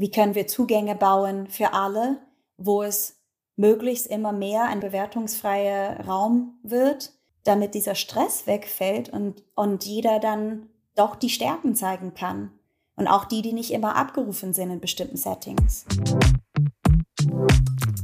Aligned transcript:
wie 0.00 0.12
können 0.12 0.36
wir 0.36 0.46
Zugänge 0.46 0.94
bauen 0.94 1.48
für 1.48 1.72
alle, 1.72 2.18
wo 2.56 2.84
es 2.84 3.16
möglichst 3.56 4.06
immer 4.06 4.30
mehr 4.30 4.66
ein 4.66 4.78
bewertungsfreier 4.78 6.06
Raum 6.06 6.60
wird, 6.62 7.12
damit 7.42 7.74
dieser 7.74 7.96
Stress 7.96 8.46
wegfällt 8.46 9.08
und, 9.08 9.42
und 9.56 9.84
jeder 9.84 10.20
dann 10.20 10.68
doch 10.94 11.16
die 11.16 11.30
Stärken 11.30 11.74
zeigen 11.74 12.14
kann. 12.14 12.52
Und 12.94 13.08
auch 13.08 13.24
die, 13.24 13.42
die 13.42 13.52
nicht 13.52 13.72
immer 13.72 13.96
abgerufen 13.96 14.54
sind 14.54 14.70
in 14.70 14.80
bestimmten 14.80 15.16
Settings. 15.16 15.84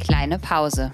Kleine 0.01 0.41
Pause. 0.41 0.93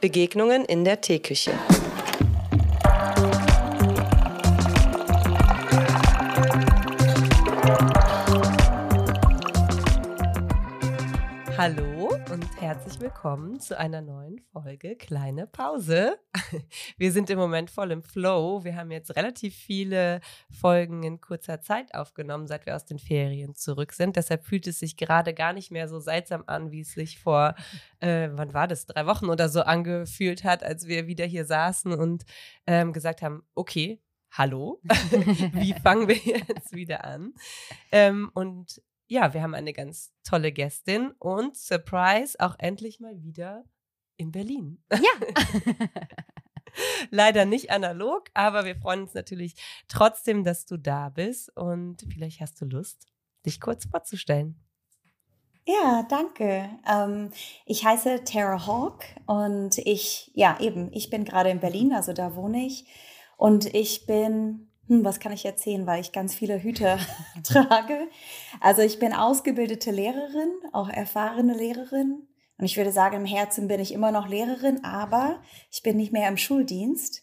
Begegnungen 0.00 0.64
in 0.64 0.84
der 0.84 1.02
Teeküche. 1.02 1.52
Willkommen 13.00 13.60
zu 13.60 13.78
einer 13.78 14.00
neuen 14.00 14.40
Folge 14.52 14.96
Kleine 14.96 15.46
Pause. 15.46 16.18
Wir 16.96 17.12
sind 17.12 17.30
im 17.30 17.38
Moment 17.38 17.70
voll 17.70 17.92
im 17.92 18.02
Flow. 18.02 18.64
Wir 18.64 18.74
haben 18.74 18.90
jetzt 18.90 19.14
relativ 19.14 19.54
viele 19.54 20.20
Folgen 20.50 21.04
in 21.04 21.20
kurzer 21.20 21.60
Zeit 21.60 21.94
aufgenommen, 21.94 22.48
seit 22.48 22.66
wir 22.66 22.74
aus 22.74 22.86
den 22.86 22.98
Ferien 22.98 23.54
zurück 23.54 23.92
sind. 23.92 24.16
Deshalb 24.16 24.44
fühlt 24.44 24.66
es 24.66 24.80
sich 24.80 24.96
gerade 24.96 25.32
gar 25.32 25.52
nicht 25.52 25.70
mehr 25.70 25.88
so 25.88 26.00
seltsam 26.00 26.42
an, 26.48 26.72
wie 26.72 26.80
es 26.80 26.92
sich 26.92 27.20
vor, 27.20 27.54
äh, 28.00 28.30
wann 28.32 28.52
war 28.52 28.66
das, 28.66 28.86
drei 28.86 29.06
Wochen 29.06 29.26
oder 29.26 29.48
so 29.48 29.62
angefühlt 29.62 30.42
hat, 30.42 30.64
als 30.64 30.88
wir 30.88 31.06
wieder 31.06 31.24
hier 31.24 31.44
saßen 31.44 31.92
und 31.92 32.24
ähm, 32.66 32.92
gesagt 32.92 33.22
haben, 33.22 33.42
okay, 33.54 34.02
hallo, 34.32 34.80
wie 35.52 35.74
fangen 35.74 36.08
wir 36.08 36.16
jetzt 36.16 36.72
wieder 36.74 37.04
an? 37.04 37.34
Ähm, 37.92 38.30
und 38.34 38.82
ja, 39.08 39.34
wir 39.34 39.42
haben 39.42 39.54
eine 39.54 39.72
ganz 39.72 40.12
tolle 40.22 40.52
Gästin 40.52 41.12
und 41.18 41.56
Surprise 41.56 42.38
auch 42.38 42.56
endlich 42.58 43.00
mal 43.00 43.22
wieder 43.22 43.64
in 44.16 44.30
Berlin. 44.30 44.82
Ja. 44.92 44.98
Leider 47.10 47.44
nicht 47.44 47.70
analog, 47.70 48.28
aber 48.34 48.64
wir 48.64 48.76
freuen 48.76 49.02
uns 49.02 49.14
natürlich 49.14 49.54
trotzdem, 49.88 50.44
dass 50.44 50.66
du 50.66 50.76
da 50.76 51.08
bist 51.08 51.56
und 51.56 52.04
vielleicht 52.12 52.40
hast 52.40 52.60
du 52.60 52.66
Lust, 52.66 53.06
dich 53.46 53.60
kurz 53.60 53.86
vorzustellen. 53.86 54.60
Ja, 55.64 56.06
danke. 56.08 56.70
Ähm, 56.88 57.30
ich 57.66 57.84
heiße 57.84 58.24
Tara 58.24 58.66
Hawk 58.66 59.04
und 59.26 59.78
ich, 59.78 60.30
ja, 60.34 60.58
eben, 60.60 60.90
ich 60.92 61.10
bin 61.10 61.24
gerade 61.24 61.50
in 61.50 61.60
Berlin, 61.60 61.92
also 61.92 62.12
da 62.12 62.34
wohne 62.34 62.64
ich. 62.64 62.86
Und 63.36 63.72
ich 63.74 64.06
bin 64.06 64.67
hm, 64.88 65.04
was 65.04 65.20
kann 65.20 65.32
ich 65.32 65.44
erzählen, 65.44 65.86
weil 65.86 66.00
ich 66.00 66.12
ganz 66.12 66.34
viele 66.34 66.62
Hüte 66.62 66.98
trage. 67.44 68.08
Also 68.60 68.82
ich 68.82 68.98
bin 68.98 69.12
ausgebildete 69.12 69.90
Lehrerin, 69.90 70.50
auch 70.72 70.88
erfahrene 70.88 71.54
Lehrerin. 71.54 72.26
Und 72.58 72.64
ich 72.64 72.76
würde 72.76 72.90
sagen, 72.90 73.16
im 73.16 73.24
Herzen 73.24 73.68
bin 73.68 73.80
ich 73.80 73.92
immer 73.92 74.10
noch 74.10 74.26
Lehrerin, 74.26 74.84
aber 74.84 75.40
ich 75.70 75.82
bin 75.82 75.96
nicht 75.96 76.12
mehr 76.12 76.28
im 76.28 76.36
Schuldienst, 76.36 77.22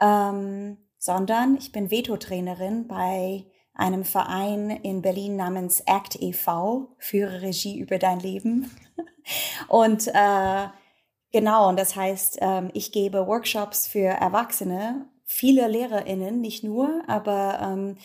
ähm, 0.00 0.76
sondern 0.98 1.56
ich 1.56 1.72
bin 1.72 1.90
Veto-Trainerin 1.90 2.86
bei 2.86 3.46
einem 3.74 4.04
Verein 4.04 4.70
in 4.70 5.00
Berlin 5.00 5.36
namens 5.36 5.86
ACT 5.86 6.20
e.V., 6.20 6.94
Führe 6.98 7.42
Regie 7.42 7.78
über 7.78 7.98
dein 7.98 8.20
Leben. 8.20 8.70
Und 9.68 10.08
äh, 10.08 10.66
genau, 11.32 11.68
und 11.70 11.78
das 11.78 11.96
heißt, 11.96 12.38
ähm, 12.42 12.70
ich 12.74 12.92
gebe 12.92 13.26
Workshops 13.26 13.86
für 13.86 14.08
Erwachsene 14.08 15.08
viele 15.34 15.68
LehrerInnen, 15.68 16.40
nicht 16.40 16.64
nur, 16.64 17.02
aber 17.06 17.58
ähm, 17.60 17.96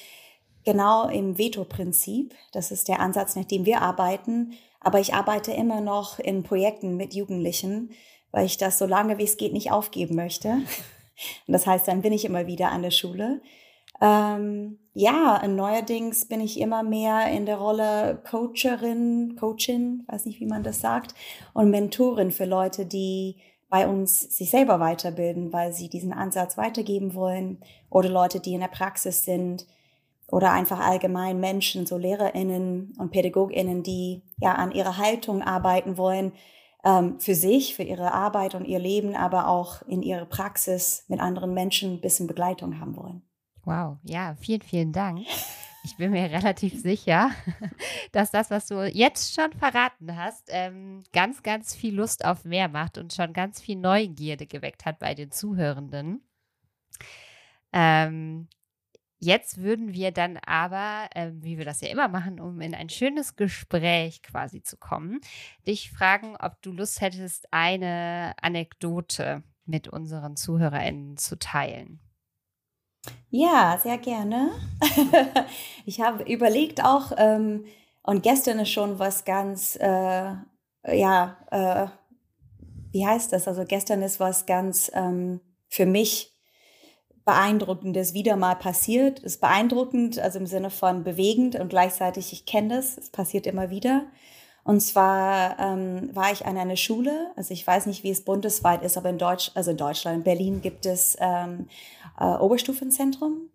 genau 0.66 1.08
im 1.08 1.38
Veto-Prinzip. 1.38 2.34
Das 2.52 2.72
ist 2.72 2.88
der 2.88 3.00
Ansatz, 3.00 3.36
nach 3.36 3.46
dem 3.46 3.66
wir 3.66 3.82
arbeiten. 3.82 4.54
Aber 4.82 5.00
ich 5.00 5.14
arbeite 5.14 5.52
immer 5.52 5.82
noch 5.82 6.20
in 6.20 6.44
Projekten 6.44 6.98
mit 6.98 7.14
Jugendlichen, 7.14 7.92
weil 8.32 8.46
ich 8.46 8.58
das 8.58 8.78
so 8.78 8.86
lange 8.86 9.18
wie 9.18 9.24
es 9.24 9.38
geht 9.38 9.54
nicht 9.54 9.72
aufgeben 9.72 10.16
möchte. 10.16 10.50
Und 10.50 10.68
das 11.52 11.68
heißt, 11.68 11.88
dann 11.88 12.02
bin 12.02 12.14
ich 12.14 12.26
immer 12.26 12.48
wieder 12.48 12.72
an 12.72 12.82
der 12.82 12.92
Schule. 12.92 13.42
Ähm, 14.02 14.80
ja, 14.94 15.46
neuerdings 15.48 16.28
bin 16.28 16.40
ich 16.40 16.60
immer 16.60 16.84
mehr 16.84 17.28
in 17.32 17.46
der 17.46 17.58
Rolle 17.58 18.22
Coacherin, 18.30 19.36
Coachin, 19.38 20.04
weiß 20.08 20.26
nicht, 20.26 20.40
wie 20.40 20.46
man 20.46 20.64
das 20.64 20.80
sagt, 20.80 21.14
und 21.54 21.70
Mentorin 21.70 22.32
für 22.32 22.46
Leute, 22.46 22.86
die 22.86 23.36
bei 23.70 23.88
uns 23.88 24.20
sich 24.20 24.50
selber 24.50 24.80
weiterbilden, 24.80 25.54
weil 25.54 25.74
sie 25.74 25.90
diesen 25.90 26.12
Ansatz 26.12 26.58
weitergeben 26.58 27.14
wollen 27.14 27.60
oder 27.90 28.10
Leute, 28.10 28.40
die 28.40 28.54
in 28.54 28.62
der 28.62 28.68
Praxis 28.68 29.24
sind 29.24 29.68
oder 30.28 30.52
einfach 30.52 30.80
allgemein 30.80 31.40
Menschen, 31.40 31.86
so 31.86 31.98
Lehrerinnen 31.98 32.94
und 32.98 33.12
Pädagoginnen, 33.12 33.84
die 33.84 34.24
ja 34.38 34.54
an 34.56 34.72
ihrer 34.72 34.98
Haltung 34.98 35.42
arbeiten 35.42 35.98
wollen, 35.98 36.34
ähm, 36.84 37.20
für 37.20 37.36
sich, 37.36 37.76
für 37.76 37.84
ihre 37.84 38.14
Arbeit 38.14 38.56
und 38.56 38.66
ihr 38.66 38.80
Leben, 38.80 39.16
aber 39.16 39.48
auch 39.48 39.82
in 39.84 40.02
ihrer 40.02 40.26
Praxis 40.26 41.06
mit 41.08 41.20
anderen 41.20 41.54
Menschen 41.54 41.94
ein 41.94 42.02
bisschen 42.02 42.28
Begleitung 42.28 42.80
haben 42.80 42.96
wollen. 42.96 43.22
Wow, 43.66 43.98
ja, 44.04 44.36
vielen, 44.40 44.62
vielen 44.62 44.92
Dank. 44.92 45.20
Ich 45.84 45.96
bin 45.96 46.12
mir 46.12 46.30
relativ 46.30 46.80
sicher, 46.80 47.32
dass 48.12 48.32
das, 48.32 48.50
was 48.52 48.68
du 48.68 48.86
jetzt 48.86 49.34
schon 49.34 49.54
verraten 49.54 50.16
hast, 50.16 50.50
ähm, 50.50 51.04
ganz, 51.14 51.42
ganz 51.42 51.74
viel 51.74 51.96
Lust 51.96 52.26
auf 52.26 52.44
mehr 52.44 52.68
macht 52.68 52.98
und 52.98 53.14
schon 53.14 53.34
ganz 53.34 53.62
viel 53.62 53.78
Neugierde 53.78 54.46
geweckt 54.46 54.86
hat 54.86 55.00
bei 55.00 55.16
den 55.16 55.32
Zuhörenden. 55.32 56.22
Ähm, 57.72 58.50
jetzt 59.20 59.62
würden 59.62 59.94
wir 59.94 60.12
dann 60.12 60.38
aber, 60.46 61.10
ähm, 61.16 61.44
wie 61.44 61.58
wir 61.58 61.66
das 61.66 61.82
ja 61.82 61.90
immer 61.90 62.10
machen, 62.10 62.40
um 62.40 62.60
in 62.62 62.76
ein 62.76 62.90
schönes 62.90 63.36
Gespräch 63.36 64.22
quasi 64.22 64.62
zu 64.62 64.76
kommen, 64.76 65.22
dich 65.66 65.92
fragen, 65.92 66.36
ob 66.38 66.62
du 66.62 66.72
Lust 66.72 67.00
hättest, 67.00 67.48
eine 67.54 68.34
Anekdote 68.42 69.44
mit 69.66 69.88
unseren 69.88 70.36
ZuhörerInnen 70.36 71.18
zu 71.18 71.38
teilen. 71.38 72.00
Ja, 73.30 73.80
sehr 73.82 73.98
gerne. 73.98 74.52
ich 75.86 76.02
habe 76.02 76.24
überlegt 76.24 76.84
auch, 76.84 77.12
ähm, 77.18 77.66
und 78.02 78.24
gestern 78.24 78.60
ist 78.60 78.72
schon 78.72 78.98
was 78.98 79.24
ganz, 79.24 79.76
äh, 79.76 80.34
ja, 80.88 81.38
äh, 81.52 81.88
wie 82.92 83.06
heißt 83.06 83.32
das? 83.32 83.48
Also 83.48 83.66
gestern 83.66 84.02
ist 84.02 84.20
was 84.20 84.46
ganz 84.48 84.92
ähm, 84.96 85.42
für 85.68 85.86
mich 85.86 86.36
beeindruckendes 87.26 88.16
wieder 88.16 88.36
mal 88.36 88.56
passiert. 88.56 89.20
Ist 89.20 89.42
beeindruckend, 89.42 90.18
also 90.18 90.40
im 90.40 90.48
Sinne 90.48 90.72
von 90.72 91.04
bewegend 91.04 91.56
und 91.56 91.70
gleichzeitig, 91.70 92.34
ich 92.34 92.48
kenne 92.48 92.76
das, 92.76 92.98
es 92.98 93.12
passiert 93.12 93.46
immer 93.46 93.70
wieder. 93.70 94.08
Und 94.70 94.82
zwar 94.82 95.58
ähm, 95.58 96.16
war 96.16 96.32
ich 96.32 96.46
an 96.46 96.56
einer 96.56 96.76
Schule, 96.76 97.32
also 97.36 97.56
ich 97.56 97.66
weiß 97.66 97.88
nicht, 97.88 98.04
wie 98.04 98.12
es 98.12 98.24
bundesweit 98.24 98.84
ist, 98.84 99.00
aber 99.00 99.10
in 99.10 99.18
Deutsch, 99.18 99.50
also 99.56 99.72
in 99.72 99.78
Deutschland, 99.78 100.18
in 100.18 100.24
Berlin 100.24 100.62
gibt 100.62 100.86
es 100.86 101.18
ähm, 101.20 101.68
äh, 102.20 102.26
Oberstufenzentrum, 102.26 103.50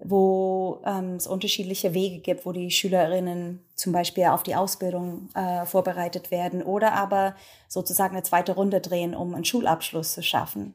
wo 0.00 0.82
ähm, 0.84 1.14
es 1.14 1.28
unterschiedliche 1.28 1.94
Wege 1.94 2.18
gibt, 2.18 2.44
wo 2.44 2.50
die 2.50 2.72
Schülerinnen 2.72 3.64
zum 3.76 3.92
Beispiel 3.92 4.24
auf 4.24 4.42
die 4.42 4.56
Ausbildung 4.56 5.28
äh, 5.36 5.64
vorbereitet 5.64 6.32
werden 6.32 6.64
oder 6.64 6.92
aber 6.92 7.36
sozusagen 7.68 8.16
eine 8.16 8.24
zweite 8.24 8.56
Runde 8.56 8.80
drehen, 8.80 9.14
um 9.14 9.36
einen 9.36 9.44
Schulabschluss 9.44 10.12
zu 10.14 10.24
schaffen. 10.24 10.74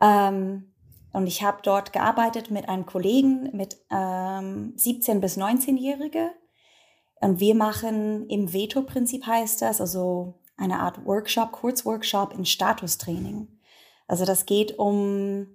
Ähm, 0.00 0.70
und 1.12 1.26
ich 1.26 1.42
habe 1.42 1.58
dort 1.64 1.92
gearbeitet 1.92 2.52
mit 2.52 2.68
einem 2.68 2.86
Kollegen 2.86 3.50
mit 3.52 3.78
ähm, 3.90 4.74
17 4.76 5.20
bis 5.20 5.36
19-Jährige 5.36 6.30
und 7.20 7.40
wir 7.40 7.54
machen 7.54 8.28
im 8.28 8.52
Veto-Prinzip 8.52 9.26
heißt 9.26 9.62
das, 9.62 9.80
also 9.80 10.34
eine 10.56 10.80
Art 10.80 11.04
Workshop, 11.04 11.52
Kurzworkshop 11.52 12.34
in 12.34 12.44
Statustraining. 12.44 13.48
Also 14.06 14.24
das 14.24 14.46
geht 14.46 14.78
um, 14.78 15.46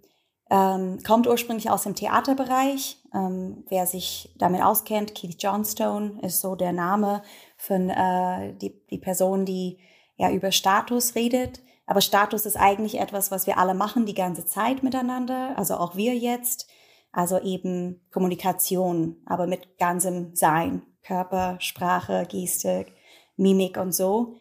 ähm, 0.50 1.00
kommt 1.06 1.28
ursprünglich 1.28 1.69
aus 1.69 1.84
dem 1.84 1.96
Theaterbereich. 1.96 2.97
Ähm, 3.13 3.65
wer 3.69 3.86
sich 3.86 4.33
damit 4.38 4.62
auskennt, 4.62 5.15
Keith 5.15 5.42
Johnstone 5.42 6.19
ist 6.21 6.42
so 6.42 6.56
der 6.56 6.74
Name 6.74 7.21
von 7.57 7.89
äh, 7.89 8.56
die, 8.57 8.86
die 8.89 9.00
Person, 9.00 9.45
die 9.45 9.80
ja 10.16 10.31
über 10.31 10.51
Status 10.51 11.16
redet. 11.16 11.62
Aber 11.86 12.01
Status 12.01 12.45
ist 12.45 12.56
eigentlich 12.56 13.00
etwas, 13.00 13.31
was 13.31 13.48
wir 13.48 13.57
alle 13.57 13.74
machen 13.74 14.06
die 14.06 14.13
ganze 14.13 14.45
Zeit 14.45 14.83
miteinander, 14.83 15.57
also 15.57 15.75
auch 15.75 15.95
wir 15.95 16.16
jetzt. 16.16 16.69
Also 17.12 17.39
eben 17.39 18.01
Kommunikation, 18.12 19.18
aber 19.25 19.45
mit 19.45 19.77
ganzem 19.77 20.36
Sein. 20.36 20.81
Körper, 21.04 21.58
Sprache, 21.60 22.26
Gestik, 22.30 22.94
Mimik 23.36 23.78
und 23.78 23.94
so. 23.94 24.36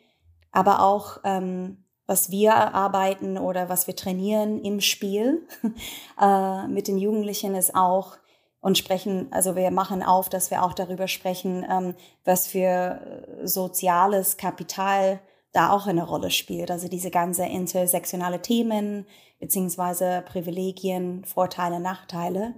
Aber 0.51 0.83
auch, 0.83 1.19
ähm, 1.25 1.85
was 2.07 2.31
wir 2.31 2.55
arbeiten 2.55 3.39
oder 3.39 3.69
was 3.69 3.87
wir 3.87 3.97
trainieren 3.97 4.61
im 4.63 4.81
Spiel 4.81 5.47
äh, 6.21 6.67
mit 6.67 6.89
den 6.89 6.99
Jugendlichen 6.99 7.55
ist 7.55 7.75
auch 7.75 8.17
und 8.61 8.79
sprechen, 8.79 9.27
also 9.33 9.57
wir 9.57 9.71
machen 9.71 10.03
auf, 10.03 10.29
dass 10.29 10.51
wir 10.51 10.63
auch 10.63 10.73
darüber 10.73 11.09
sprechen, 11.09 11.67
ähm, 11.69 11.95
was 12.25 12.47
für 12.47 13.27
soziales 13.43 14.37
Kapital 14.37 15.21
da 15.53 15.71
auch 15.71 15.87
eine 15.87 16.07
Rolle 16.07 16.31
spielt. 16.31 16.71
Also 16.71 16.89
diese 16.89 17.11
ganze 17.11 17.45
intersektionale 17.45 18.41
Themen 18.41 19.07
beziehungsweise 19.41 20.23
Privilegien, 20.27 21.25
Vorteile, 21.25 21.81
Nachteile. 21.81 22.55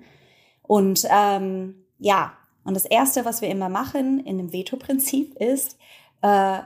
Und 0.62 1.06
ähm, 1.10 1.86
ja, 1.98 2.34
und 2.64 2.74
das 2.74 2.84
Erste, 2.84 3.24
was 3.24 3.42
wir 3.42 3.48
immer 3.48 3.68
machen 3.68 4.24
in 4.24 4.38
dem 4.38 4.52
Veto-Prinzip 4.52 5.34
ist, 5.36 5.76
äh, 6.22 6.60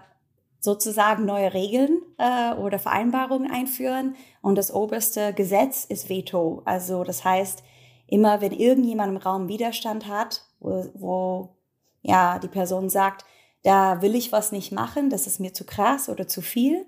sozusagen 0.60 1.24
neue 1.24 1.54
Regeln 1.54 2.00
äh, 2.18 2.54
oder 2.54 2.78
Vereinbarungen 2.78 3.50
einführen. 3.50 4.16
Und 4.42 4.56
das 4.56 4.72
oberste 4.72 5.32
Gesetz 5.32 5.84
ist 5.84 6.08
Veto. 6.08 6.62
Also 6.64 7.04
das 7.04 7.24
heißt, 7.24 7.62
immer 8.06 8.40
wenn 8.40 8.52
irgendjemand 8.52 9.10
im 9.10 9.16
Raum 9.16 9.48
Widerstand 9.48 10.06
hat, 10.06 10.44
wo, 10.60 10.88
wo 10.94 11.56
ja 12.02 12.38
die 12.38 12.48
Person 12.48 12.88
sagt, 12.88 13.24
da 13.62 14.02
will 14.02 14.14
ich 14.14 14.32
was 14.32 14.52
nicht 14.52 14.72
machen, 14.72 15.10
das 15.10 15.26
ist 15.26 15.40
mir 15.40 15.52
zu 15.52 15.64
krass 15.64 16.08
oder 16.08 16.26
zu 16.28 16.40
viel, 16.40 16.86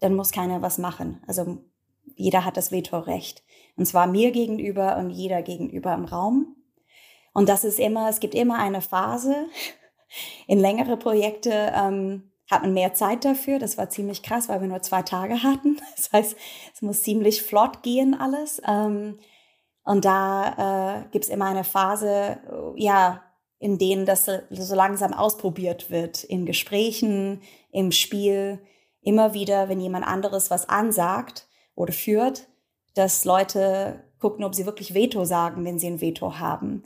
dann 0.00 0.14
muss 0.14 0.32
keiner 0.32 0.62
was 0.62 0.78
machen. 0.78 1.22
Also 1.26 1.58
jeder 2.14 2.44
hat 2.44 2.56
das 2.56 2.72
Vetorecht. 2.72 3.42
Und 3.76 3.86
zwar 3.86 4.06
mir 4.06 4.30
gegenüber 4.30 4.96
und 4.96 5.10
jeder 5.10 5.42
gegenüber 5.42 5.94
im 5.94 6.04
Raum. 6.04 6.55
Und 7.36 7.50
das 7.50 7.64
ist 7.64 7.78
immer, 7.78 8.08
es 8.08 8.20
gibt 8.20 8.34
immer 8.34 8.58
eine 8.58 8.80
Phase. 8.80 9.50
In 10.46 10.58
längere 10.58 10.96
Projekte 10.96 11.70
ähm, 11.74 12.32
hat 12.50 12.62
man 12.62 12.72
mehr 12.72 12.94
Zeit 12.94 13.26
dafür. 13.26 13.58
Das 13.58 13.76
war 13.76 13.90
ziemlich 13.90 14.22
krass, 14.22 14.48
weil 14.48 14.62
wir 14.62 14.68
nur 14.68 14.80
zwei 14.80 15.02
Tage 15.02 15.42
hatten. 15.42 15.78
Das 15.96 16.10
heißt, 16.14 16.36
es 16.72 16.80
muss 16.80 17.02
ziemlich 17.02 17.42
flott 17.42 17.82
gehen 17.82 18.18
alles. 18.18 18.62
Ähm, 18.66 19.18
und 19.84 20.06
da 20.06 21.02
äh, 21.02 21.08
gibt 21.10 21.26
es 21.26 21.30
immer 21.30 21.44
eine 21.44 21.64
Phase, 21.64 22.38
ja, 22.74 23.22
in 23.58 23.76
denen 23.76 24.06
das 24.06 24.24
so 24.24 24.74
langsam 24.74 25.12
ausprobiert 25.12 25.90
wird, 25.90 26.24
in 26.24 26.46
Gesprächen, 26.46 27.42
im 27.70 27.92
Spiel, 27.92 28.60
immer 29.02 29.34
wieder, 29.34 29.68
wenn 29.68 29.80
jemand 29.80 30.06
anderes 30.06 30.50
was 30.50 30.70
ansagt 30.70 31.48
oder 31.74 31.92
führt, 31.92 32.48
dass 32.94 33.26
Leute 33.26 34.04
gucken, 34.20 34.42
ob 34.42 34.54
sie 34.54 34.64
wirklich 34.64 34.94
Veto 34.94 35.26
sagen, 35.26 35.66
wenn 35.66 35.78
sie 35.78 35.88
ein 35.88 36.00
Veto 36.00 36.38
haben. 36.38 36.84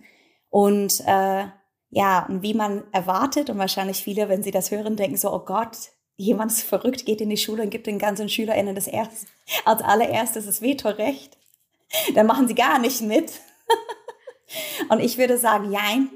Und 0.50 1.00
äh, 1.06 1.47
ja, 1.91 2.26
und 2.29 2.43
wie 2.43 2.55
man 2.55 2.85
erwartet, 2.93 3.50
und 3.50 3.58
wahrscheinlich 3.58 4.02
viele, 4.02 4.29
wenn 4.29 4.43
sie 4.43 4.50
das 4.50 4.70
hören, 4.70 4.97
denken 4.97 5.17
so, 5.17 5.32
oh 5.32 5.41
Gott, 5.41 5.76
jemand 6.17 6.52
ist 6.52 6.62
verrückt, 6.62 7.06
geht 7.06 7.20
in 7.20 7.31
die 7.31 7.37
Schule 7.37 7.62
und 7.62 7.70
gibt 7.70 7.87
den 7.87 7.99
ganzen 7.99 8.29
SchülerInnen 8.29 8.75
das 8.75 8.87
erst, 8.87 9.26
als 9.64 9.82
allererstes 9.82 10.47
das 10.47 10.62
Vetorecht. 10.62 11.37
Dann 12.14 12.26
machen 12.26 12.47
sie 12.47 12.55
gar 12.55 12.79
nicht 12.79 13.00
mit. 13.00 13.32
und 14.88 15.00
ich 15.00 15.19
würde 15.19 15.38
sagen, 15.38 15.70
nein, 15.70 16.11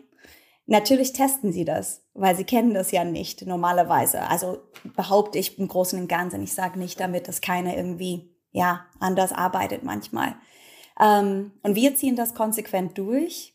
natürlich 0.66 1.12
testen 1.12 1.52
sie 1.52 1.64
das, 1.64 2.02
weil 2.14 2.36
sie 2.36 2.44
kennen 2.44 2.74
das 2.74 2.92
ja 2.92 3.02
nicht 3.02 3.46
normalerweise. 3.46 4.22
Also 4.28 4.58
behaupte 4.96 5.38
ich 5.38 5.58
im 5.58 5.66
Großen 5.66 5.98
und 5.98 6.08
Ganzen. 6.08 6.42
Ich 6.42 6.54
sage 6.54 6.78
nicht 6.78 7.00
damit, 7.00 7.26
dass 7.26 7.40
keiner 7.40 7.76
irgendwie, 7.76 8.30
ja, 8.52 8.86
anders 9.00 9.32
arbeitet 9.32 9.82
manchmal. 9.82 10.36
Ähm, 11.00 11.52
und 11.62 11.74
wir 11.74 11.96
ziehen 11.96 12.14
das 12.14 12.34
konsequent 12.34 12.96
durch 12.98 13.53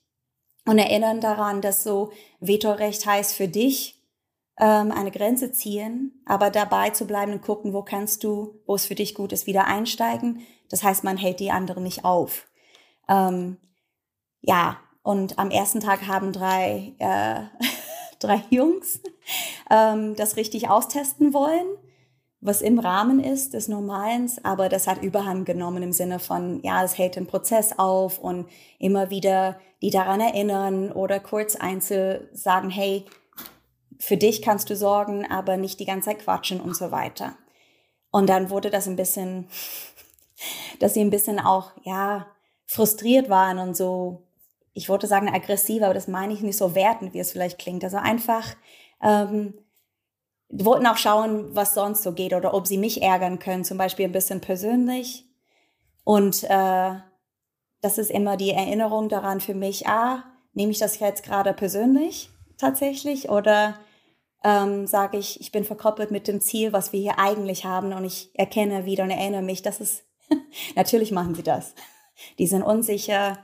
und 0.69 0.77
erinnern 0.77 1.19
daran, 1.19 1.61
dass 1.61 1.81
so 1.81 2.11
Vetorecht 2.41 3.03
heißt 3.03 3.33
für 3.33 3.47
dich 3.47 3.99
ähm, 4.59 4.91
eine 4.91 5.09
Grenze 5.09 5.51
ziehen, 5.51 6.21
aber 6.27 6.51
dabei 6.51 6.91
zu 6.91 7.07
bleiben 7.07 7.31
und 7.31 7.41
gucken, 7.41 7.73
wo 7.73 7.81
kannst 7.81 8.23
du, 8.23 8.61
wo 8.67 8.75
es 8.75 8.85
für 8.85 8.93
dich 8.93 9.15
gut 9.15 9.31
ist, 9.31 9.47
wieder 9.47 9.65
einsteigen. 9.65 10.45
Das 10.69 10.83
heißt, 10.83 11.03
man 11.03 11.17
hält 11.17 11.39
die 11.39 11.49
anderen 11.49 11.81
nicht 11.81 12.05
auf. 12.05 12.45
Ähm, 13.07 13.57
ja, 14.41 14.77
und 15.01 15.39
am 15.39 15.49
ersten 15.49 15.79
Tag 15.79 16.05
haben 16.05 16.33
drei, 16.33 16.93
äh, 16.99 17.45
drei 18.19 18.43
Jungs 18.51 19.01
ähm, 19.71 20.15
das 20.17 20.37
richtig 20.37 20.69
austesten 20.69 21.33
wollen 21.33 21.65
was 22.41 22.61
im 22.61 22.79
Rahmen 22.79 23.19
ist 23.19 23.53
des 23.53 23.67
Normalen, 23.67 24.31
aber 24.43 24.69
das 24.69 24.87
hat 24.87 25.03
Überhand 25.03 25.45
genommen 25.45 25.83
im 25.83 25.91
Sinne 25.91 26.19
von, 26.19 26.61
ja, 26.63 26.83
es 26.83 26.97
hält 26.97 27.15
den 27.17 27.27
Prozess 27.27 27.77
auf 27.77 28.17
und 28.17 28.47
immer 28.77 29.09
wieder 29.09 29.59
die 29.81 29.89
daran 29.89 30.21
erinnern 30.21 30.91
oder 30.91 31.19
kurz 31.19 31.55
einzeln 31.55 32.27
sagen, 32.33 32.69
hey, 32.69 33.05
für 33.97 34.17
dich 34.17 34.41
kannst 34.41 34.69
du 34.69 34.75
sorgen, 34.75 35.29
aber 35.29 35.57
nicht 35.57 35.79
die 35.79 35.85
ganze 35.85 36.09
Zeit 36.09 36.19
quatschen 36.19 36.61
und 36.61 36.75
so 36.75 36.91
weiter. 36.91 37.35
Und 38.11 38.29
dann 38.29 38.49
wurde 38.49 38.69
das 38.69 38.87
ein 38.87 38.95
bisschen, 38.95 39.47
dass 40.79 40.93
sie 40.93 41.01
ein 41.01 41.09
bisschen 41.09 41.39
auch, 41.39 41.71
ja, 41.83 42.27
frustriert 42.65 43.29
waren 43.29 43.59
und 43.59 43.75
so, 43.75 44.23
ich 44.73 44.87
wollte 44.87 45.07
sagen 45.07 45.27
aggressiv, 45.27 45.83
aber 45.83 45.93
das 45.93 46.07
meine 46.07 46.33
ich 46.33 46.41
nicht 46.41 46.57
so 46.57 46.75
wertend, 46.75 47.13
wie 47.13 47.19
es 47.19 47.31
vielleicht 47.31 47.59
klingt. 47.59 47.83
Also 47.83 47.97
einfach, 47.97 48.55
ähm, 49.01 49.55
wollten 50.49 50.87
auch 50.87 50.97
schauen, 50.97 51.55
was 51.55 51.73
sonst 51.73 52.03
so 52.03 52.11
geht 52.11 52.33
oder 52.33 52.53
ob 52.53 52.67
sie 52.67 52.77
mich 52.77 53.01
ärgern 53.01 53.39
können, 53.39 53.63
zum 53.63 53.77
Beispiel 53.77 54.05
ein 54.05 54.11
bisschen 54.11 54.41
persönlich. 54.41 55.25
Und 56.03 56.43
äh, 56.43 56.95
das 57.81 57.97
ist 57.97 58.11
immer 58.11 58.35
die 58.35 58.51
Erinnerung 58.51 59.09
daran 59.09 59.41
für 59.41 59.53
mich, 59.53 59.87
ah, 59.87 60.23
nehme 60.53 60.71
ich 60.71 60.79
das 60.79 60.99
jetzt 60.99 61.23
gerade 61.23 61.53
persönlich 61.53 62.29
tatsächlich 62.57 63.29
oder 63.29 63.79
ähm, 64.43 64.87
sage 64.87 65.17
ich, 65.17 65.39
ich 65.41 65.51
bin 65.51 65.63
verkoppelt 65.63 66.11
mit 66.11 66.27
dem 66.27 66.41
Ziel, 66.41 66.73
was 66.73 66.93
wir 66.93 66.99
hier 66.99 67.19
eigentlich 67.19 67.65
haben 67.65 67.93
und 67.93 68.05
ich 68.05 68.31
erkenne 68.33 68.85
wieder 68.85 69.03
und 69.03 69.11
erinnere 69.11 69.41
mich, 69.41 69.61
dass 69.61 69.79
es, 69.79 70.03
natürlich 70.75 71.11
machen 71.11 71.35
sie 71.35 71.43
das. 71.43 71.73
Die 72.37 72.47
sind 72.47 72.63
unsicher, 72.63 73.37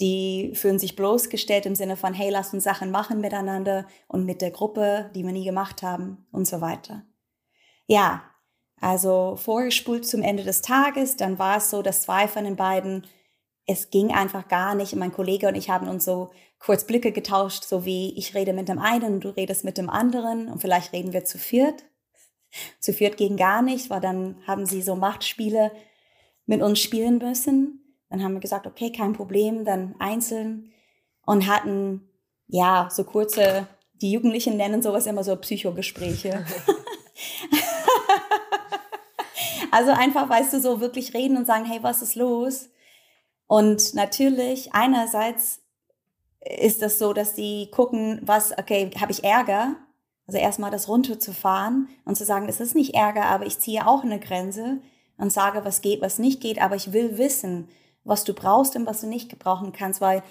die 0.00 0.52
fühlen 0.54 0.78
sich 0.78 0.96
bloßgestellt 0.96 1.66
im 1.66 1.74
Sinne 1.74 1.96
von, 1.96 2.14
hey, 2.14 2.30
lass 2.30 2.54
uns 2.54 2.64
Sachen 2.64 2.90
machen 2.90 3.20
miteinander 3.20 3.86
und 4.06 4.24
mit 4.24 4.40
der 4.40 4.50
Gruppe, 4.50 5.10
die 5.14 5.24
wir 5.24 5.32
nie 5.32 5.44
gemacht 5.44 5.82
haben 5.82 6.26
und 6.30 6.46
so 6.46 6.60
weiter. 6.60 7.04
Ja, 7.86 8.22
also 8.80 9.36
vorgespult 9.36 10.06
zum 10.06 10.22
Ende 10.22 10.44
des 10.44 10.62
Tages, 10.62 11.16
dann 11.16 11.38
war 11.38 11.56
es 11.56 11.70
so, 11.70 11.82
dass 11.82 12.02
zwei 12.02 12.28
von 12.28 12.44
den 12.44 12.56
beiden, 12.56 13.06
es 13.66 13.90
ging 13.90 14.12
einfach 14.12 14.48
gar 14.48 14.74
nicht. 14.74 14.94
Mein 14.94 15.12
Kollege 15.12 15.48
und 15.48 15.56
ich 15.56 15.68
haben 15.68 15.88
uns 15.88 16.04
so 16.04 16.30
kurz 16.58 16.84
Blicke 16.84 17.12
getauscht, 17.12 17.64
so 17.64 17.84
wie 17.84 18.16
ich 18.16 18.34
rede 18.34 18.52
mit 18.52 18.68
dem 18.68 18.78
einen 18.78 19.14
und 19.14 19.24
du 19.24 19.30
redest 19.30 19.64
mit 19.64 19.78
dem 19.78 19.90
anderen 19.90 20.48
und 20.48 20.60
vielleicht 20.60 20.92
reden 20.92 21.12
wir 21.12 21.24
zu 21.24 21.38
viert. 21.38 21.84
Zu 22.80 22.92
viert 22.92 23.16
ging 23.16 23.36
gar 23.36 23.62
nicht, 23.62 23.90
weil 23.90 24.00
dann 24.00 24.40
haben 24.46 24.64
sie 24.64 24.80
so 24.80 24.94
Machtspiele 24.94 25.72
mit 26.46 26.62
uns 26.62 26.78
spielen 26.80 27.18
müssen. 27.18 27.87
Dann 28.10 28.22
haben 28.22 28.34
wir 28.34 28.40
gesagt, 28.40 28.66
okay, 28.66 28.90
kein 28.90 29.12
Problem, 29.12 29.64
dann 29.64 29.94
einzeln 29.98 30.72
und 31.26 31.46
hatten 31.46 32.08
ja 32.46 32.88
so 32.90 33.04
kurze, 33.04 33.66
die 34.00 34.12
Jugendlichen 34.12 34.56
nennen 34.56 34.82
sowas 34.82 35.06
immer 35.06 35.24
so 35.24 35.36
Psychogespräche. 35.36 36.44
also 39.70 39.90
einfach, 39.90 40.28
weißt 40.28 40.54
du, 40.54 40.60
so 40.60 40.80
wirklich 40.80 41.14
reden 41.14 41.36
und 41.36 41.46
sagen, 41.46 41.64
hey, 41.64 41.82
was 41.82 42.02
ist 42.02 42.14
los? 42.14 42.68
Und 43.46 43.94
natürlich, 43.94 44.74
einerseits 44.74 45.60
ist 46.40 46.82
das 46.82 46.98
so, 46.98 47.12
dass 47.12 47.36
sie 47.36 47.70
gucken, 47.70 48.20
was, 48.22 48.56
okay, 48.56 48.90
habe 49.00 49.12
ich 49.12 49.24
Ärger? 49.24 49.76
Also 50.26 50.38
erstmal 50.38 50.70
das 50.70 50.88
runterzufahren 50.88 51.88
und 52.04 52.16
zu 52.16 52.24
sagen, 52.24 52.48
es 52.48 52.60
ist 52.60 52.74
nicht 52.74 52.94
Ärger, 52.94 53.24
aber 53.24 53.46
ich 53.46 53.58
ziehe 53.58 53.86
auch 53.86 54.04
eine 54.04 54.20
Grenze 54.20 54.80
und 55.16 55.32
sage, 55.32 55.64
was 55.64 55.80
geht, 55.80 56.02
was 56.02 56.18
nicht 56.18 56.40
geht, 56.40 56.60
aber 56.60 56.76
ich 56.76 56.92
will 56.92 57.16
wissen, 57.16 57.68
was 58.04 58.24
du 58.24 58.34
brauchst 58.34 58.76
und 58.76 58.86
was 58.86 59.00
du 59.00 59.06
nicht 59.06 59.28
gebrauchen 59.28 59.72
kannst, 59.72 60.00
weil 60.00 60.22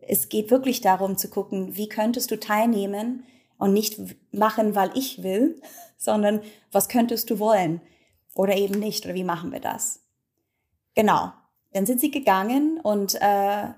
es 0.00 0.28
geht 0.28 0.50
wirklich 0.50 0.80
darum 0.80 1.16
zu 1.16 1.28
gucken, 1.28 1.76
wie 1.76 1.88
könntest 1.88 2.30
du 2.30 2.38
teilnehmen 2.38 3.24
und 3.58 3.72
nicht 3.72 3.98
machen, 4.32 4.74
weil 4.74 4.90
ich 4.94 5.22
will, 5.22 5.60
sondern 5.96 6.40
was 6.72 6.88
könntest 6.88 7.30
du 7.30 7.38
wollen 7.38 7.80
oder 8.34 8.56
eben 8.56 8.78
nicht 8.78 9.04
oder 9.04 9.14
wie 9.14 9.24
machen 9.24 9.52
wir 9.52 9.60
das? 9.60 10.00
Genau. 10.94 11.32
Dann 11.72 11.86
sind 11.86 12.00
sie 12.00 12.10
gegangen 12.10 12.78
und 12.80 13.16
äh, 13.20 13.68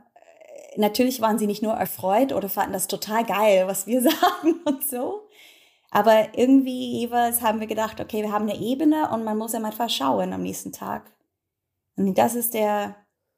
natürlich 0.76 1.20
waren 1.20 1.38
sie 1.38 1.46
nicht 1.46 1.62
nur 1.62 1.72
erfreut 1.72 2.32
oder 2.32 2.48
fanden 2.48 2.74
das 2.74 2.88
total 2.88 3.24
geil, 3.24 3.66
was 3.66 3.86
wir 3.86 4.02
sagen 4.02 4.60
und 4.64 4.86
so. 4.86 5.26
Aber 5.90 6.36
irgendwie 6.36 7.00
jeweils 7.00 7.40
haben 7.40 7.60
wir 7.60 7.66
gedacht, 7.66 8.00
okay, 8.00 8.22
wir 8.22 8.32
haben 8.32 8.48
eine 8.48 8.60
Ebene 8.60 9.10
und 9.10 9.24
man 9.24 9.38
muss 9.38 9.52
ja 9.52 9.60
mal 9.60 9.72
schauen 9.88 10.32
am 10.32 10.42
nächsten 10.42 10.72
Tag. 10.72 11.10
Und 11.96 12.18
das 12.18 12.34
ist 12.34 12.52
der, 12.54 12.96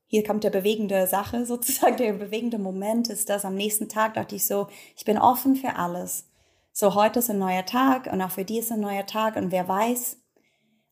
hier 0.08 0.24
kommt 0.24 0.42
der 0.42 0.50
bewegende 0.50 1.06
Sache 1.06 1.46
sozusagen, 1.46 1.96
der 1.96 2.14
bewegende 2.14 2.58
Moment 2.58 3.08
ist 3.08 3.28
das 3.28 3.44
am 3.44 3.54
nächsten 3.54 3.88
Tag 3.88 4.14
dachte 4.14 4.34
ich 4.34 4.46
so, 4.46 4.66
ich 4.96 5.04
bin 5.04 5.18
offen 5.18 5.54
für 5.54 5.76
alles. 5.76 6.28
So 6.72 6.94
heute 6.94 7.20
ist 7.20 7.30
ein 7.30 7.38
neuer 7.38 7.64
Tag 7.64 8.10
und 8.12 8.20
auch 8.20 8.30
für 8.30 8.44
die 8.44 8.58
ist 8.58 8.72
ein 8.72 8.80
neuer 8.80 9.06
Tag 9.06 9.36
und 9.36 9.52
wer 9.52 9.68
weiß. 9.68 10.18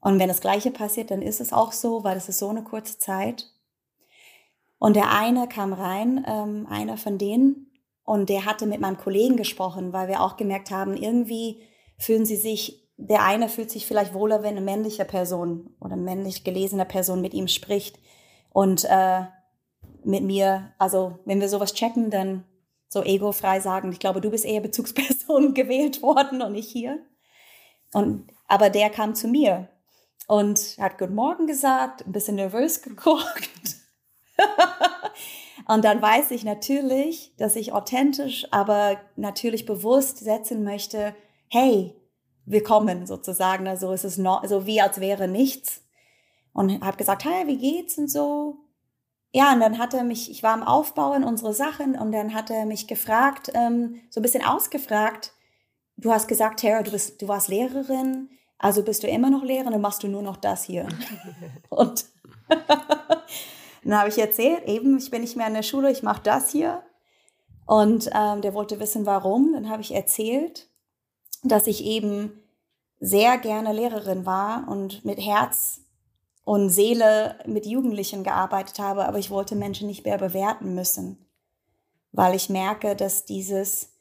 Und 0.00 0.18
wenn 0.18 0.28
das 0.28 0.40
Gleiche 0.40 0.70
passiert, 0.70 1.11
dann 1.11 1.23
ist 1.23 1.40
es 1.40 1.52
auch 1.52 1.73
so, 1.73 2.04
weil 2.04 2.16
es 2.16 2.28
ist 2.28 2.38
so 2.38 2.49
eine 2.49 2.62
kurze 2.62 2.99
Zeit. 2.99 3.46
Und 4.78 4.94
der 4.94 5.11
eine 5.11 5.49
kam 5.49 5.73
rein, 5.73 6.25
ähm, 6.28 6.66
einer 6.68 6.96
von 6.96 7.18
denen, 7.18 7.66
und 8.06 8.28
der 8.28 8.44
hatte 8.44 8.66
mit 8.66 8.80
meinem 8.80 8.96
Kollegen 8.96 9.37
gesprochen, 9.37 9.92
weil 9.92 10.06
wir 10.06 10.23
auch 10.23 10.37
gemerkt 10.37 10.70
haben, 10.70 10.96
irgendwie 10.96 11.61
fühlen 11.99 12.25
sie 12.25 12.37
sich, 12.37 12.88
der 12.96 13.25
eine 13.25 13.49
fühlt 13.49 13.70
sich 13.70 13.85
vielleicht 13.85 14.14
wohler, 14.14 14.44
wenn 14.44 14.56
eine 14.56 14.61
männliche 14.61 15.04
Person 15.04 15.75
oder 15.80 15.96
männlich 15.96 16.44
gelesene 16.44 16.85
Person 16.85 17.20
mit 17.20 17.35
ihm 17.35 17.49
spricht. 17.49 17.99
Und 18.56 18.86
äh, 18.86 19.25
mit 20.02 20.22
mir, 20.22 20.72
also 20.78 21.18
wenn 21.26 21.42
wir 21.42 21.48
sowas 21.50 21.75
checken, 21.75 22.08
dann 22.08 22.44
so 22.88 23.02
egofrei 23.04 23.60
sagen, 23.60 23.92
ich 23.92 23.98
glaube, 23.98 24.22
du 24.22 24.30
bist 24.30 24.46
eher 24.46 24.62
Bezugsperson 24.62 25.52
gewählt 25.54 26.00
worden 26.00 26.40
und 26.40 26.52
nicht 26.52 26.70
hier. 26.70 26.98
Und, 27.92 28.32
aber 28.48 28.70
der 28.70 28.88
kam 28.88 29.14
zu 29.14 29.28
mir 29.28 29.68
und 30.26 30.78
hat 30.80 30.96
Guten 30.96 31.14
Morgen 31.14 31.46
gesagt, 31.46 32.06
ein 32.06 32.12
bisschen 32.12 32.36
nervös 32.36 32.80
geguckt. 32.82 33.76
Und 35.68 35.84
dann 35.84 36.00
weiß 36.00 36.30
ich 36.30 36.42
natürlich, 36.42 37.34
dass 37.36 37.56
ich 37.56 37.75
authentisch, 37.75 38.46
aber 38.52 38.98
natürlich 39.16 39.66
bewusst 39.66 40.16
setzen 40.16 40.64
möchte, 40.64 41.14
hey, 41.48 41.94
willkommen 42.46 43.06
sozusagen. 43.06 43.68
Also 43.68 43.92
es 43.92 44.04
ist 44.04 44.16
no, 44.16 44.40
so 44.46 44.64
wie 44.64 44.80
als 44.80 44.98
wäre 44.98 45.28
nichts. 45.28 45.82
Und 46.56 46.82
habe 46.82 46.96
gesagt, 46.96 47.26
hey, 47.26 47.46
wie 47.46 47.58
geht's 47.58 47.98
und 47.98 48.10
so. 48.10 48.56
Ja, 49.30 49.52
und 49.52 49.60
dann 49.60 49.78
hat 49.78 49.92
er 49.92 50.04
mich, 50.04 50.30
ich 50.30 50.42
war 50.42 50.54
am 50.54 50.62
Aufbauen 50.62 51.22
unsere 51.22 51.52
Sachen 51.52 51.98
und 51.98 52.12
dann 52.12 52.32
hat 52.32 52.48
er 52.48 52.64
mich 52.64 52.86
gefragt, 52.86 53.50
ähm, 53.52 54.00
so 54.08 54.20
ein 54.20 54.22
bisschen 54.22 54.42
ausgefragt. 54.42 55.34
Du 55.98 56.10
hast 56.10 56.28
gesagt, 56.28 56.60
Tara, 56.60 56.82
du 56.82 56.92
bist, 56.92 57.20
du 57.20 57.28
warst 57.28 57.48
Lehrerin, 57.48 58.30
also 58.56 58.82
bist 58.82 59.02
du 59.02 59.06
immer 59.06 59.28
noch 59.28 59.44
Lehrerin 59.44 59.75
und 59.75 59.82
machst 59.82 60.02
du 60.02 60.08
nur 60.08 60.22
noch 60.22 60.38
das 60.38 60.64
hier. 60.64 60.88
und 61.68 62.06
dann 63.84 63.98
habe 63.98 64.08
ich 64.08 64.16
erzählt, 64.16 64.64
eben, 64.66 64.96
ich 64.96 65.10
bin 65.10 65.20
nicht 65.20 65.36
mehr 65.36 65.48
in 65.48 65.54
der 65.54 65.62
Schule, 65.62 65.90
ich 65.90 66.02
mache 66.02 66.22
das 66.22 66.50
hier. 66.50 66.82
Und 67.66 68.08
ähm, 68.14 68.40
der 68.40 68.54
wollte 68.54 68.80
wissen, 68.80 69.04
warum. 69.04 69.52
Dann 69.52 69.68
habe 69.68 69.82
ich 69.82 69.94
erzählt, 69.94 70.70
dass 71.42 71.66
ich 71.66 71.84
eben 71.84 72.32
sehr 72.98 73.36
gerne 73.36 73.75
Lehrerin 73.75 74.25
war 74.25 74.66
und 74.68 75.04
mit 75.04 75.18
Herz 75.18 75.82
und 76.46 76.70
Seele 76.70 77.40
mit 77.44 77.66
Jugendlichen 77.66 78.22
gearbeitet 78.22 78.78
habe, 78.78 79.06
aber 79.06 79.18
ich 79.18 79.30
wollte 79.30 79.56
Menschen 79.56 79.88
nicht 79.88 80.04
mehr 80.04 80.16
bewerten 80.16 80.76
müssen, 80.76 81.26
weil 82.12 82.36
ich 82.36 82.48
merke, 82.48 82.94
dass 82.94 83.24
dieses 83.24 83.92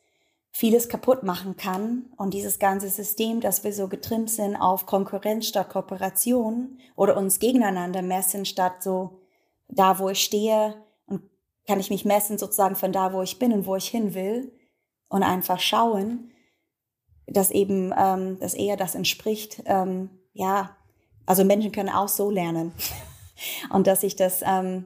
vieles 0.52 0.88
kaputt 0.88 1.24
machen 1.24 1.58
kann 1.58 2.06
und 2.18 2.36
dieses 2.36 2.60
ganze 2.60 2.90
System, 2.90 3.42
dass 3.42 3.64
wir 3.64 3.74
so 3.74 3.88
getrimmt 3.88 4.30
sind 4.30 4.56
auf 4.56 4.86
Konkurrenz 4.86 5.48
statt 5.48 5.70
Kooperation 5.70 6.78
oder 6.96 7.18
uns 7.18 7.40
gegeneinander 7.40 8.04
messen 8.04 8.46
statt 8.46 8.84
so 8.84 9.22
da, 9.68 9.98
wo 9.98 10.10
ich 10.10 10.24
stehe 10.24 10.76
und 11.08 11.24
kann 11.68 11.80
ich 11.80 11.90
mich 11.90 12.06
messen 12.06 12.38
sozusagen 12.38 12.76
von 12.76 12.92
da, 12.92 13.12
wo 13.12 13.24
ich 13.24 13.40
bin 13.40 13.54
und 13.54 13.66
wo 13.66 13.76
ich 13.76 13.88
hin 13.88 14.14
will 14.14 14.56
und 15.08 15.24
einfach 15.24 15.60
schauen, 15.60 16.32
dass 17.26 17.50
eben, 17.50 17.92
ähm, 17.98 18.38
dass 18.40 18.54
eher 18.54 18.78
das 18.78 18.94
entspricht, 18.94 19.64
ähm, 19.66 20.12
ja, 20.34 20.78
also 21.26 21.44
Menschen 21.44 21.72
können 21.72 21.90
auch 21.90 22.08
so 22.08 22.30
lernen 22.30 22.74
und 23.70 23.88
dass 23.88 24.04
ich 24.04 24.16
das 24.16 24.42
ähm, 24.46 24.86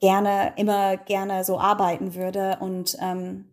gerne, 0.00 0.52
immer 0.56 0.96
gerne 0.96 1.44
so 1.44 1.58
arbeiten 1.58 2.14
würde 2.14 2.58
und 2.60 2.96
ähm, 3.00 3.46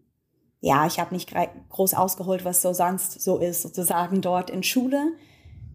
ja, 0.62 0.88
ich 0.88 1.00
habe 1.00 1.14
nicht 1.14 1.32
groß 1.70 1.94
ausgeholt, 1.94 2.44
was 2.44 2.62
so 2.64 2.74
sonst 2.74 3.22
so 3.22 3.38
ist, 3.38 3.62
sozusagen 3.62 4.22
dort 4.22 4.50
in 4.50 4.64
Schule. 4.64 5.12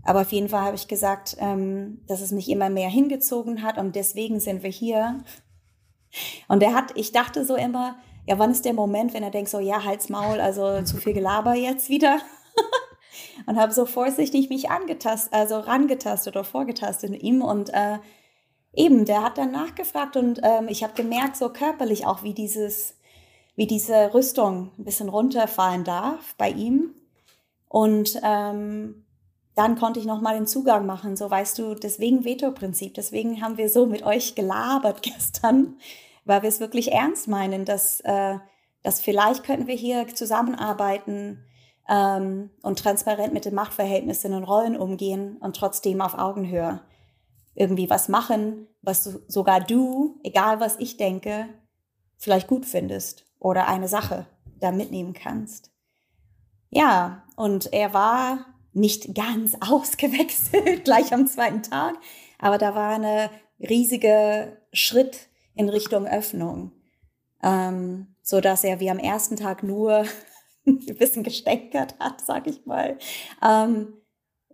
Aber 0.02 0.22
auf 0.22 0.32
jeden 0.32 0.48
Fall 0.48 0.62
habe 0.62 0.74
ich 0.74 0.88
gesagt, 0.88 1.36
ähm, 1.38 2.00
dass 2.08 2.20
es 2.20 2.32
mich 2.32 2.48
immer 2.48 2.70
mehr 2.70 2.88
hingezogen 2.88 3.62
hat 3.62 3.78
und 3.78 3.94
deswegen 3.94 4.40
sind 4.40 4.64
wir 4.64 4.70
hier. 4.70 5.22
Und 6.48 6.62
er 6.62 6.74
hat, 6.74 6.96
ich 6.96 7.12
dachte 7.12 7.44
so 7.44 7.54
immer, 7.54 7.98
ja, 8.26 8.38
wann 8.38 8.50
ist 8.50 8.64
der 8.64 8.72
Moment, 8.72 9.14
wenn 9.14 9.22
er 9.22 9.30
denkt 9.30 9.50
so, 9.50 9.60
ja, 9.60 9.84
Hals, 9.84 10.08
Maul, 10.08 10.40
also 10.40 10.82
zu 10.82 10.96
viel 10.96 11.12
Gelaber 11.12 11.54
jetzt 11.54 11.88
wieder? 11.88 12.18
und 13.46 13.56
habe 13.56 13.72
so 13.72 13.86
vorsichtig 13.86 14.48
mich 14.48 14.70
angetastet, 14.70 15.32
also 15.32 15.58
rangetastet 15.58 16.34
oder 16.36 16.44
vorgetastet 16.44 17.10
in 17.10 17.20
ihm 17.20 17.42
und 17.42 17.70
äh, 17.70 17.98
eben, 18.72 19.04
der 19.04 19.22
hat 19.22 19.38
dann 19.38 19.50
nachgefragt 19.50 20.16
und 20.16 20.40
ähm, 20.42 20.68
ich 20.68 20.82
habe 20.82 20.94
gemerkt, 20.94 21.36
so 21.36 21.48
körperlich 21.48 22.06
auch, 22.06 22.22
wie 22.22 22.34
dieses, 22.34 22.96
wie 23.56 23.66
diese 23.66 24.14
Rüstung 24.14 24.70
ein 24.78 24.84
bisschen 24.84 25.08
runterfallen 25.08 25.84
darf 25.84 26.34
bei 26.36 26.50
ihm. 26.50 26.94
Und 27.68 28.20
ähm, 28.24 29.06
dann 29.54 29.76
konnte 29.76 30.00
ich 30.00 30.06
nochmal 30.06 30.34
den 30.34 30.46
Zugang 30.46 30.86
machen. 30.86 31.16
So 31.16 31.30
weißt 31.30 31.58
du, 31.58 31.74
deswegen 31.74 32.24
Veto-Prinzip. 32.24 32.94
Deswegen 32.94 33.42
haben 33.42 33.58
wir 33.58 33.68
so 33.68 33.86
mit 33.86 34.02
euch 34.02 34.34
gelabert 34.34 35.02
gestern, 35.02 35.76
weil 36.24 36.42
wir 36.42 36.48
es 36.48 36.60
wirklich 36.60 36.92
ernst 36.92 37.28
meinen, 37.28 37.64
dass, 37.64 38.00
äh, 38.00 38.38
dass 38.82 39.00
vielleicht 39.00 39.44
könnten 39.44 39.66
wir 39.66 39.74
hier 39.74 40.06
zusammenarbeiten 40.08 41.44
ähm, 41.90 42.50
und 42.62 42.78
transparent 42.78 43.34
mit 43.34 43.44
den 43.44 43.54
Machtverhältnissen 43.54 44.32
und 44.32 44.44
Rollen 44.44 44.76
umgehen 44.76 45.36
und 45.38 45.56
trotzdem 45.56 46.00
auf 46.00 46.16
Augenhöhe 46.16 46.80
irgendwie 47.54 47.90
was 47.90 48.08
machen, 48.08 48.68
was 48.80 49.04
du, 49.04 49.20
sogar 49.26 49.60
du, 49.60 50.20
egal 50.22 50.60
was 50.60 50.78
ich 50.78 50.96
denke, 50.96 51.48
vielleicht 52.16 52.46
gut 52.46 52.64
findest 52.64 53.26
oder 53.40 53.66
eine 53.66 53.88
Sache 53.88 54.26
da 54.60 54.70
mitnehmen 54.70 55.14
kannst. 55.14 55.72
Ja, 56.70 57.24
und 57.34 57.72
er 57.72 57.92
war 57.92 58.46
nicht 58.72 59.14
ganz 59.16 59.56
ausgewechselt 59.60 60.84
gleich 60.84 61.12
am 61.12 61.26
zweiten 61.26 61.64
Tag, 61.64 61.96
aber 62.38 62.56
da 62.56 62.76
war 62.76 62.90
eine 62.94 63.30
riesige 63.58 64.56
Schritt 64.72 65.28
in 65.54 65.68
Richtung 65.68 66.06
Öffnung, 66.06 66.70
ähm, 67.42 68.14
so 68.22 68.40
dass 68.40 68.62
er 68.62 68.78
wie 68.78 68.90
am 68.90 69.00
ersten 69.00 69.34
Tag 69.34 69.64
nur 69.64 70.04
ein 70.66 70.96
bisschen 70.98 71.22
gestänkert 71.22 71.98
hat, 71.98 72.20
sag 72.20 72.46
ich 72.46 72.66
mal, 72.66 72.98
ähm, 73.42 73.94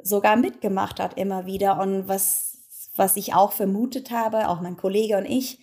sogar 0.02 0.36
mitgemacht 0.36 1.00
hat 1.00 1.18
immer 1.18 1.46
wieder 1.46 1.80
und 1.80 2.08
was 2.08 2.56
was 2.98 3.16
ich 3.16 3.34
auch 3.34 3.52
vermutet 3.52 4.10
habe, 4.10 4.48
auch 4.48 4.60
mein 4.60 4.76
Kollege 4.76 5.16
und 5.16 5.26
ich, 5.26 5.60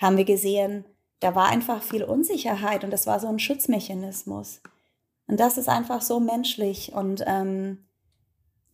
haben 0.00 0.16
wir 0.16 0.24
gesehen, 0.24 0.84
da 1.20 1.34
war 1.34 1.46
einfach 1.46 1.82
viel 1.82 2.02
Unsicherheit 2.02 2.84
und 2.84 2.90
das 2.90 3.06
war 3.06 3.20
so 3.20 3.28
ein 3.28 3.38
Schutzmechanismus. 3.38 4.60
Und 5.28 5.38
das 5.38 5.56
ist 5.56 5.68
einfach 5.68 6.02
so 6.02 6.18
menschlich 6.18 6.92
und 6.92 7.22
ähm, 7.26 7.86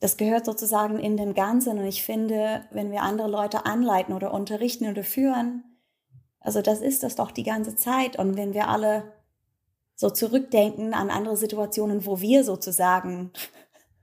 das 0.00 0.16
gehört 0.16 0.46
sozusagen 0.46 0.98
in 0.98 1.16
dem 1.16 1.34
Ganzen. 1.34 1.78
Und 1.78 1.84
ich 1.84 2.02
finde, 2.02 2.64
wenn 2.70 2.90
wir 2.90 3.02
andere 3.02 3.28
Leute 3.28 3.66
anleiten 3.66 4.14
oder 4.14 4.32
unterrichten 4.32 4.88
oder 4.88 5.04
führen, 5.04 5.64
also 6.40 6.62
das 6.62 6.80
ist 6.80 7.02
das 7.02 7.16
doch 7.16 7.30
die 7.30 7.42
ganze 7.42 7.76
Zeit. 7.76 8.18
Und 8.18 8.36
wenn 8.36 8.54
wir 8.54 8.68
alle 8.68 9.12
so 9.98 10.10
zurückdenken 10.10 10.94
an 10.94 11.10
andere 11.10 11.36
Situationen, 11.36 12.06
wo 12.06 12.20
wir 12.20 12.44
sozusagen 12.44 13.32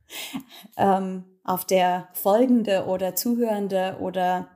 ähm, 0.77 1.23
auf 1.45 1.63
der 1.63 2.09
folgende 2.13 2.85
oder 2.85 3.15
zuhörende 3.15 3.97
oder 4.01 4.49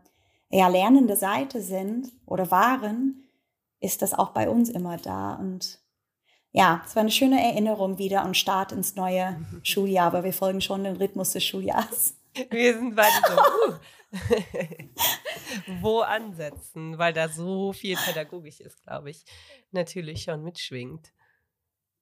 ja, 0.50 0.68
lernende 0.68 1.16
Seite 1.16 1.62
sind 1.62 2.12
oder 2.26 2.52
waren, 2.52 3.24
ist 3.80 4.02
das 4.02 4.14
auch 4.14 4.32
bei 4.32 4.50
uns 4.50 4.68
immer 4.68 4.98
da. 4.98 5.36
Und 5.36 5.80
ja, 6.52 6.84
es 6.86 6.98
war 6.98 7.02
eine 7.02 7.12
schöne 7.12 7.42
Erinnerung 7.42 7.98
wieder 7.98 8.26
und 8.26 8.36
Start 8.36 8.74
ins 8.74 8.96
neue 8.96 9.32
mhm. 9.32 9.62
Schuljahr, 9.64 10.08
aber 10.08 10.26
wir 10.26 10.34
folgen 10.34 10.60
schon 10.60 10.84
dem 10.84 10.98
Rhythmus 10.98 11.32
des 11.32 11.46
Schuljahrs. 11.46 12.16
Wir 12.52 12.76
sind 12.76 12.96
beide 12.96 13.12
so, 13.28 14.14
uh. 15.72 15.82
wo 15.82 16.02
ansetzen, 16.02 16.98
weil 17.00 17.12
da 17.12 17.28
so 17.28 17.74
viel 17.74 17.98
pädagogisch 17.98 18.60
ist, 18.60 18.84
glaube 18.84 19.10
ich, 19.10 19.26
natürlich 19.72 20.22
schon 20.22 20.44
mitschwingt. 20.44 21.12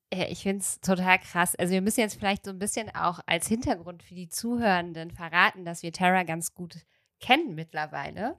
Ich 0.09 0.43
finde 0.43 0.59
es 0.59 0.79
total 0.79 1.19
krass. 1.19 1.55
Also 1.55 1.73
wir 1.73 1.81
müssen 1.81 1.99
jetzt 1.99 2.15
vielleicht 2.17 2.45
so 2.45 2.51
ein 2.51 2.59
bisschen 2.59 2.93
auch 2.95 3.19
als 3.25 3.47
Hintergrund 3.47 4.03
für 4.03 4.15
die 4.15 4.29
Zuhörenden 4.29 5.11
verraten, 5.11 5.65
dass 5.65 5.83
wir 5.83 5.91
Tara 5.91 6.23
ganz 6.23 6.53
gut 6.53 6.77
kennen 7.19 7.55
mittlerweile 7.55 8.37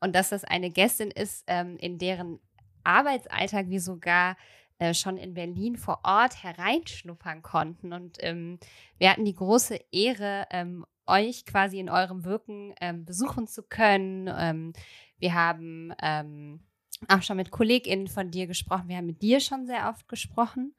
und 0.00 0.14
dass 0.14 0.28
das 0.28 0.44
eine 0.44 0.70
Gästin 0.70 1.10
ist, 1.10 1.44
ähm, 1.46 1.76
in 1.78 1.98
deren 1.98 2.38
Arbeitsalltag 2.84 3.68
wir 3.68 3.80
sogar 3.80 4.36
äh, 4.78 4.94
schon 4.94 5.16
in 5.16 5.34
Berlin 5.34 5.76
vor 5.76 6.00
Ort 6.04 6.44
hereinschnuppern 6.44 7.42
konnten. 7.42 7.92
Und 7.92 8.18
ähm, 8.20 8.60
wir 8.98 9.10
hatten 9.10 9.24
die 9.24 9.34
große 9.34 9.78
Ehre, 9.90 10.46
ähm, 10.50 10.86
euch 11.06 11.44
quasi 11.46 11.80
in 11.80 11.88
eurem 11.88 12.24
Wirken 12.24 12.74
ähm, 12.80 13.04
besuchen 13.04 13.48
zu 13.48 13.62
können. 13.62 14.30
Ähm, 14.32 14.72
wir 15.18 15.34
haben 15.34 15.92
ähm, 16.00 16.60
auch 17.08 17.22
schon 17.22 17.38
mit 17.38 17.50
KollegInnen 17.50 18.08
von 18.08 18.30
dir 18.30 18.46
gesprochen. 18.46 18.88
Wir 18.88 18.98
haben 18.98 19.06
mit 19.06 19.22
dir 19.22 19.40
schon 19.40 19.66
sehr 19.66 19.88
oft 19.88 20.06
gesprochen. 20.08 20.74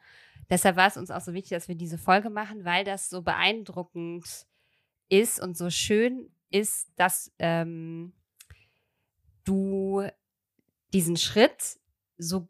Deshalb 0.50 0.76
war 0.76 0.88
es 0.88 0.98
uns 0.98 1.12
auch 1.12 1.22
so 1.22 1.34
wichtig, 1.34 1.52
dass 1.52 1.68
wir 1.68 1.76
diese 1.76 1.98
Folge 1.98 2.30
machen, 2.30 2.66
weil 2.66 2.84
das 2.84 3.10
so 3.10 3.22
beeindruckend 3.22 4.48
ist 5.10 5.40
und 5.40 5.58
so 5.58 5.70
schön 5.70 6.30
ist, 6.50 6.88
dass 6.96 7.32
ähm, 7.40 8.14
du 9.44 10.08
diesen 10.94 11.18
Schritt 11.18 11.80
so 12.18 12.48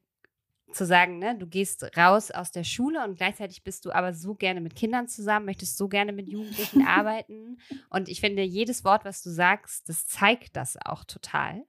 zu 0.71 0.85
sagen, 0.85 1.17
ne, 1.17 1.35
du 1.37 1.47
gehst 1.47 1.83
raus 1.97 2.31
aus 2.31 2.51
der 2.51 2.63
Schule 2.63 3.03
und 3.03 3.15
gleichzeitig 3.15 3.63
bist 3.63 3.85
du 3.85 3.91
aber 3.91 4.13
so 4.13 4.35
gerne 4.35 4.61
mit 4.61 4.75
Kindern 4.75 5.07
zusammen, 5.07 5.45
möchtest 5.45 5.77
so 5.77 5.87
gerne 5.87 6.13
mit 6.13 6.29
Jugendlichen 6.29 6.81
arbeiten. 6.87 7.59
Und 7.89 8.07
ich 8.07 8.19
finde, 8.19 8.43
jedes 8.43 8.83
Wort, 8.83 9.03
was 9.03 9.23
du 9.23 9.31
sagst, 9.31 9.89
das 9.89 10.05
zeigt 10.07 10.55
das 10.55 10.77
auch 10.77 11.03
total. 11.03 11.65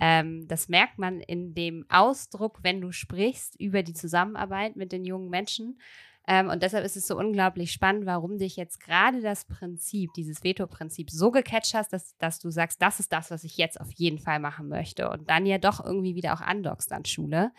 Ähm, 0.00 0.48
das 0.48 0.68
merkt 0.68 0.98
man 0.98 1.20
in 1.20 1.54
dem 1.54 1.84
Ausdruck, 1.88 2.60
wenn 2.62 2.80
du 2.80 2.92
sprichst 2.92 3.58
über 3.60 3.82
die 3.82 3.94
Zusammenarbeit 3.94 4.76
mit 4.76 4.92
den 4.92 5.04
jungen 5.04 5.28
Menschen. 5.28 5.78
Ähm, 6.26 6.48
und 6.48 6.62
deshalb 6.62 6.84
ist 6.84 6.96
es 6.96 7.06
so 7.06 7.18
unglaublich 7.18 7.72
spannend, 7.72 8.06
warum 8.06 8.38
dich 8.38 8.56
jetzt 8.56 8.80
gerade 8.80 9.20
das 9.20 9.44
Prinzip, 9.44 10.12
dieses 10.14 10.44
Veto-Prinzip 10.44 11.10
so 11.10 11.30
gecatcht 11.30 11.74
hast, 11.74 11.92
dass, 11.92 12.16
dass 12.18 12.38
du 12.38 12.50
sagst, 12.50 12.80
das 12.80 13.00
ist 13.00 13.12
das, 13.12 13.30
was 13.30 13.42
ich 13.44 13.56
jetzt 13.56 13.80
auf 13.80 13.90
jeden 13.92 14.18
Fall 14.18 14.38
machen 14.38 14.68
möchte. 14.68 15.10
Und 15.10 15.28
dann 15.28 15.46
ja 15.46 15.58
doch 15.58 15.84
irgendwie 15.84 16.14
wieder 16.14 16.32
auch 16.34 16.40
andockst 16.40 16.92
an 16.92 17.04
Schule. 17.04 17.50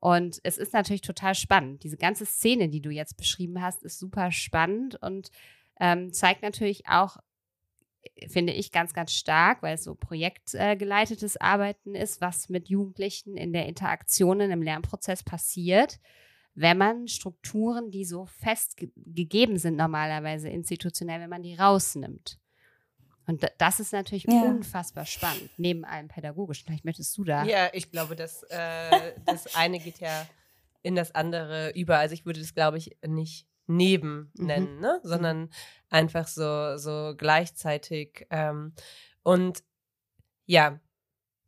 Und 0.00 0.40
es 0.44 0.56
ist 0.56 0.72
natürlich 0.72 1.02
total 1.02 1.34
spannend. 1.34 1.84
Diese 1.84 1.98
ganze 1.98 2.24
Szene, 2.24 2.70
die 2.70 2.80
du 2.80 2.90
jetzt 2.90 3.18
beschrieben 3.18 3.60
hast, 3.60 3.82
ist 3.82 3.98
super 3.98 4.32
spannend 4.32 4.96
und 5.02 5.30
ähm, 5.78 6.12
zeigt 6.12 6.42
natürlich 6.42 6.88
auch 6.88 7.18
finde 8.28 8.52
ich 8.52 8.72
ganz, 8.72 8.92
ganz 8.92 9.12
stark, 9.12 9.62
weil 9.62 9.74
es 9.74 9.84
so 9.84 9.94
projektgeleitetes 9.94 11.36
äh, 11.36 11.40
Arbeiten 11.40 11.94
ist, 11.94 12.20
was 12.20 12.48
mit 12.48 12.68
Jugendlichen 12.68 13.36
in 13.36 13.52
der 13.52 13.66
Interaktion 13.66 14.40
in 14.40 14.52
einem 14.52 14.62
Lernprozess 14.62 15.22
passiert, 15.22 16.00
wenn 16.54 16.78
man 16.78 17.08
Strukturen, 17.08 17.90
die 17.90 18.04
so 18.04 18.26
fest 18.26 18.76
ge 18.76 18.90
gegeben 18.96 19.58
sind 19.58 19.76
normalerweise 19.76 20.48
institutionell, 20.48 21.20
wenn 21.20 21.30
man 21.30 21.42
die 21.42 21.54
rausnimmt. 21.54 22.38
Und 23.26 23.46
das 23.58 23.78
ist 23.78 23.92
natürlich 23.92 24.24
ja. 24.24 24.42
unfassbar 24.42 25.06
spannend, 25.06 25.50
neben 25.56 25.84
allem 25.84 26.08
pädagogischen. 26.08 26.66
Vielleicht 26.66 26.84
möchtest 26.84 27.16
du 27.16 27.24
da. 27.24 27.44
Ja, 27.44 27.68
ich 27.72 27.90
glaube, 27.92 28.16
dass 28.16 28.42
äh, 28.44 29.12
das 29.24 29.54
eine 29.54 29.78
geht 29.78 30.00
ja 30.00 30.26
in 30.82 30.96
das 30.96 31.14
andere 31.14 31.70
über. 31.76 31.98
Also 31.98 32.14
ich 32.14 32.26
würde 32.26 32.40
das, 32.40 32.54
glaube 32.54 32.78
ich, 32.78 32.96
nicht 33.06 33.46
neben 33.70 34.30
mhm. 34.34 34.46
nennen, 34.46 34.74
mhm. 34.76 34.80
ne? 34.80 35.00
sondern 35.02 35.50
einfach 35.88 36.26
so, 36.26 36.76
so 36.76 37.14
gleichzeitig. 37.16 38.26
Ähm, 38.30 38.74
und 39.22 39.62
ja, 40.46 40.80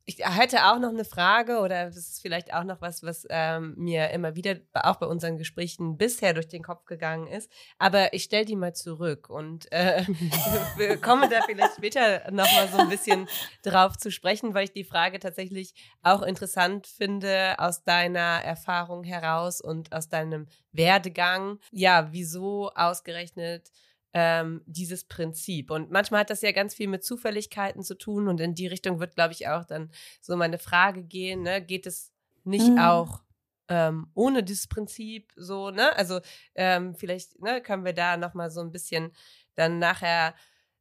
ich 0.04 0.18
hätte 0.18 0.66
auch 0.66 0.78
noch 0.78 0.88
eine 0.88 1.04
Frage 1.04 1.60
oder 1.60 1.86
das 1.86 1.96
ist 1.96 2.20
vielleicht 2.20 2.52
auch 2.52 2.64
noch 2.64 2.80
was, 2.80 3.02
was 3.02 3.24
ähm, 3.30 3.74
mir 3.76 4.10
immer 4.10 4.34
wieder 4.34 4.56
auch 4.74 4.96
bei 4.96 5.06
unseren 5.06 5.38
Gesprächen 5.38 5.96
bisher 5.96 6.34
durch 6.34 6.48
den 6.48 6.62
Kopf 6.62 6.86
gegangen 6.86 7.28
ist. 7.28 7.50
Aber 7.78 8.12
ich 8.12 8.24
stelle 8.24 8.44
die 8.44 8.56
mal 8.56 8.74
zurück 8.74 9.30
und 9.30 9.70
äh, 9.70 10.04
wir 10.76 10.96
kommen 10.96 11.30
da 11.30 11.40
vielleicht 11.46 11.76
später 11.76 12.30
noch 12.32 12.50
mal 12.52 12.68
so 12.68 12.78
ein 12.78 12.88
bisschen 12.88 13.28
drauf 13.62 13.96
zu 13.96 14.10
sprechen, 14.10 14.54
weil 14.54 14.64
ich 14.64 14.72
die 14.72 14.84
Frage 14.84 15.20
tatsächlich 15.20 15.72
auch 16.02 16.22
interessant 16.22 16.88
finde 16.88 17.54
aus 17.58 17.84
deiner 17.84 18.42
Erfahrung 18.42 19.04
heraus 19.04 19.60
und 19.60 19.92
aus 19.92 20.08
deinem 20.08 20.48
Werdegang. 20.72 21.60
Ja, 21.70 22.08
wieso 22.10 22.70
ausgerechnet 22.74 23.70
ähm, 24.14 24.62
dieses 24.66 25.04
Prinzip. 25.04 25.70
Und 25.70 25.90
manchmal 25.90 26.20
hat 26.20 26.30
das 26.30 26.42
ja 26.42 26.52
ganz 26.52 26.74
viel 26.74 26.88
mit 26.88 27.04
Zufälligkeiten 27.04 27.82
zu 27.82 27.96
tun 27.96 28.28
und 28.28 28.40
in 28.40 28.54
die 28.54 28.66
Richtung 28.66 29.00
wird, 29.00 29.14
glaube 29.14 29.32
ich, 29.32 29.48
auch 29.48 29.64
dann 29.64 29.90
so 30.20 30.36
meine 30.36 30.58
Frage 30.58 31.02
gehen, 31.02 31.42
ne? 31.42 31.62
geht 31.62 31.86
es 31.86 32.12
nicht 32.44 32.68
mhm. 32.68 32.78
auch 32.78 33.22
ähm, 33.68 34.08
ohne 34.14 34.42
dieses 34.42 34.66
Prinzip 34.66 35.32
so, 35.36 35.70
ne? 35.70 35.96
Also 35.96 36.20
ähm, 36.54 36.94
vielleicht 36.94 37.40
ne, 37.40 37.62
können 37.62 37.84
wir 37.84 37.94
da 37.94 38.16
nochmal 38.16 38.50
so 38.50 38.60
ein 38.60 38.72
bisschen 38.72 39.12
dann 39.54 39.78
nachher 39.78 40.34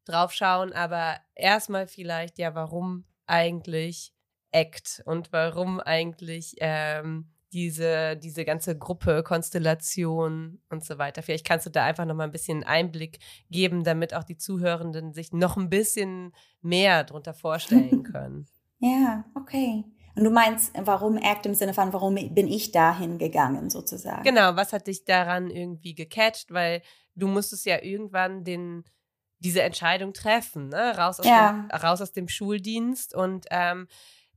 drauf 0.06 0.34
schauen, 0.34 0.74
aber 0.74 1.18
erstmal 1.36 1.88
vielleicht 1.88 2.38
ja, 2.40 2.56
warum 2.56 3.06
eigentlich 3.28 4.14
Act 4.52 5.02
und 5.06 5.32
warum 5.32 5.80
eigentlich 5.80 6.56
ähm, 6.60 7.32
diese, 7.54 8.16
diese 8.18 8.46
ganze 8.46 8.78
Gruppe, 8.78 9.24
Konstellation 9.24 10.62
und 10.70 10.86
so 10.86 10.98
weiter. 10.98 11.22
Vielleicht 11.22 11.46
kannst 11.46 11.66
du 11.66 11.70
da 11.70 11.86
einfach 11.86 12.06
noch 12.06 12.16
mal 12.16 12.24
ein 12.24 12.32
bisschen 12.32 12.64
Einblick 12.64 13.20
geben, 13.50 13.84
damit 13.84 14.14
auch 14.14 14.24
die 14.24 14.38
Zuhörenden 14.38 15.14
sich 15.14 15.34
noch 15.34 15.58
ein 15.58 15.70
bisschen 15.70 16.34
mehr 16.62 17.04
darunter 17.04 17.34
vorstellen 17.34 18.04
können. 18.12 18.48
ja, 18.80 19.26
okay. 19.36 19.84
Und 20.16 20.26
du 20.26 20.30
meinst, 20.30 20.74
warum 20.78 21.18
Act 21.18 21.46
im 21.46 21.54
Sinne 21.54 21.74
von, 21.74 21.94
warum 21.94 22.16
bin 22.16 22.48
ich 22.48 22.72
dahin 22.72 23.18
gegangen, 23.18 23.70
sozusagen? 23.70 24.24
Genau, 24.24 24.56
was 24.56 24.74
hat 24.74 24.88
dich 24.88 25.06
daran 25.06 25.50
irgendwie 25.50 25.96
gecatcht? 25.96 26.52
Weil 26.52 26.82
du 27.16 27.28
musstest 27.28 27.66
ja 27.66 27.82
irgendwann 27.82 28.44
den, 28.44 28.84
diese 29.40 29.62
Entscheidung 29.62 30.14
treffen, 30.14 30.68
ne? 30.68 30.98
raus, 30.98 31.20
aus 31.20 31.26
ja. 31.26 31.52
dem, 31.52 31.72
raus 31.72 32.02
aus 32.02 32.12
dem 32.12 32.28
Schuldienst 32.28 33.16
und 33.16 33.46
ähm, 33.52 33.88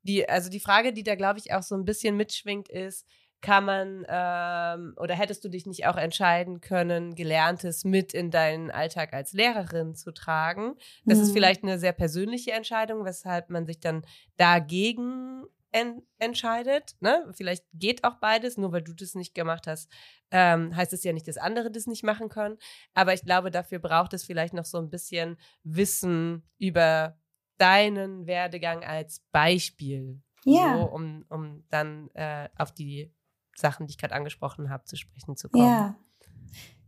die, 0.04 0.28
also 0.28 0.48
die 0.50 0.60
Frage, 0.60 0.92
die 0.92 1.02
da, 1.02 1.14
glaube 1.16 1.38
ich, 1.38 1.52
auch 1.52 1.62
so 1.62 1.74
ein 1.74 1.84
bisschen 1.84 2.16
mitschwingt, 2.16 2.68
ist, 2.68 3.06
kann 3.40 3.66
man 3.66 4.06
ähm, 4.08 4.94
oder 4.96 5.14
hättest 5.14 5.44
du 5.44 5.50
dich 5.50 5.66
nicht 5.66 5.86
auch 5.86 5.96
entscheiden 5.98 6.62
können, 6.62 7.14
Gelerntes 7.14 7.84
mit 7.84 8.14
in 8.14 8.30
deinen 8.30 8.70
Alltag 8.70 9.12
als 9.12 9.34
Lehrerin 9.34 9.94
zu 9.94 10.14
tragen? 10.14 10.76
Das 11.04 11.18
mhm. 11.18 11.24
ist 11.24 11.32
vielleicht 11.32 11.62
eine 11.62 11.78
sehr 11.78 11.92
persönliche 11.92 12.52
Entscheidung, 12.52 13.04
weshalb 13.04 13.50
man 13.50 13.66
sich 13.66 13.80
dann 13.80 14.06
dagegen 14.38 15.44
en 15.72 16.02
entscheidet. 16.18 16.94
Ne? 17.00 17.22
Vielleicht 17.32 17.64
geht 17.74 18.04
auch 18.04 18.14
beides, 18.14 18.56
nur 18.56 18.72
weil 18.72 18.82
du 18.82 18.94
das 18.94 19.14
nicht 19.14 19.34
gemacht 19.34 19.66
hast, 19.66 19.90
ähm, 20.30 20.74
heißt 20.74 20.94
es 20.94 21.04
ja 21.04 21.12
nicht, 21.12 21.28
dass 21.28 21.36
andere 21.36 21.70
das 21.70 21.86
nicht 21.86 22.02
machen 22.02 22.30
können. 22.30 22.56
Aber 22.94 23.12
ich 23.12 23.24
glaube, 23.24 23.50
dafür 23.50 23.78
braucht 23.78 24.14
es 24.14 24.24
vielleicht 24.24 24.54
noch 24.54 24.64
so 24.64 24.78
ein 24.78 24.88
bisschen 24.88 25.36
Wissen 25.64 26.48
über 26.58 27.18
deinen 27.58 28.26
Werdegang 28.26 28.84
als 28.84 29.20
Beispiel, 29.32 30.22
ja. 30.44 30.78
so, 30.78 30.84
um, 30.84 31.24
um 31.28 31.64
dann 31.70 32.10
äh, 32.14 32.48
auf 32.56 32.72
die 32.72 33.12
Sachen, 33.54 33.86
die 33.86 33.92
ich 33.92 33.98
gerade 33.98 34.14
angesprochen 34.14 34.70
habe, 34.70 34.84
zu 34.84 34.96
sprechen 34.96 35.36
zu 35.36 35.48
kommen. 35.48 35.64
Ja, 35.64 35.96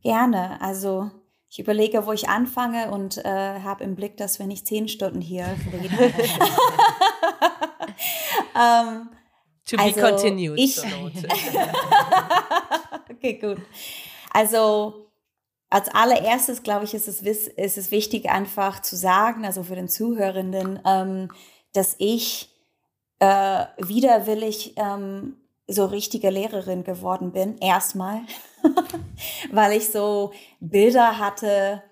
gerne. 0.03 0.61
Also 0.61 1.11
ich 1.49 1.61
überlege, 1.61 2.07
wo 2.07 2.13
ich 2.13 2.29
anfange 2.29 2.91
und 2.91 3.19
äh, 3.19 3.61
habe 3.61 3.85
im 3.85 3.95
Blick, 3.95 4.17
dass 4.17 4.39
wir 4.39 4.47
nicht 4.47 4.67
zehn 4.67 4.89
Stunden 4.89 5.21
hier 5.21 5.47
reden. 5.73 5.97
um, 8.55 8.57
ähm, 8.61 9.11
to 9.65 9.77
also 9.77 9.95
be 9.95 10.01
continued. 10.01 10.59
Ich, 10.59 10.79
okay, 13.11 13.39
gut. 13.39 13.59
Also 14.33 15.06
als 15.71 15.89
allererstes, 15.89 16.63
glaube 16.63 16.85
ich, 16.85 16.95
ist 16.95 17.09
es, 17.09 17.23
ist 17.23 17.79
es 17.79 17.91
wichtig, 17.91 18.31
einfach 18.31 18.81
zu 18.83 18.97
sagen, 18.97 19.45
also 19.45 19.63
für 19.63 19.75
den 19.75 19.89
Zuhörenden, 19.89 20.81
ähm, 20.87 21.31
dass 21.73 21.97
ich 21.99 22.51
äh, 23.19 23.65
widerwillig 23.79 24.75
ähm, 24.77 25.37
so 25.67 25.87
richtige 25.87 26.31
Lehrerin 26.31 26.85
geworden 26.85 27.33
bin, 27.33 27.59
erstmal, 27.59 28.21
weil 29.51 29.73
ich 29.73 29.91
so 29.91 30.33
Bilder 30.61 31.19
hatte, 31.19 31.83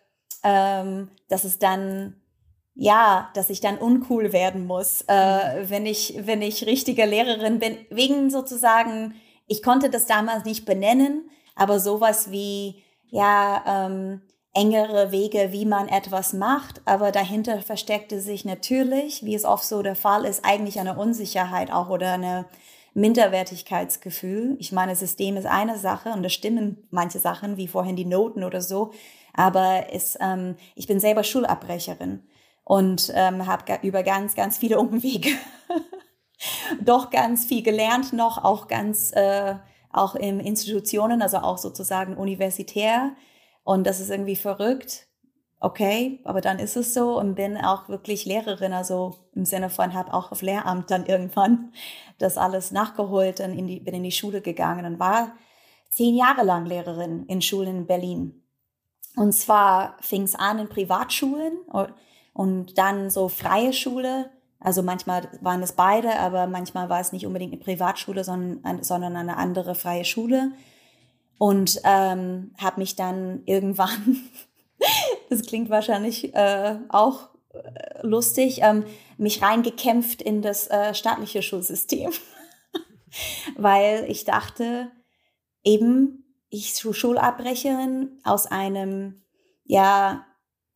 ähm, 0.44 1.10
dass 1.28 1.44
es 1.44 1.58
dann 1.58 2.20
ja, 2.76 3.30
dass 3.34 3.50
ich 3.50 3.60
dann 3.60 3.78
uncool 3.78 4.32
werden 4.32 4.66
muss, 4.66 5.04
äh, 5.08 5.62
mhm. 5.62 5.70
wenn 5.70 5.87
ich 5.87 6.14
wenn 6.26 6.42
ich 6.42 6.66
richtige 6.66 7.04
Lehrerin 7.04 7.58
bin, 7.58 7.78
wegen 7.90 8.30
sozusagen, 8.30 9.14
ich 9.46 9.62
konnte 9.62 9.90
das 9.90 10.06
damals 10.06 10.44
nicht 10.44 10.64
benennen, 10.64 11.30
aber 11.54 11.78
sowas 11.78 12.30
wie 12.32 12.84
ja, 13.14 13.87
ähm, 13.87 14.22
engere 14.55 15.12
Wege, 15.12 15.53
wie 15.53 15.66
man 15.66 15.88
etwas 15.88 16.33
macht, 16.33 16.83
aber 16.85 17.12
dahinter 17.12 17.62
versteckte 17.62 18.20
sich 18.20 18.44
natürlich, 18.44 19.24
wie 19.24 19.37
es 19.37 19.44
oft 19.44 19.64
so 19.64 19.83
der 19.83 19.94
Fall 19.94 20.24
ist, 20.24 20.44
eigentlich 20.44 20.81
eine 20.81 20.98
Unsicherheit 20.98 21.72
auch 21.72 21.90
oder 21.90 22.14
eine 22.14 22.46
Minderwertigkeitsgefühl. 22.94 24.57
Ich 24.59 24.72
meine, 24.72 24.96
System 24.96 25.37
ist 25.37 25.46
eine 25.46 25.79
Sache 25.79 26.09
und 26.11 26.24
da 26.24 26.29
stimmen 26.29 26.88
manche 26.90 27.20
Sachen, 27.20 27.57
wie 27.57 27.68
vorhin 27.68 27.94
die 27.94 28.05
Noten 28.05 28.42
oder 28.42 28.61
so, 28.61 28.90
aber 29.33 29.87
es, 29.92 30.18
ähm, 30.20 30.57
ich 30.74 30.88
bin 30.88 30.98
selber 30.98 31.22
Schulabbrecherin 31.22 32.20
und 32.64 33.12
ähm, 33.14 33.46
habe 33.46 33.79
über 33.83 34.03
ganz, 34.03 34.35
ganz 34.35 34.59
viele 34.59 34.81
Umwege 34.81 35.31
doch 36.81 37.11
ganz 37.11 37.44
viel 37.44 37.62
gelernt 37.62 38.12
noch, 38.12 38.42
auch 38.42 38.66
ganz 38.66 39.12
äh, 39.12 39.55
auch 39.96 40.14
in 40.14 40.40
Institutionen, 40.40 41.22
also 41.22 41.38
auch 41.38 41.59
sozusagen 41.59 42.16
universitär. 42.16 43.12
Und 43.62 43.87
das 43.87 44.00
ist 44.00 44.11
irgendwie 44.11 44.37
verrückt. 44.37 45.07
Okay, 45.61 46.20
aber 46.24 46.42
dann 46.42 46.59
ist 46.59 46.76
es 46.76 46.92
so 46.92 47.18
und 47.18 47.37
bin 47.37 47.57
auch 47.57 47.88
wirklich 47.88 48.26
Lehrerin, 48.26 48.74
also 48.74 49.14
im 49.35 49.46
Sinne 49.46 49.70
von 49.70 49.94
habe 49.94 50.12
auch 50.12 50.30
auf 50.30 50.42
Lehramt 50.42 50.90
dann 50.90 51.07
irgendwann 51.07 51.72
das 52.18 52.37
alles 52.37 52.70
nachgeholt 52.70 53.40
und 53.40 53.57
in 53.57 53.66
die, 53.66 53.80
bin 53.80 53.94
in 53.94 54.02
die 54.02 54.12
Schule 54.12 54.42
gegangen 54.42 54.85
und 54.85 54.98
war 54.98 55.33
zehn 55.88 56.16
Jahre 56.16 56.42
lang 56.42 56.66
Lehrerin 56.66 57.24
in 57.26 57.40
Schulen 57.40 57.78
in 57.78 57.87
Berlin. 57.87 58.42
Und 59.16 59.33
zwar 59.33 59.96
fing 60.00 60.24
es 60.24 60.35
an 60.35 60.59
in 60.59 60.68
Privatschulen 60.68 61.57
und 62.35 62.76
dann 62.76 63.09
so 63.09 63.28
freie 63.28 63.72
Schule, 63.72 64.30
also 64.64 64.83
manchmal 64.83 65.29
waren 65.42 65.62
es 65.62 65.72
beide, 65.72 66.18
aber 66.18 66.46
manchmal 66.46 66.88
war 66.88 66.98
es 66.98 67.12
nicht 67.12 67.27
unbedingt 67.27 67.53
eine 67.53 67.62
Privatschule, 67.62 68.24
sondern, 68.24 68.83
sondern 68.83 69.14
eine 69.14 69.37
andere 69.37 69.74
freie 69.74 70.07
Schule. 70.07 70.53
Und 71.37 71.83
ähm, 71.85 72.55
habe 72.57 72.81
mich 72.81 72.96
dann 72.96 73.42
irgendwann, 73.46 74.20
das 75.29 75.42
klingt 75.42 75.68
wahrscheinlich 75.68 76.35
äh, 76.35 76.79
auch 76.88 77.29
äh, 77.53 78.07
lustig, 78.07 78.61
ähm, 78.62 78.85
mich 79.18 79.42
reingekämpft 79.42 80.22
in 80.22 80.40
das 80.40 80.66
äh, 80.70 80.94
staatliche 80.94 81.42
Schulsystem. 81.42 82.11
Weil 83.59 84.07
ich 84.09 84.24
dachte, 84.24 84.90
eben, 85.62 86.24
ich 86.48 86.74
Schulabbrecherin 86.74 88.18
aus 88.24 88.46
einem, 88.46 89.24
ja, 89.64 90.24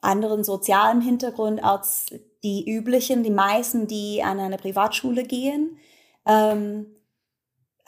anderen 0.03 0.44
sozialen 0.44 1.01
Hintergrund 1.01 1.64
als 1.64 2.12
die 2.42 2.70
üblichen, 2.70 3.22
die 3.22 3.31
meisten, 3.31 3.87
die 3.87 4.22
an 4.22 4.38
eine 4.38 4.59
Privatschule 4.59 5.24
gehen, 5.24 5.79
ähm, 6.27 6.87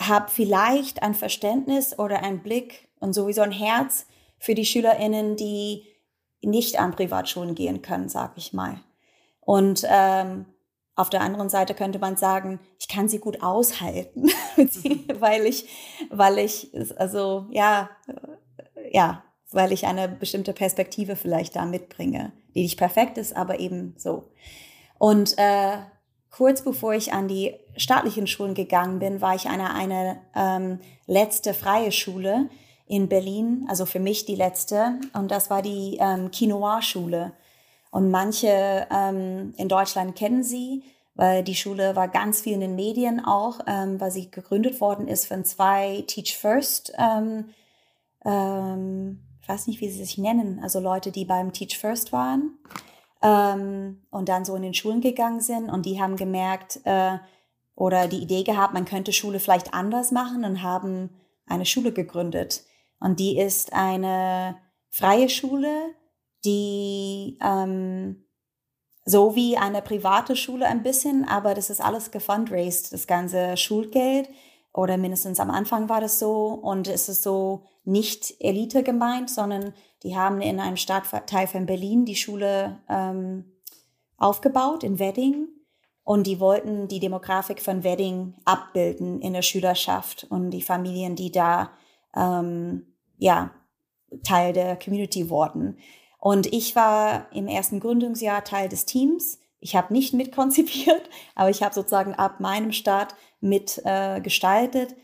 habe 0.00 0.30
vielleicht 0.30 1.02
ein 1.02 1.14
Verständnis 1.14 1.98
oder 1.98 2.22
ein 2.22 2.42
Blick 2.42 2.88
und 2.98 3.12
sowieso 3.12 3.42
ein 3.42 3.52
Herz 3.52 4.06
für 4.38 4.54
die 4.54 4.64
SchülerInnen, 4.64 5.36
die 5.36 5.84
nicht 6.42 6.80
an 6.80 6.92
Privatschulen 6.92 7.54
gehen 7.54 7.82
können, 7.82 8.08
sag 8.08 8.32
ich 8.36 8.52
mal. 8.52 8.80
Und 9.40 9.84
ähm, 9.88 10.46
auf 10.94 11.10
der 11.10 11.20
anderen 11.20 11.48
Seite 11.48 11.74
könnte 11.74 11.98
man 11.98 12.16
sagen, 12.16 12.60
ich 12.78 12.88
kann 12.88 13.08
sie 13.08 13.18
gut 13.18 13.42
aushalten, 13.42 14.30
weil 15.18 15.46
ich, 15.46 15.68
weil 16.10 16.38
ich, 16.38 16.70
also 16.96 17.46
ja, 17.50 17.90
ja, 18.90 19.22
weil 19.52 19.72
ich 19.72 19.86
eine 19.86 20.08
bestimmte 20.08 20.52
Perspektive 20.52 21.16
vielleicht 21.16 21.56
da 21.56 21.64
mitbringe. 21.64 22.32
die 22.54 22.62
nicht 22.62 22.78
perfekt 22.78 23.18
ist, 23.18 23.36
aber 23.36 23.60
eben 23.60 23.94
so. 23.96 24.30
Und 24.98 25.38
äh, 25.38 25.78
kurz 26.30 26.62
bevor 26.62 26.94
ich 26.94 27.12
an 27.12 27.28
die 27.28 27.54
staatlichen 27.76 28.26
Schulen 28.26 28.54
gegangen 28.54 28.98
bin, 28.98 29.20
war 29.20 29.34
ich 29.34 29.48
an 29.48 29.60
eine, 29.60 29.74
eine 29.74 30.20
ähm, 30.34 30.80
letzte 31.06 31.54
freie 31.54 31.92
Schule 31.92 32.48
in 32.86 33.08
Berlin, 33.08 33.66
also 33.68 33.86
für 33.86 34.00
mich 34.00 34.24
die 34.24 34.34
letzte. 34.34 34.98
Und 35.12 35.30
das 35.30 35.48
war 35.48 35.62
die 35.62 35.98
ähm, 36.00 36.30
Quinoa-Schule. 36.30 37.32
Und 37.90 38.10
manche 38.10 38.86
ähm, 38.90 39.54
in 39.56 39.68
Deutschland 39.68 40.16
kennen 40.16 40.42
sie, 40.42 40.82
weil 41.14 41.42
die 41.42 41.54
Schule 41.54 41.96
war 41.96 42.08
ganz 42.08 42.40
viel 42.40 42.54
in 42.54 42.60
den 42.60 42.76
Medien 42.76 43.24
auch, 43.24 43.60
ähm, 43.66 44.00
weil 44.00 44.10
sie 44.10 44.30
gegründet 44.30 44.80
worden 44.80 45.08
ist 45.08 45.26
von 45.26 45.44
zwei 45.44 46.04
Teach 46.06 46.36
First, 46.36 46.92
ähm, 46.98 47.46
ähm, 48.24 49.20
weiß 49.50 49.66
nicht, 49.66 49.80
wie 49.80 49.90
sie 49.90 50.04
sich 50.04 50.16
nennen, 50.16 50.60
also 50.62 50.78
Leute, 50.80 51.10
die 51.10 51.24
beim 51.24 51.52
Teach 51.52 51.78
First 51.78 52.12
waren 52.12 52.58
ähm, 53.20 54.02
und 54.10 54.28
dann 54.28 54.44
so 54.44 54.54
in 54.54 54.62
den 54.62 54.74
Schulen 54.74 55.00
gegangen 55.00 55.40
sind 55.40 55.68
und 55.68 55.86
die 55.86 56.00
haben 56.00 56.16
gemerkt 56.16 56.80
äh, 56.84 57.18
oder 57.74 58.06
die 58.06 58.22
Idee 58.22 58.44
gehabt, 58.44 58.74
man 58.74 58.84
könnte 58.84 59.12
Schule 59.12 59.40
vielleicht 59.40 59.74
anders 59.74 60.12
machen 60.12 60.44
und 60.44 60.62
haben 60.62 61.10
eine 61.46 61.66
Schule 61.66 61.92
gegründet. 61.92 62.62
Und 63.00 63.18
die 63.18 63.38
ist 63.38 63.72
eine 63.72 64.56
freie 64.90 65.28
Schule, 65.28 65.94
die 66.44 67.38
ähm, 67.42 68.24
so 69.04 69.34
wie 69.34 69.56
eine 69.56 69.82
private 69.82 70.36
Schule 70.36 70.66
ein 70.66 70.82
bisschen, 70.82 71.26
aber 71.26 71.54
das 71.54 71.70
ist 71.70 71.80
alles 71.80 72.10
gefundraised, 72.10 72.92
das 72.92 73.06
ganze 73.06 73.56
Schulgeld. 73.56 74.28
Oder 74.72 74.98
mindestens 74.98 75.40
am 75.40 75.50
Anfang 75.50 75.88
war 75.88 76.00
das 76.00 76.18
so. 76.18 76.48
Und 76.48 76.86
es 76.86 77.08
ist 77.08 77.22
so 77.22 77.64
nicht 77.84 78.34
Elite 78.40 78.82
gemeint, 78.82 79.30
sondern 79.30 79.72
die 80.02 80.16
haben 80.16 80.40
in 80.40 80.60
einem 80.60 80.76
Stadtteil 80.76 81.46
von 81.46 81.66
Berlin 81.66 82.04
die 82.04 82.16
Schule 82.16 82.80
ähm, 82.88 83.44
aufgebaut 84.16 84.84
in 84.84 84.98
Wedding 84.98 85.48
und 86.04 86.26
die 86.26 86.40
wollten 86.40 86.88
die 86.88 87.00
Demografik 87.00 87.60
von 87.62 87.84
Wedding 87.84 88.34
abbilden 88.44 89.20
in 89.20 89.32
der 89.32 89.42
Schülerschaft 89.42 90.26
und 90.28 90.50
die 90.50 90.62
Familien, 90.62 91.16
die 91.16 91.30
da 91.30 91.70
ähm, 92.16 92.86
ja 93.18 93.50
Teil 94.24 94.52
der 94.52 94.76
Community 94.76 95.30
wurden. 95.30 95.78
Und 96.18 96.52
ich 96.52 96.76
war 96.76 97.26
im 97.32 97.46
ersten 97.46 97.80
Gründungsjahr 97.80 98.44
Teil 98.44 98.68
des 98.68 98.84
Teams. 98.84 99.38
Ich 99.60 99.76
habe 99.76 99.92
nicht 99.92 100.12
mitkonzipiert, 100.12 101.08
aber 101.34 101.50
ich 101.50 101.62
habe 101.62 101.74
sozusagen 101.74 102.14
ab 102.14 102.40
meinem 102.40 102.72
Start 102.72 103.14
mitgestaltet. 103.40 104.92
Äh, 104.92 104.96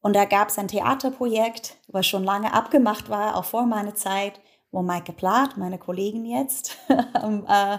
und 0.00 0.14
da 0.14 0.24
gab 0.24 0.48
es 0.48 0.58
ein 0.58 0.68
Theaterprojekt, 0.68 1.76
was 1.88 2.06
schon 2.06 2.24
lange 2.24 2.52
abgemacht 2.52 3.08
war, 3.08 3.36
auch 3.36 3.44
vor 3.44 3.66
meiner 3.66 3.94
Zeit, 3.94 4.40
wo 4.70 4.82
Maike 4.82 5.12
Plath, 5.12 5.56
meine 5.56 5.78
Kollegin 5.78 6.24
jetzt, 6.24 6.76
ähm, 7.22 7.46
äh, 7.48 7.78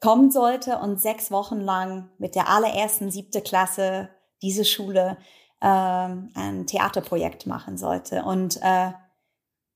kommen 0.00 0.30
sollte 0.30 0.78
und 0.78 1.00
sechs 1.00 1.30
Wochen 1.30 1.60
lang 1.60 2.10
mit 2.18 2.34
der 2.34 2.48
allerersten 2.48 3.10
siebte 3.10 3.40
Klasse 3.40 4.10
diese 4.42 4.64
Schule 4.64 5.16
äh, 5.60 5.66
ein 5.66 6.66
Theaterprojekt 6.66 7.46
machen 7.46 7.78
sollte. 7.78 8.24
Und 8.24 8.60
äh, 8.62 8.92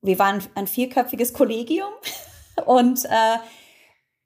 wir 0.02 0.18
waren 0.18 0.42
ein 0.54 0.66
vierköpfiges 0.66 1.32
Kollegium 1.32 1.90
und 2.66 3.04
äh, 3.06 3.36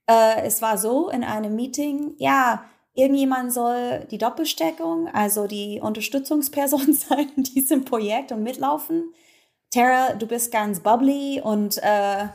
äh, 0.07 0.43
es 0.43 0.63
war 0.63 0.79
so 0.79 1.09
in 1.09 1.23
einem 1.23 1.55
Meeting, 1.55 2.15
ja, 2.19 2.65
irgendjemand 2.95 3.53
soll 3.53 4.07
die 4.11 4.19
Doppelsteckung, 4.19 5.09
also 5.09 5.47
die 5.47 5.81
Unterstützungsperson 5.81 6.93
sein 6.93 7.31
in 7.37 7.45
diesem 7.45 7.85
Projekt 7.85 8.33
und 8.33 8.43
mitlaufen. 8.43 9.13
Tara, 9.71 10.15
du 10.15 10.27
bist 10.27 10.53
ganz 10.53 10.81
bubbly 10.81 11.41
und 11.43 11.79
äh, 11.83 12.29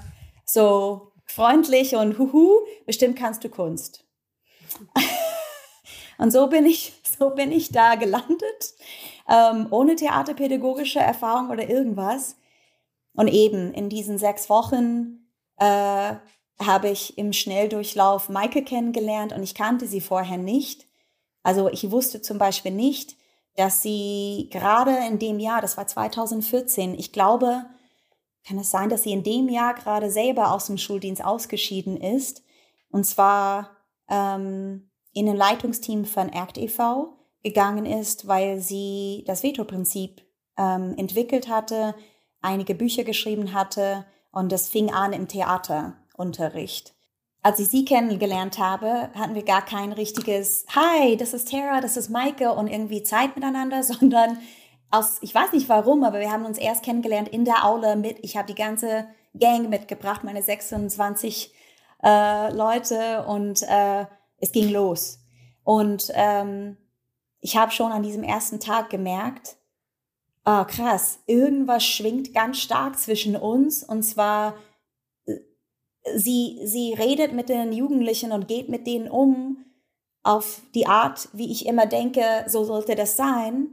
so 0.46 1.12
freundlich 1.26 1.96
und 1.96 2.18
huhu, 2.18 2.62
bestimmt 2.86 3.18
kannst 3.18 3.44
du 3.44 3.50
Kunst. 3.50 4.06
und 6.18 6.32
so 6.32 6.48
bin 6.48 6.66
ich, 6.66 6.94
so 7.18 7.30
bin 7.32 7.52
ich 7.52 7.72
da 7.72 7.96
gelandet, 7.96 8.74
ähm, 9.30 9.68
ohne 9.70 9.96
theaterpädagogische 9.96 11.00
Erfahrung 11.00 11.50
oder 11.50 11.70
irgendwas. 11.70 12.38
Und 13.14 13.28
eben 13.28 13.74
in 13.74 13.90
diesen 13.90 14.18
sechs 14.18 14.50
Wochen 14.50 15.28
äh, 15.58 16.16
habe 16.60 16.90
ich 16.90 17.18
im 17.18 17.34
Schnelldurchlauf 17.34 18.30
Maike 18.30 18.64
kennengelernt 18.64 19.34
und 19.34 19.44
ich 19.44 19.54
kannte 19.54 19.88
sie 19.88 20.02
vorher 20.02 20.38
nicht. 20.38 20.86
Also 21.44 21.70
ich 21.70 21.92
wusste 21.92 22.22
zum 22.22 22.38
Beispiel 22.38 22.72
nicht, 22.72 23.16
dass 23.56 23.82
sie 23.82 24.50
gerade 24.52 24.98
in 25.08 25.20
dem 25.20 25.40
Jahr, 25.40 25.62
das 25.62 25.78
war 25.78 25.88
2014, 25.88 26.98
ich 26.98 27.12
glaube, 27.12 27.66
kann 28.48 28.58
es 28.60 28.72
sein, 28.72 28.90
dass 28.90 29.04
sie 29.04 29.12
in 29.12 29.24
dem 29.24 29.50
Jahr 29.50 29.74
gerade 29.74 30.10
selber 30.10 30.54
aus 30.54 30.68
dem 30.68 30.78
Schuldienst 30.78 31.24
ausgeschieden 31.24 31.98
ist. 31.98 32.44
Und 32.90 33.06
zwar 33.06 33.72
ähm, 34.10 34.90
in 35.14 35.28
ein 35.28 35.36
Leitungsteam 35.36 36.06
von 36.06 36.30
ACT 36.30 36.58
e.V. 36.60 37.18
gegangen 37.44 37.86
ist, 37.86 38.28
weil 38.28 38.60
sie 38.60 39.24
das 39.28 39.44
Veto-Prinzip 39.44 40.22
ähm, 40.58 40.96
entwickelt 40.98 41.50
hatte, 41.50 41.96
einige 42.42 42.76
Bücher 42.76 43.04
geschrieben 43.04 43.54
hatte 43.54 44.06
und 44.32 44.52
das 44.52 44.70
fing 44.70 44.92
an 44.92 45.14
im 45.14 45.28
Theaterunterricht. 46.18 46.94
Als 47.44 47.60
ich 47.60 47.70
sie 47.70 47.86
kennengelernt 47.86 48.58
habe, 48.58 49.10
hatten 49.14 49.36
wir 49.36 49.44
gar 49.44 49.64
kein 49.64 49.94
richtiges 49.94 50.66
Hi, 50.76 51.16
das 51.16 51.34
ist 51.34 51.50
Tara, 51.50 51.80
das 51.80 51.96
ist 51.96 52.10
Maike 52.10 52.52
und 52.52 52.68
irgendwie 52.68 53.04
Zeit 53.04 53.36
miteinander, 53.36 53.84
sondern 53.84 54.40
aus, 54.90 55.18
ich 55.22 55.34
weiß 55.34 55.54
nicht 55.54 55.70
warum, 55.70 56.04
aber 56.04 56.20
wir 56.20 56.32
haben 56.32 56.46
uns 56.46 56.58
erst 56.58 56.84
kennengelernt 56.84 57.30
in 57.30 57.46
der 57.46 57.66
Aula 57.66 57.96
mit, 57.96 58.20
ich 58.22 58.36
habe 58.38 58.48
die 58.48 58.56
ganze 58.56 59.08
Gang 59.38 59.70
mitgebracht, 59.70 60.24
meine 60.24 60.42
26 60.42 61.54
äh, 62.04 62.52
Leute 62.54 63.26
und 63.26 63.62
äh, 63.64 64.06
es 64.40 64.52
ging 64.52 64.70
los. 64.70 65.20
Und 65.64 66.12
ähm, 66.14 66.78
ich 67.40 67.58
habe 67.58 67.72
schon 67.72 67.92
an 67.92 68.04
diesem 68.04 68.24
ersten 68.24 68.60
Tag 68.60 68.90
gemerkt, 68.90 69.58
oh, 70.46 70.64
krass, 70.64 71.20
irgendwas 71.28 71.84
schwingt 71.84 72.34
ganz 72.34 72.58
stark 72.60 72.98
zwischen 72.98 73.36
uns 73.36 73.84
und 73.84 74.04
zwar 74.04 74.56
sie, 76.16 76.60
sie 76.64 76.94
redet 76.94 77.34
mit 77.34 77.50
den 77.50 77.72
Jugendlichen 77.72 78.32
und 78.32 78.48
geht 78.48 78.70
mit 78.70 78.88
denen 78.88 79.10
um 79.10 79.66
auf 80.24 80.62
die 80.76 80.88
Art, 80.88 81.30
wie 81.34 81.52
ich 81.52 81.66
immer 81.66 81.86
denke, 81.86 82.22
so 82.48 82.64
sollte 82.64 82.96
das 82.96 83.16
sein. 83.16 83.70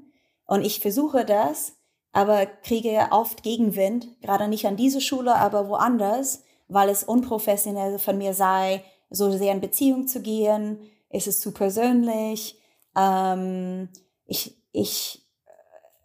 Und 0.46 0.64
ich 0.64 0.80
versuche 0.80 1.24
das, 1.24 1.76
aber 2.12 2.46
kriege 2.46 3.08
oft 3.10 3.42
Gegenwind, 3.42 4.08
gerade 4.20 4.48
nicht 4.48 4.66
an 4.66 4.76
diese 4.76 5.00
Schule, 5.00 5.34
aber 5.34 5.68
woanders, 5.68 6.44
weil 6.68 6.88
es 6.88 7.02
unprofessionell 7.04 7.98
von 7.98 8.18
mir 8.18 8.34
sei, 8.34 8.84
so 9.10 9.30
sehr 9.32 9.52
in 9.52 9.60
Beziehung 9.60 10.06
zu 10.06 10.22
gehen. 10.22 10.78
Ist 11.10 11.26
es 11.26 11.40
zu 11.40 11.52
persönlich? 11.52 12.60
Ähm, 12.96 13.88
ich, 14.26 14.56
ich 14.72 15.24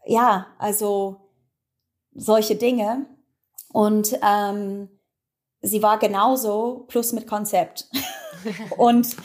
ja, 0.06 0.48
also 0.58 1.18
solche 2.14 2.56
Dinge. 2.56 3.06
Und 3.72 4.18
ähm, 4.24 4.90
sie 5.62 5.84
war 5.84 6.00
genauso, 6.00 6.86
plus 6.88 7.14
mit 7.14 7.28
Konzept. 7.28 7.90
und 8.78 9.16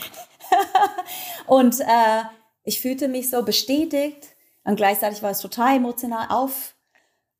und 1.46 1.80
äh, 1.80 2.22
ich 2.64 2.80
fühlte 2.80 3.08
mich 3.08 3.30
so 3.30 3.42
bestätigt 3.42 4.28
und 4.64 4.76
gleichzeitig 4.76 5.22
war 5.22 5.30
es 5.30 5.40
total 5.40 5.76
emotional 5.76 6.26
auf, 6.30 6.74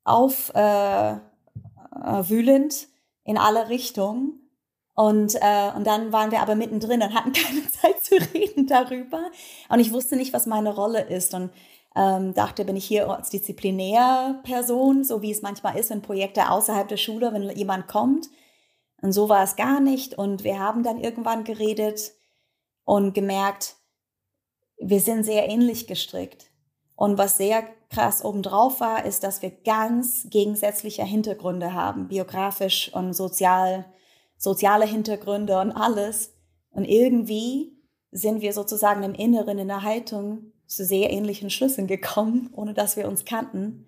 auf 0.03 0.53
äh, 0.53 1.13
äh, 1.13 1.17
wühlend 2.29 2.87
in 3.23 3.37
alle 3.37 3.69
Richtungen. 3.69 4.41
Und, 4.93 5.35
äh, 5.35 5.71
und 5.75 5.85
dann 5.85 6.13
waren 6.13 6.31
wir 6.31 6.41
aber 6.41 6.55
mittendrin 6.55 7.01
und 7.01 7.13
hatten 7.13 7.33
keine 7.33 7.67
Zeit 7.67 8.01
zu 8.01 8.15
reden 8.33 8.67
darüber. 8.67 9.19
Und 9.67 9.79
ich 9.79 9.91
wusste 9.91 10.15
nicht, 10.15 10.31
was 10.31 10.45
meine 10.45 10.73
Rolle 10.73 11.01
ist. 11.01 11.33
Und 11.33 11.51
ähm, 11.95 12.33
dachte, 12.33 12.63
bin 12.65 12.75
ich 12.75 12.85
hier 12.85 13.09
als 13.09 13.29
Disziplinärperson, 13.29 15.03
so 15.03 15.21
wie 15.21 15.31
es 15.31 15.41
manchmal 15.41 15.77
ist, 15.77 15.89
wenn 15.89 16.01
Projekte 16.01 16.49
außerhalb 16.49 16.87
der 16.87 16.97
Schule, 16.97 17.33
wenn 17.33 17.49
jemand 17.57 17.87
kommt. 17.87 18.29
Und 19.05 19.11
so 19.11 19.29
war 19.29 19.43
es 19.43 19.55
gar 19.55 19.81
nicht. 19.81 20.17
Und 20.17 20.43
wir 20.43 20.57
haben 20.57 20.81
dann 20.81 20.99
irgendwann 20.99 21.43
geredet 21.43 22.13
und 22.85 23.13
gemerkt, 23.13 23.75
wir 24.79 24.99
sind 24.99 25.23
sehr 25.23 25.47
ähnlich 25.47 25.85
gestrickt. 25.85 26.47
Und 26.95 27.19
was 27.19 27.37
sehr 27.37 27.67
krass 27.91 28.25
obendrauf 28.25 28.79
war, 28.79 29.05
ist, 29.05 29.23
dass 29.23 29.43
wir 29.43 29.51
ganz 29.51 30.25
gegensätzliche 30.31 31.03
Hintergründe 31.03 31.73
haben, 31.73 32.07
biografisch 32.07 32.91
und 32.95 33.13
sozial, 33.13 33.85
soziale 34.37 34.87
Hintergründe 34.87 35.59
und 35.59 35.71
alles. 35.71 36.33
Und 36.71 36.85
irgendwie 36.85 37.77
sind 38.09 38.41
wir 38.41 38.53
sozusagen 38.53 39.03
im 39.03 39.13
Inneren 39.13 39.59
in 39.59 39.67
der 39.67 39.83
Haltung 39.83 40.51
zu 40.65 40.83
sehr 40.83 41.11
ähnlichen 41.11 41.51
Schlüssen 41.51 41.85
gekommen, 41.85 42.49
ohne 42.53 42.73
dass 42.73 42.97
wir 42.97 43.07
uns 43.07 43.23
kannten. 43.23 43.87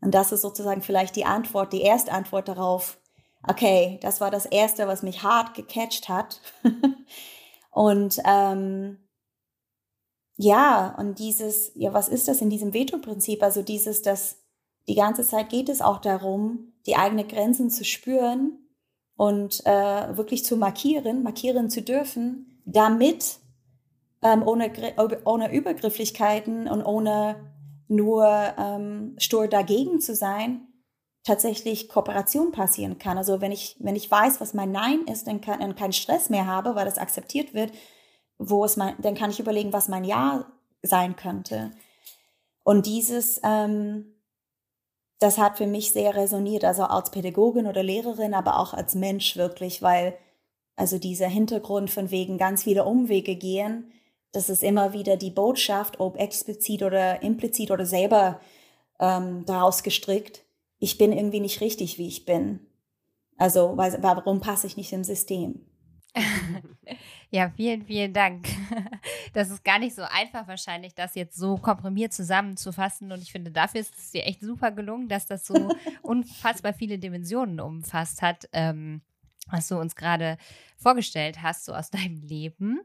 Und 0.00 0.14
das 0.14 0.32
ist 0.32 0.40
sozusagen 0.40 0.80
vielleicht 0.80 1.16
die 1.16 1.26
Antwort, 1.26 1.74
die 1.74 1.82
erste 1.82 2.12
Antwort 2.12 2.48
darauf. 2.48 2.98
Okay, 3.46 3.98
das 4.02 4.20
war 4.20 4.30
das 4.30 4.46
Erste, 4.46 4.86
was 4.86 5.02
mich 5.02 5.22
hart 5.22 5.54
gecatcht 5.54 6.08
hat. 6.08 6.40
und 7.70 8.18
ähm, 8.24 8.98
ja, 10.36 10.94
und 10.98 11.18
dieses, 11.18 11.72
ja, 11.74 11.92
was 11.92 12.08
ist 12.08 12.26
das 12.26 12.40
in 12.40 12.50
diesem 12.50 12.72
Veto-Prinzip? 12.72 13.42
Also 13.42 13.62
dieses, 13.62 14.02
dass 14.02 14.38
die 14.88 14.94
ganze 14.94 15.22
Zeit 15.22 15.48
geht 15.48 15.68
es 15.68 15.80
auch 15.80 15.98
darum, 15.98 16.72
die 16.86 16.96
eigenen 16.96 17.28
Grenzen 17.28 17.70
zu 17.70 17.84
spüren 17.84 18.58
und 19.16 19.64
äh, 19.64 20.16
wirklich 20.16 20.44
zu 20.44 20.56
markieren, 20.56 21.22
markieren 21.22 21.70
zu 21.70 21.82
dürfen, 21.82 22.60
damit 22.64 23.38
ähm, 24.22 24.42
ohne, 24.46 24.72
ohne 25.24 25.52
Übergrifflichkeiten 25.52 26.66
und 26.66 26.82
ohne 26.82 27.52
nur 27.88 28.26
ähm, 28.58 29.14
stur 29.18 29.46
dagegen 29.46 30.00
zu 30.00 30.14
sein, 30.14 30.66
tatsächlich 31.24 31.88
Kooperation 31.88 32.52
passieren 32.52 32.98
kann. 32.98 33.18
Also 33.18 33.40
wenn 33.40 33.50
ich, 33.50 33.76
wenn 33.80 33.96
ich 33.96 34.10
weiß, 34.10 34.40
was 34.40 34.54
mein 34.54 34.70
Nein 34.70 35.00
ist, 35.10 35.26
dann, 35.26 35.40
kann, 35.40 35.60
dann 35.60 35.74
keinen 35.74 35.92
Stress 35.92 36.30
mehr 36.30 36.46
habe, 36.46 36.74
weil 36.74 36.84
das 36.84 36.98
akzeptiert 36.98 37.54
wird, 37.54 37.72
wo 38.38 38.64
es 38.64 38.76
mein, 38.76 38.94
dann 39.00 39.14
kann 39.14 39.30
ich 39.30 39.40
überlegen, 39.40 39.72
was 39.72 39.88
mein 39.88 40.04
Ja 40.04 40.46
sein 40.82 41.16
könnte. 41.16 41.70
Und 42.62 42.86
dieses, 42.86 43.40
ähm, 43.42 44.14
das 45.18 45.38
hat 45.38 45.56
für 45.56 45.66
mich 45.66 45.92
sehr 45.92 46.14
resoniert, 46.14 46.64
also 46.64 46.84
als 46.84 47.10
Pädagogin 47.10 47.66
oder 47.66 47.82
Lehrerin, 47.82 48.34
aber 48.34 48.58
auch 48.58 48.74
als 48.74 48.94
Mensch 48.94 49.36
wirklich, 49.36 49.80
weil 49.80 50.16
also 50.76 50.98
dieser 50.98 51.28
Hintergrund 51.28 51.90
von 51.90 52.10
wegen 52.10 52.36
ganz 52.36 52.64
viele 52.64 52.84
Umwege 52.84 53.36
gehen, 53.36 53.92
das 54.32 54.50
ist 54.50 54.64
immer 54.64 54.92
wieder 54.92 55.16
die 55.16 55.30
Botschaft, 55.30 56.00
ob 56.00 56.18
explizit 56.18 56.82
oder 56.82 57.22
implizit 57.22 57.70
oder 57.70 57.86
selber 57.86 58.40
ähm, 58.98 59.44
daraus 59.46 59.82
gestrickt, 59.84 60.43
ich 60.78 60.98
bin 60.98 61.12
irgendwie 61.12 61.40
nicht 61.40 61.60
richtig, 61.60 61.98
wie 61.98 62.08
ich 62.08 62.24
bin. 62.24 62.60
Also 63.36 63.76
warum 63.76 64.40
passe 64.40 64.66
ich 64.66 64.76
nicht 64.76 64.92
im 64.92 65.04
System? 65.04 65.66
ja, 67.30 67.50
vielen, 67.50 67.84
vielen 67.84 68.12
Dank. 68.12 68.46
Das 69.32 69.50
ist 69.50 69.64
gar 69.64 69.80
nicht 69.80 69.96
so 69.96 70.02
einfach 70.02 70.46
wahrscheinlich, 70.46 70.94
das 70.94 71.16
jetzt 71.16 71.36
so 71.36 71.56
komprimiert 71.56 72.12
zusammenzufassen. 72.12 73.10
Und 73.10 73.20
ich 73.20 73.32
finde, 73.32 73.50
dafür 73.50 73.80
ist 73.80 73.98
es 73.98 74.12
dir 74.12 74.24
echt 74.24 74.40
super 74.40 74.70
gelungen, 74.70 75.08
dass 75.08 75.26
das 75.26 75.44
so 75.44 75.54
unfassbar 76.02 76.72
viele 76.72 76.98
Dimensionen 76.98 77.58
umfasst 77.58 78.22
hat, 78.22 78.48
ähm, 78.52 79.02
was 79.48 79.66
du 79.68 79.76
uns 79.76 79.96
gerade 79.96 80.38
vorgestellt 80.76 81.42
hast, 81.42 81.64
so 81.64 81.74
aus 81.74 81.90
deinem 81.90 82.20
Leben 82.22 82.80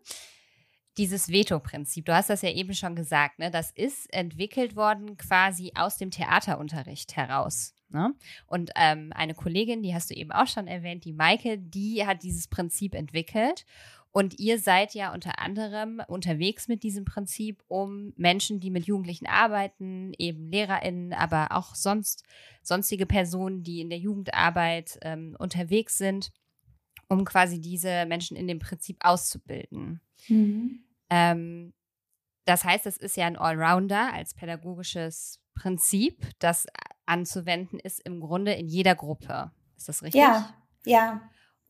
dieses 1.00 1.30
Veto-Prinzip, 1.30 2.06
du 2.06 2.14
hast 2.14 2.30
das 2.30 2.42
ja 2.42 2.52
eben 2.52 2.74
schon 2.74 2.94
gesagt, 2.94 3.40
ne? 3.40 3.50
das 3.50 3.72
ist 3.72 4.14
entwickelt 4.14 4.76
worden 4.76 5.16
quasi 5.18 5.72
aus 5.76 5.98
dem 5.98 6.12
Theaterunterricht 6.12 7.16
heraus. 7.16 7.74
Ne? 7.90 8.14
Und 8.48 8.72
ähm, 8.76 9.14
eine 9.16 9.34
Kollegin, 9.34 9.82
die 9.82 9.96
hast 9.96 10.10
du 10.10 10.14
eben 10.14 10.34
auch 10.34 10.48
schon 10.48 10.68
erwähnt, 10.68 11.06
die 11.06 11.14
Maike, 11.14 11.58
die 11.58 12.06
hat 12.06 12.22
dieses 12.24 12.50
Prinzip 12.50 12.94
entwickelt. 12.94 13.66
Und 14.12 14.40
ihr 14.40 14.60
seid 14.60 14.94
ja 14.94 15.14
unter 15.14 15.40
anderem 15.40 16.02
unterwegs 16.08 16.68
mit 16.68 16.84
diesem 16.84 17.06
Prinzip, 17.06 17.64
um 17.68 18.12
Menschen, 18.18 18.60
die 18.60 18.72
mit 18.72 18.86
Jugendlichen 18.86 19.28
arbeiten, 19.28 20.14
eben 20.18 20.52
LehrerInnen, 20.52 21.14
aber 21.14 21.50
auch 21.52 21.76
sonst 21.76 22.24
sonstige 22.62 23.06
Personen, 23.06 23.64
die 23.64 23.80
in 23.80 23.90
der 23.90 24.00
Jugendarbeit 24.00 25.00
ähm, 25.04 25.36
unterwegs 25.40 25.98
sind, 25.98 26.32
um 27.08 27.24
quasi 27.24 27.62
diese 27.62 28.06
Menschen 28.06 28.36
in 28.36 28.48
dem 28.48 28.60
Prinzip 28.60 28.98
auszubilden. 29.00 30.02
Mhm. 30.28 30.84
Ähm, 31.10 31.74
das 32.46 32.64
heißt, 32.64 32.86
es 32.86 32.98
ist 32.98 33.18
ja 33.18 33.28
ein 33.28 33.38
Allrounder 33.38 34.14
als 34.14 34.34
pädagogisches 34.34 35.40
Prinzip, 35.54 36.26
das 36.40 36.66
anzuwenden 37.06 37.80
ist 37.80 38.00
im 38.06 38.20
Grunde 38.20 38.54
in 38.54 38.68
jeder 38.68 38.96
Gruppe. 38.96 39.52
Ist 39.76 39.90
das 39.90 40.04
richtig? 40.04 40.22
Ja, 40.22 40.54
ja. 40.86 41.22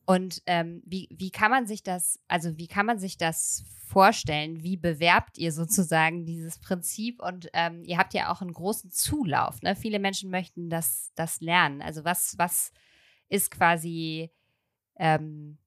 Und 0.06 0.42
ähm, 0.46 0.82
wie, 0.84 1.08
wie 1.12 1.30
kann 1.30 1.50
man 1.50 1.66
sich 1.66 1.82
das, 1.82 2.18
also 2.28 2.56
wie 2.56 2.66
kann 2.66 2.86
man 2.86 2.98
sich 2.98 3.16
das 3.16 3.64
vorstellen? 3.86 4.62
Wie 4.62 4.76
bewerbt 4.76 5.38
ihr 5.38 5.52
sozusagen 5.52 6.26
dieses 6.26 6.58
Prinzip? 6.58 7.22
Und 7.22 7.48
ähm, 7.52 7.84
ihr 7.84 7.98
habt 7.98 8.14
ja 8.14 8.32
auch 8.32 8.40
einen 8.40 8.52
großen 8.52 8.90
Zulauf. 8.90 9.62
Ne? 9.62 9.76
Viele 9.76 9.98
Menschen 9.98 10.30
möchten 10.30 10.70
das, 10.70 11.12
das 11.14 11.40
lernen. 11.40 11.82
Also 11.82 12.04
was, 12.04 12.34
was 12.38 12.72
ist 13.28 13.50
quasi 13.50 14.32
ähm, 14.96 15.58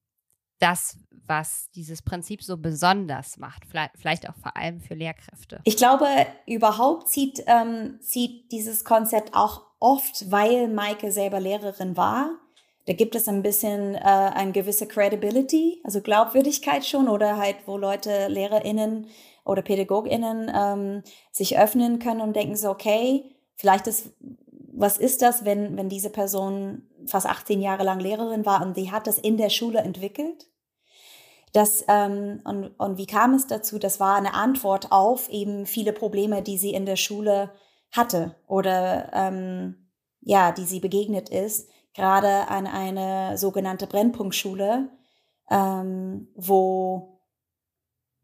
das, 0.59 0.97
was 1.25 1.69
dieses 1.75 2.01
Prinzip 2.01 2.43
so 2.43 2.57
besonders 2.57 3.37
macht, 3.37 3.63
vielleicht 3.95 4.29
auch 4.29 4.35
vor 4.35 4.55
allem 4.57 4.79
für 4.81 4.93
Lehrkräfte? 4.93 5.61
Ich 5.63 5.77
glaube, 5.77 6.07
überhaupt 6.45 7.09
zieht, 7.09 7.43
ähm, 7.47 7.99
zieht 8.01 8.51
dieses 8.51 8.83
Konzept 8.83 9.33
auch 9.33 9.61
oft, 9.79 10.31
weil 10.31 10.67
Maike 10.67 11.11
selber 11.11 11.39
Lehrerin 11.39 11.97
war. 11.97 12.39
Da 12.85 12.93
gibt 12.93 13.15
es 13.15 13.27
ein 13.29 13.43
bisschen 13.43 13.95
äh, 13.95 13.99
eine 13.99 14.51
gewisse 14.51 14.87
Credibility, 14.87 15.81
also 15.83 16.01
Glaubwürdigkeit 16.01 16.85
schon, 16.85 17.07
oder 17.07 17.37
halt, 17.37 17.55
wo 17.65 17.77
Leute, 17.77 18.27
LehrerInnen 18.27 19.07
oder 19.45 19.61
PädagogInnen 19.61 20.51
ähm, 20.53 21.03
sich 21.31 21.57
öffnen 21.57 21.99
können 21.99 22.21
und 22.21 22.35
denken 22.35 22.55
so, 22.55 22.69
okay, 22.69 23.35
vielleicht 23.55 23.87
ist, 23.87 24.09
was 24.75 24.97
ist 24.97 25.21
das, 25.21 25.45
wenn, 25.45 25.77
wenn 25.77 25.89
diese 25.89 26.09
Person 26.09 26.89
fast 27.05 27.27
18 27.27 27.61
Jahre 27.61 27.83
lang 27.83 27.99
Lehrerin 27.99 28.45
war 28.45 28.61
und 28.61 28.75
die 28.75 28.91
hat 28.91 29.07
das 29.07 29.17
in 29.17 29.37
der 29.37 29.49
Schule 29.49 29.79
entwickelt? 29.79 30.47
Das, 31.53 31.85
ähm, 31.87 32.41
und, 32.43 32.69
und 32.79 32.97
wie 32.97 33.05
kam 33.05 33.35
es 33.35 33.45
dazu? 33.45 33.77
Das 33.77 33.99
war 33.99 34.15
eine 34.15 34.33
Antwort 34.33 34.91
auf 34.91 35.29
eben 35.29 35.67
viele 35.67 35.93
Probleme, 35.93 36.41
die 36.41 36.57
sie 36.57 36.73
in 36.73 36.85
der 36.85 36.95
Schule 36.95 37.51
hatte 37.91 38.35
oder 38.47 39.11
ähm, 39.13 39.91
ja, 40.21 40.51
die 40.51 40.65
sie 40.65 40.79
begegnet 40.79 41.29
ist, 41.29 41.69
gerade 41.93 42.47
an 42.47 42.65
eine 42.65 43.37
sogenannte 43.37 43.85
Brennpunktschule, 43.85 44.89
ähm, 45.51 46.27
wo 46.35 47.19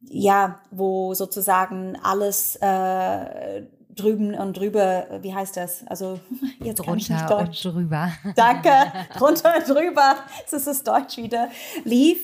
ja, 0.01 0.61
wo 0.71 1.13
sozusagen 1.13 1.97
alles 2.01 2.55
äh, 2.61 3.67
drüben 4.01 4.33
und 4.35 4.57
drüber, 4.57 5.19
wie 5.21 5.33
heißt 5.33 5.57
das? 5.57 5.85
Also 5.87 6.19
jetzt 6.59 6.83
kann 6.83 6.97
ich 6.97 7.09
nicht 7.09 7.29
Deutsch. 7.29 7.65
und 7.65 7.75
drüber. 7.75 8.11
Danke, 8.35 8.71
drunter 9.17 9.55
und 9.57 9.69
drüber, 9.69 10.15
das 10.49 10.67
ist 10.67 10.87
Deutsch 10.87 11.17
wieder, 11.17 11.49
lief. 11.83 12.19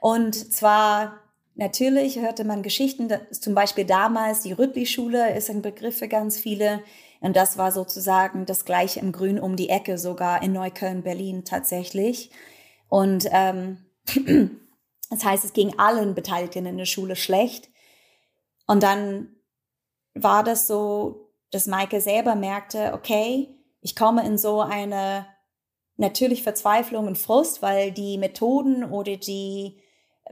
Und 0.00 0.34
zwar 0.52 1.18
natürlich 1.54 2.18
hörte 2.18 2.44
man 2.44 2.62
Geschichten, 2.62 3.08
zum 3.32 3.54
Beispiel 3.54 3.84
damals 3.84 4.40
die 4.40 4.52
Rüttli-Schule 4.52 5.36
ist 5.36 5.50
ein 5.50 5.62
Begriff 5.62 5.98
für 5.98 6.08
ganz 6.08 6.38
viele. 6.38 6.80
Und 7.20 7.36
das 7.36 7.58
war 7.58 7.72
sozusagen 7.72 8.46
das 8.46 8.64
gleiche 8.64 9.00
im 9.00 9.10
Grün 9.12 9.40
um 9.40 9.56
die 9.56 9.68
Ecke, 9.68 9.98
sogar 9.98 10.42
in 10.42 10.52
Neukölln, 10.52 11.02
Berlin 11.02 11.44
tatsächlich. 11.44 12.30
Und 12.88 13.26
ähm, 13.32 13.78
das 15.10 15.24
heißt, 15.24 15.44
es 15.44 15.52
ging 15.52 15.78
allen 15.78 16.14
Beteiligten 16.14 16.66
in 16.66 16.78
der 16.78 16.84
Schule 16.84 17.16
schlecht. 17.16 17.70
Und 18.66 18.82
dann 18.82 19.30
war 20.22 20.44
das 20.44 20.66
so, 20.66 21.30
dass 21.50 21.66
Maike 21.66 22.00
selber 22.00 22.34
merkte, 22.34 22.92
okay, 22.94 23.54
ich 23.80 23.96
komme 23.96 24.26
in 24.26 24.38
so 24.38 24.60
eine 24.60 25.26
natürlich 25.96 26.42
Verzweiflung 26.42 27.06
und 27.06 27.18
Frust, 27.18 27.62
weil 27.62 27.92
die 27.92 28.18
Methoden 28.18 28.84
oder 28.84 29.16
die 29.16 29.78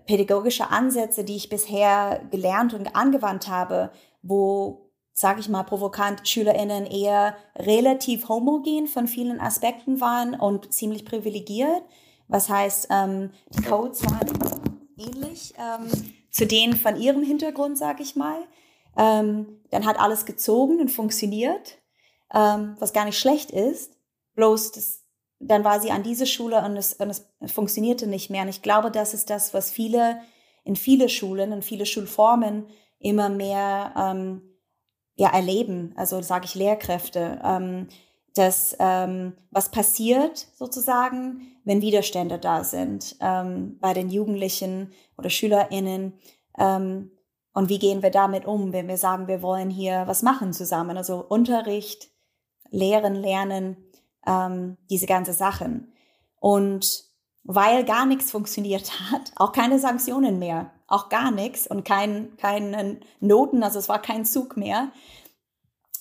pädagogische 0.06 0.70
Ansätze, 0.70 1.24
die 1.24 1.36
ich 1.36 1.48
bisher 1.48 2.22
gelernt 2.30 2.74
und 2.74 2.94
angewandt 2.94 3.48
habe, 3.48 3.90
wo, 4.22 4.90
sage 5.12 5.40
ich 5.40 5.48
mal, 5.48 5.64
provokant 5.64 6.26
SchülerInnen 6.28 6.86
eher 6.86 7.36
relativ 7.56 8.28
homogen 8.28 8.86
von 8.86 9.08
vielen 9.08 9.40
Aspekten 9.40 10.00
waren 10.00 10.34
und 10.34 10.72
ziemlich 10.72 11.04
privilegiert. 11.04 11.82
Was 12.28 12.48
heißt, 12.48 12.88
ähm, 12.90 13.30
die 13.50 13.62
Codes 13.62 14.04
waren 14.04 14.28
ähnlich 14.98 15.54
ähm, 15.58 16.14
zu 16.30 16.46
denen 16.46 16.76
von 16.76 17.00
ihrem 17.00 17.22
Hintergrund, 17.22 17.78
sage 17.78 18.02
ich 18.02 18.16
mal. 18.16 18.38
Ähm, 18.96 19.60
dann 19.70 19.84
hat 19.84 19.98
alles 19.98 20.26
gezogen 20.26 20.80
und 20.80 20.90
funktioniert, 20.90 21.78
ähm, 22.32 22.76
was 22.78 22.92
gar 22.92 23.04
nicht 23.04 23.18
schlecht 23.18 23.50
ist. 23.50 23.92
Bloß 24.34 24.72
das 24.72 25.02
dann 25.38 25.64
war 25.64 25.80
sie 25.80 25.90
an 25.90 26.02
diese 26.02 26.26
Schule 26.26 26.64
und 26.64 26.78
es, 26.78 26.94
und 26.94 27.10
es 27.10 27.52
funktionierte 27.52 28.06
nicht 28.06 28.30
mehr. 28.30 28.42
Und 28.42 28.48
ich 28.48 28.62
glaube, 28.62 28.90
das 28.90 29.12
ist 29.12 29.28
das, 29.28 29.52
was 29.52 29.70
viele 29.70 30.20
in 30.64 30.76
viele 30.76 31.08
Schulen, 31.08 31.52
in 31.52 31.62
viele 31.62 31.84
Schulformen 31.84 32.66
immer 32.98 33.28
mehr 33.28 33.92
ähm, 33.96 34.42
ja, 35.14 35.28
erleben. 35.28 35.92
Also 35.96 36.20
sage 36.22 36.46
ich 36.46 36.54
Lehrkräfte. 36.54 37.40
Ähm, 37.44 37.88
dass 38.36 38.76
ähm, 38.80 39.32
was 39.50 39.70
passiert 39.70 40.46
sozusagen, 40.54 41.56
wenn 41.64 41.80
Widerstände 41.80 42.38
da 42.38 42.64
sind 42.64 43.16
ähm, 43.20 43.78
bei 43.80 43.94
den 43.94 44.10
Jugendlichen 44.10 44.92
oder 45.16 45.30
SchülerInnen. 45.30 46.12
Ähm, 46.58 47.10
und 47.56 47.70
wie 47.70 47.78
gehen 47.78 48.02
wir 48.02 48.10
damit 48.10 48.44
um, 48.44 48.74
wenn 48.74 48.86
wir 48.86 48.98
sagen, 48.98 49.28
wir 49.28 49.40
wollen 49.40 49.70
hier 49.70 50.02
was 50.06 50.20
machen 50.20 50.52
zusammen? 50.52 50.98
Also 50.98 51.24
Unterricht, 51.26 52.10
Lehren, 52.68 53.14
Lernen, 53.14 53.78
ähm, 54.26 54.76
diese 54.90 55.06
ganze 55.06 55.32
Sachen. 55.32 55.90
Und 56.38 57.04
weil 57.44 57.86
gar 57.86 58.04
nichts 58.04 58.30
funktioniert 58.30 58.92
hat, 59.10 59.32
auch 59.36 59.52
keine 59.52 59.78
Sanktionen 59.78 60.38
mehr, 60.38 60.70
auch 60.86 61.08
gar 61.08 61.30
nichts 61.30 61.66
und 61.66 61.82
kein, 61.82 62.36
keine 62.36 63.00
Noten, 63.20 63.62
also 63.62 63.78
es 63.78 63.88
war 63.88 64.02
kein 64.02 64.26
Zug 64.26 64.58
mehr, 64.58 64.92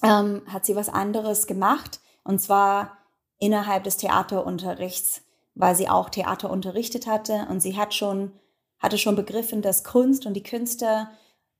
ähm, 0.03 0.41
hat 0.47 0.65
sie 0.65 0.75
was 0.75 0.89
anderes 0.89 1.47
gemacht 1.47 2.01
und 2.25 2.41
zwar 2.41 2.97
innerhalb 3.39 3.85
des 3.85 3.95
Theaterunterrichts, 3.95 5.21
weil 5.53 5.73
sie 5.73 5.87
auch 5.87 6.09
Theater 6.09 6.49
unterrichtet 6.49 7.07
hatte 7.07 7.47
und 7.49 7.61
sie 7.61 7.77
hat 7.77 7.93
schon, 7.93 8.33
hatte 8.77 8.97
schon 8.97 9.15
begriffen, 9.15 9.61
dass 9.61 9.85
Kunst 9.85 10.25
und 10.25 10.33
die 10.33 10.43
Künste 10.43 11.07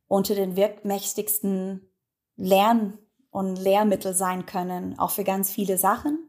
unter 0.08 0.36
den 0.36 0.56
wirkmächtigsten 0.56 1.90
Lern- 2.36 2.98
und 3.32 3.58
Lehrmittel 3.58 4.14
sein 4.14 4.46
können, 4.46 4.98
auch 5.00 5.12
für 5.12 5.24
ganz 5.24 5.52
viele 5.52 5.78
Sachen 5.78 6.26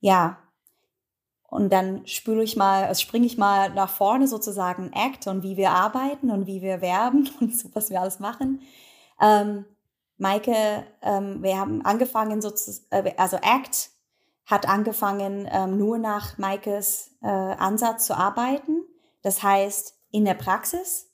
ja. 0.00 0.38
und 1.48 1.72
dann 1.72 2.06
spüle 2.06 2.42
ich 2.42 2.56
mal, 2.56 2.84
also 2.84 3.00
springe 3.00 3.26
ich 3.26 3.38
mal 3.38 3.70
nach 3.70 3.90
vorne 3.90 4.28
sozusagen 4.28 4.92
Act 4.92 5.26
und 5.26 5.42
wie 5.42 5.56
wir 5.56 5.70
arbeiten 5.70 6.30
und 6.30 6.46
wie 6.46 6.62
wir 6.62 6.80
werben 6.80 7.28
und 7.40 7.56
so, 7.56 7.68
was 7.74 7.90
wir 7.90 8.00
alles 8.00 8.18
machen. 8.18 8.60
Ähm, 9.20 9.64
Maike, 10.18 10.86
ähm, 11.02 11.42
wir 11.42 11.58
haben 11.58 11.84
angefangen, 11.84 12.40
sozusagen, 12.40 13.06
äh, 13.06 13.14
also 13.16 13.36
Act 13.36 13.90
hat 14.44 14.68
angefangen, 14.68 15.48
ähm, 15.50 15.76
nur 15.76 15.98
nach 15.98 16.38
Maikes 16.38 17.16
äh, 17.22 17.26
Ansatz 17.26 18.06
zu 18.06 18.16
arbeiten. 18.16 18.84
Das 19.22 19.42
heißt, 19.42 19.98
in 20.12 20.24
der 20.24 20.34
Praxis 20.34 21.10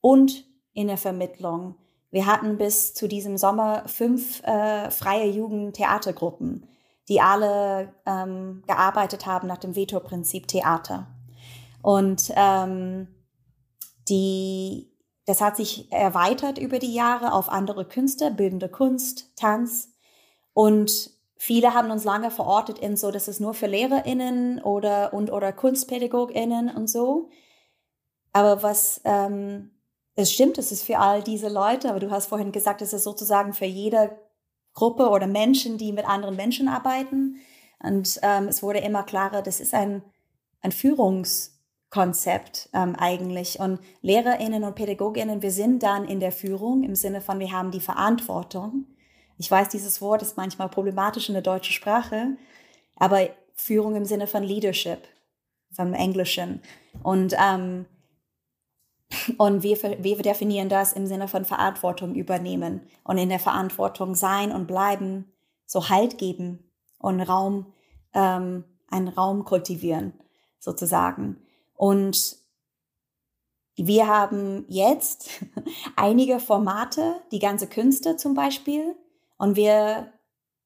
und 0.00 0.44
in 0.74 0.88
der 0.88 0.98
Vermittlung. 0.98 1.76
Wir 2.10 2.26
hatten 2.26 2.58
bis 2.58 2.94
zu 2.94 3.08
diesem 3.08 3.38
Sommer 3.38 3.84
fünf 3.86 4.42
äh, 4.44 4.90
freie 4.90 5.28
Jugendtheatergruppen, 5.28 6.68
die 7.08 7.20
alle 7.20 7.92
ähm, 8.06 8.62
gearbeitet 8.66 9.26
haben 9.26 9.48
nach 9.48 9.58
dem 9.58 9.74
Veto-Prinzip 9.74 10.46
Theater. 10.46 11.06
Und 11.82 12.32
ähm, 12.36 13.08
die 14.08 14.94
das 15.26 15.40
hat 15.40 15.56
sich 15.56 15.90
erweitert 15.90 16.58
über 16.58 16.78
die 16.78 16.94
Jahre 16.94 17.32
auf 17.32 17.48
andere 17.48 17.86
Künste, 17.86 18.30
bildende 18.30 18.68
Kunst, 18.68 19.30
Tanz. 19.36 19.92
Und 20.52 21.10
viele 21.36 21.72
haben 21.74 21.90
uns 21.90 22.04
lange 22.04 22.30
verortet 22.30 22.78
in 22.78 22.96
so, 22.96 23.10
das 23.10 23.28
ist 23.28 23.40
nur 23.40 23.54
für 23.54 23.66
LehrerInnen 23.66 24.60
oder, 24.62 25.14
und, 25.14 25.32
oder 25.32 25.52
KunstpädagogInnen 25.52 26.70
und 26.70 26.88
so. 26.90 27.30
Aber 28.32 28.62
was, 28.62 29.00
ähm, 29.04 29.70
es 30.14 30.32
stimmt, 30.32 30.58
es 30.58 30.72
ist 30.72 30.84
für 30.84 30.98
all 30.98 31.22
diese 31.22 31.48
Leute, 31.48 31.90
aber 31.90 32.00
du 32.00 32.10
hast 32.10 32.26
vorhin 32.26 32.52
gesagt, 32.52 32.82
es 32.82 32.92
ist 32.92 33.04
sozusagen 33.04 33.52
für 33.52 33.64
jede 33.64 34.16
Gruppe 34.72 35.08
oder 35.08 35.26
Menschen, 35.26 35.78
die 35.78 35.92
mit 35.92 36.08
anderen 36.08 36.36
Menschen 36.36 36.68
arbeiten. 36.68 37.36
Und 37.80 38.18
ähm, 38.22 38.48
es 38.48 38.62
wurde 38.62 38.78
immer 38.78 39.02
klarer, 39.02 39.42
das 39.42 39.60
ist 39.60 39.74
ein, 39.74 40.02
ein 40.60 40.72
Führungs- 40.72 41.54
Konzept 41.94 42.68
ähm, 42.72 42.96
eigentlich. 42.96 43.60
Und 43.60 43.78
Lehrerinnen 44.02 44.64
und 44.64 44.74
Pädagoginnen, 44.74 45.42
wir 45.42 45.52
sind 45.52 45.84
dann 45.84 46.04
in 46.04 46.18
der 46.18 46.32
Führung 46.32 46.82
im 46.82 46.96
Sinne 46.96 47.20
von, 47.20 47.38
wir 47.38 47.52
haben 47.52 47.70
die 47.70 47.78
Verantwortung. 47.78 48.86
Ich 49.38 49.48
weiß, 49.48 49.68
dieses 49.68 50.00
Wort 50.00 50.20
ist 50.20 50.36
manchmal 50.36 50.68
problematisch 50.68 51.28
in 51.28 51.34
der 51.34 51.42
deutschen 51.42 51.72
Sprache, 51.72 52.36
aber 52.96 53.28
Führung 53.54 53.94
im 53.94 54.04
Sinne 54.04 54.26
von 54.26 54.42
Leadership, 54.42 55.06
vom 55.70 55.94
Englischen. 55.94 56.62
Und, 57.04 57.36
ähm, 57.40 57.86
und 59.38 59.62
wir, 59.62 59.76
wir 59.82 60.16
definieren 60.18 60.68
das 60.68 60.92
im 60.92 61.06
Sinne 61.06 61.28
von 61.28 61.44
Verantwortung 61.44 62.14
übernehmen 62.14 62.82
und 63.04 63.18
in 63.18 63.28
der 63.28 63.38
Verantwortung 63.38 64.14
sein 64.14 64.52
und 64.52 64.66
bleiben, 64.66 65.32
so 65.66 65.88
Halt 65.88 66.18
geben 66.18 66.70
und 66.98 67.20
Raum, 67.20 67.72
ähm, 68.12 68.64
einen 68.88 69.08
Raum 69.08 69.44
kultivieren, 69.44 70.12
sozusagen. 70.58 71.36
Und 71.74 72.36
wir 73.76 74.06
haben 74.06 74.64
jetzt 74.68 75.30
einige 75.96 76.38
Formate, 76.38 77.16
die 77.32 77.40
ganze 77.40 77.66
Künste 77.66 78.16
zum 78.16 78.34
Beispiel, 78.34 78.94
und 79.36 79.56
wir 79.56 80.12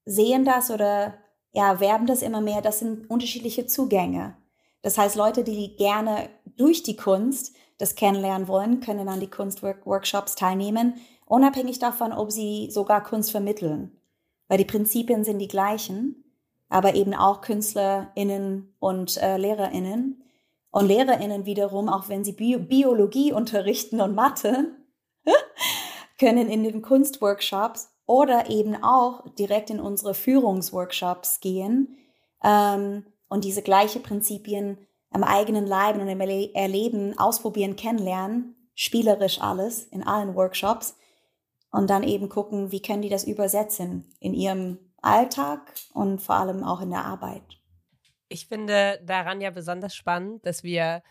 sehen 0.04 0.44
das 0.44 0.70
oder 0.70 1.14
ja, 1.52 1.80
werben 1.80 2.06
das 2.06 2.22
immer 2.22 2.40
mehr. 2.40 2.62
Das 2.62 2.78
sind 2.78 3.08
unterschiedliche 3.10 3.66
Zugänge. 3.66 4.36
Das 4.82 4.96
heißt, 4.98 5.16
Leute, 5.16 5.42
die 5.42 5.76
gerne 5.76 6.28
durch 6.56 6.82
die 6.82 6.96
Kunst 6.96 7.56
das 7.78 7.94
kennenlernen 7.94 8.48
wollen, 8.48 8.80
können 8.80 9.08
an 9.08 9.20
die 9.20 9.30
Kunstworkshops 9.30 10.34
teilnehmen, 10.34 10.94
unabhängig 11.26 11.78
davon, 11.78 12.12
ob 12.12 12.30
sie 12.30 12.70
sogar 12.70 13.02
Kunst 13.02 13.30
vermitteln. 13.30 14.00
Weil 14.48 14.58
die 14.58 14.64
Prinzipien 14.64 15.24
sind 15.24 15.38
die 15.38 15.48
gleichen, 15.48 16.24
aber 16.68 16.94
eben 16.94 17.14
auch 17.14 17.40
KünstlerInnen 17.40 18.74
und 18.78 19.16
äh, 19.18 19.36
LehrerInnen. 19.36 20.22
Und 20.70 20.86
LehrerInnen 20.86 21.46
wiederum, 21.46 21.88
auch 21.88 22.08
wenn 22.08 22.24
sie 22.24 22.32
Bio 22.32 22.58
Biologie 22.58 23.32
unterrichten 23.32 24.00
und 24.00 24.14
Mathe, 24.14 24.76
können 26.18 26.48
in 26.48 26.64
den 26.64 26.82
Kunstworkshops 26.82 27.90
oder 28.06 28.50
eben 28.50 28.82
auch 28.82 29.28
direkt 29.34 29.70
in 29.70 29.80
unsere 29.80 30.14
Führungsworkshops 30.14 31.40
gehen 31.40 31.96
ähm, 32.42 33.06
und 33.28 33.44
diese 33.44 33.62
gleichen 33.62 34.02
Prinzipien 34.02 34.78
am 35.10 35.24
eigenen 35.24 35.66
Leib 35.66 35.96
und 35.96 36.08
im 36.08 36.20
Erleben 36.20 37.18
ausprobieren, 37.18 37.76
kennenlernen, 37.76 38.70
spielerisch 38.74 39.40
alles 39.40 39.84
in 39.84 40.02
allen 40.02 40.34
Workshops 40.34 40.96
und 41.70 41.90
dann 41.90 42.02
eben 42.02 42.28
gucken, 42.28 42.72
wie 42.72 42.82
können 42.82 43.02
die 43.02 43.08
das 43.08 43.24
übersetzen 43.24 44.14
in 44.20 44.34
ihrem 44.34 44.78
Alltag 45.02 45.72
und 45.92 46.20
vor 46.20 46.36
allem 46.36 46.64
auch 46.64 46.80
in 46.80 46.90
der 46.90 47.04
Arbeit. 47.04 47.60
Ich 48.28 48.46
finde 48.46 49.00
daran 49.04 49.40
ja 49.40 49.50
besonders 49.50 49.94
spannend, 49.94 50.44
dass 50.44 50.62
wir 50.62 51.02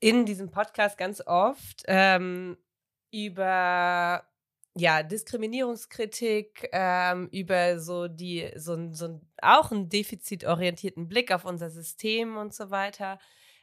in 0.00 0.26
diesem 0.26 0.50
Podcast 0.50 0.98
ganz 0.98 1.22
oft 1.26 1.82
ähm, 1.86 2.56
über 3.10 4.24
ja, 4.76 5.02
Diskriminierungskritik, 5.02 6.68
ähm, 6.72 7.28
über 7.30 7.78
so 7.78 8.08
die, 8.08 8.50
so, 8.56 8.92
so 8.92 9.20
auch 9.40 9.70
einen 9.70 9.88
defizitorientierten 9.88 11.08
Blick 11.08 11.32
auf 11.32 11.44
unser 11.44 11.70
System 11.70 12.36
und 12.36 12.54
so 12.54 12.70
weiter 12.70 13.18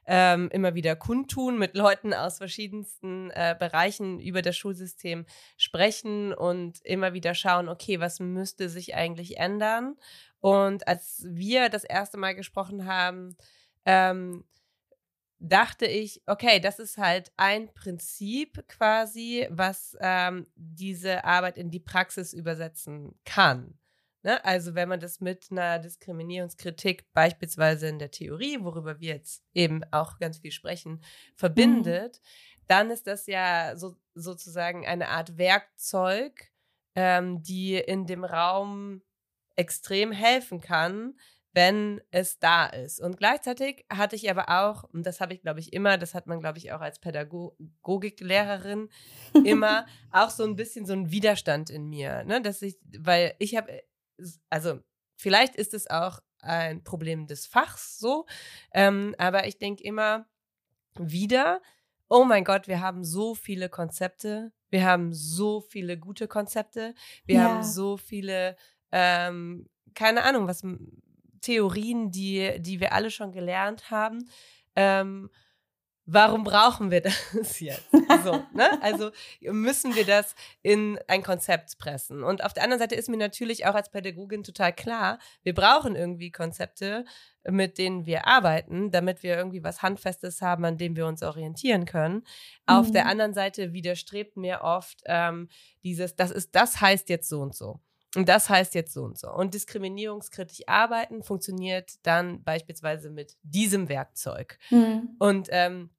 ähm, 0.06 0.50
immer 0.52 0.74
wieder 0.74 0.96
kundtun, 0.96 1.58
mit 1.58 1.76
Leuten 1.76 2.14
aus 2.14 2.38
verschiedensten 2.38 3.30
äh, 3.32 3.56
Bereichen 3.58 4.20
über 4.20 4.42
das 4.42 4.58
Schulsystem 4.58 5.26
sprechen 5.58 6.34
und 6.34 6.84
immer 6.84 7.14
wieder 7.14 7.36
schauen, 7.36 7.70
okay, 7.70 8.00
was 8.00 8.20
müsste 8.20 8.70
sich 8.70 8.96
eigentlich 8.96 9.38
ändern? 9.38 9.96
Und 10.40 10.88
als 10.88 11.24
wir 11.28 11.70
das 11.70 11.84
erste 11.84 12.18
Mal 12.18 12.34
gesprochen 12.34 12.88
haben, 12.88 13.36
ähm, 13.86 14.44
dachte 15.42 15.88
ich, 15.88 16.22
okay, 16.28 16.60
das 16.60 16.78
ist 16.78 16.98
halt 16.98 17.32
ein 17.36 17.74
Prinzip 17.74 18.64
quasi, 18.68 19.48
was 19.50 19.98
ähm, 20.00 20.46
diese 20.56 21.26
Arbeit 21.26 21.58
in 21.58 21.72
die 21.72 21.80
Praxis 21.80 22.32
übersetzen 22.32 23.20
kann. 23.26 23.78
Ne? 24.22 24.44
Also 24.46 24.76
wenn 24.76 24.88
man 24.88 25.00
das 25.00 25.20
mit 25.20 25.48
einer 25.50 25.80
Diskriminierungskritik 25.80 27.12
beispielsweise 27.14 27.88
in 27.88 27.98
der 27.98 28.12
Theorie, 28.12 28.60
worüber 28.62 29.00
wir 29.00 29.16
jetzt 29.16 29.44
eben 29.54 29.82
auch 29.92 30.20
ganz 30.20 30.38
viel 30.38 30.52
sprechen, 30.52 31.04
verbindet, 31.36 32.22
mhm. 32.22 32.66
dann 32.68 32.92
ist 32.92 33.08
das 33.08 33.26
ja 33.26 33.76
so, 33.76 33.96
sozusagen 34.14 34.86
eine 34.86 35.10
Art 35.10 35.40
Werkzeug, 35.40 36.52
ähm, 36.94 37.42
die 37.42 37.78
in 37.78 38.06
dem 38.06 38.24
Raum 38.24 39.02
extrem 39.56 40.12
helfen 40.12 40.62
kann, 40.62 41.16
wenn 41.54 42.02
es 42.12 42.40
da 42.40 42.66
ist. 42.66 43.02
Und 43.02 43.18
gleichzeitig 43.18 43.86
hatte 43.92 44.16
ich 44.16 44.30
aber 44.30 44.50
auch, 44.50 44.84
und 44.86 45.06
das 45.06 45.20
habe 45.20 45.34
ich, 45.34 45.42
glaube 45.42 45.60
ich, 45.60 45.74
immer, 45.74 45.98
das 45.98 46.14
hat 46.14 46.28
man, 46.28 46.40
glaube 46.40 46.58
ich, 46.58 46.72
auch 46.72 46.82
als 46.82 47.00
Pädagogiklehrerin 47.00 48.90
immer, 49.44 49.86
auch 50.12 50.30
so 50.30 50.44
ein 50.44 50.56
bisschen 50.56 50.86
so 50.86 50.94
ein 50.94 51.12
Widerstand 51.12 51.70
in 51.70 51.90
mir, 51.90 52.24
ne? 52.24 52.42
Dass 52.42 52.62
ich, 52.62 52.78
weil 52.98 53.36
ich 53.40 53.56
habe 53.56 53.82
also 54.50 54.80
vielleicht 55.16 55.56
ist 55.56 55.74
es 55.74 55.90
auch 55.90 56.20
ein 56.40 56.84
Problem 56.84 57.28
des 57.28 57.46
Fachs 57.46 58.00
so, 58.00 58.26
ähm, 58.74 59.16
aber 59.18 59.48
ich 59.48 59.58
denke 59.58 59.84
immer 59.84 60.26
wieder, 60.98 61.62
oh 62.10 62.24
mein 62.24 62.44
Gott, 62.44 62.68
wir 62.68 62.82
haben 62.82 63.04
so 63.04 63.36
viele 63.36 63.70
Konzepte, 63.70 64.52
wir 64.70 64.86
haben 64.86 65.14
so 65.14 65.62
viele 65.62 65.98
gute 65.98 66.28
Konzepte, 66.28 66.96
wir 67.26 67.36
ja. 67.36 67.44
haben 67.44 67.64
so 67.64 67.98
viele, 67.98 68.56
ähm, 68.92 69.70
keine 69.94 70.24
Ahnung, 70.24 70.48
was 70.48 70.64
Theorien, 71.42 72.12
die, 72.12 72.60
die 72.60 72.80
wir 72.80 72.94
alle 72.94 73.12
schon 73.12 73.32
gelernt 73.32 73.92
haben. 73.92 74.30
Ähm, 74.76 75.30
warum 76.06 76.44
brauchen 76.44 76.92
wir 76.92 77.02
das 77.02 77.60
jetzt? 77.60 77.90
So, 78.24 78.44
ne? 78.54 78.82
Also 78.82 79.12
müssen 79.42 79.96
wir 79.96 80.06
das 80.06 80.36
in 80.62 81.00
ein 81.08 81.24
Konzept 81.24 81.78
pressen. 81.78 82.24
Und 82.24 82.44
auf 82.44 82.54
der 82.54 82.64
anderen 82.64 82.80
Seite 82.80 82.96
ist 82.96 83.10
mir 83.10 83.18
natürlich 83.18 83.66
auch 83.66 83.76
als 83.76 83.90
Pädagogin 83.90 84.44
total 84.44 84.74
klar, 84.74 85.20
wir 85.44 85.54
brauchen 85.54 85.96
irgendwie 85.96 86.32
Konzepte, 86.32 87.06
mit 87.50 87.78
denen 87.78 88.06
wir 88.06 88.28
arbeiten, 88.28 88.92
damit 88.92 89.24
wir 89.24 89.36
irgendwie 89.36 89.64
was 89.64 89.82
Handfestes 89.82 90.42
haben, 90.42 90.66
an 90.66 90.78
dem 90.78 90.96
wir 90.96 91.08
uns 91.08 91.24
orientieren 91.24 91.86
können. 91.86 92.16
Mhm. 92.16 92.24
Auf 92.68 92.92
der 92.92 93.06
mhm. 93.06 93.10
anderen 93.10 93.34
Seite 93.34 93.74
widerstrebt 93.74 94.38
mir 94.38 94.62
oft 94.62 95.02
ähm, 95.06 95.50
dieses, 95.84 96.16
das 96.16 96.32
ist, 96.32 96.56
das 96.56 96.82
heißt 96.82 97.10
jetzt 97.10 97.30
so 97.30 97.42
und 97.42 97.56
so. 97.56 97.80
Und 98.16 98.28
das 98.28 98.50
heißt 98.50 98.76
jetzt 98.76 98.94
so 98.94 99.04
und 99.04 99.18
so. 99.18 99.32
Und 99.32 99.54
diskriminierungskritisch 99.54 100.68
arbeiten 100.68 101.24
funktioniert 101.24 101.94
dann 102.04 102.44
beispielsweise 102.44 103.10
mit 103.10 103.38
diesem 103.44 103.88
Werkzeug. 103.88 104.58
Mhm. 104.70 105.16
Und 105.18 105.48
ähm, 105.52 105.92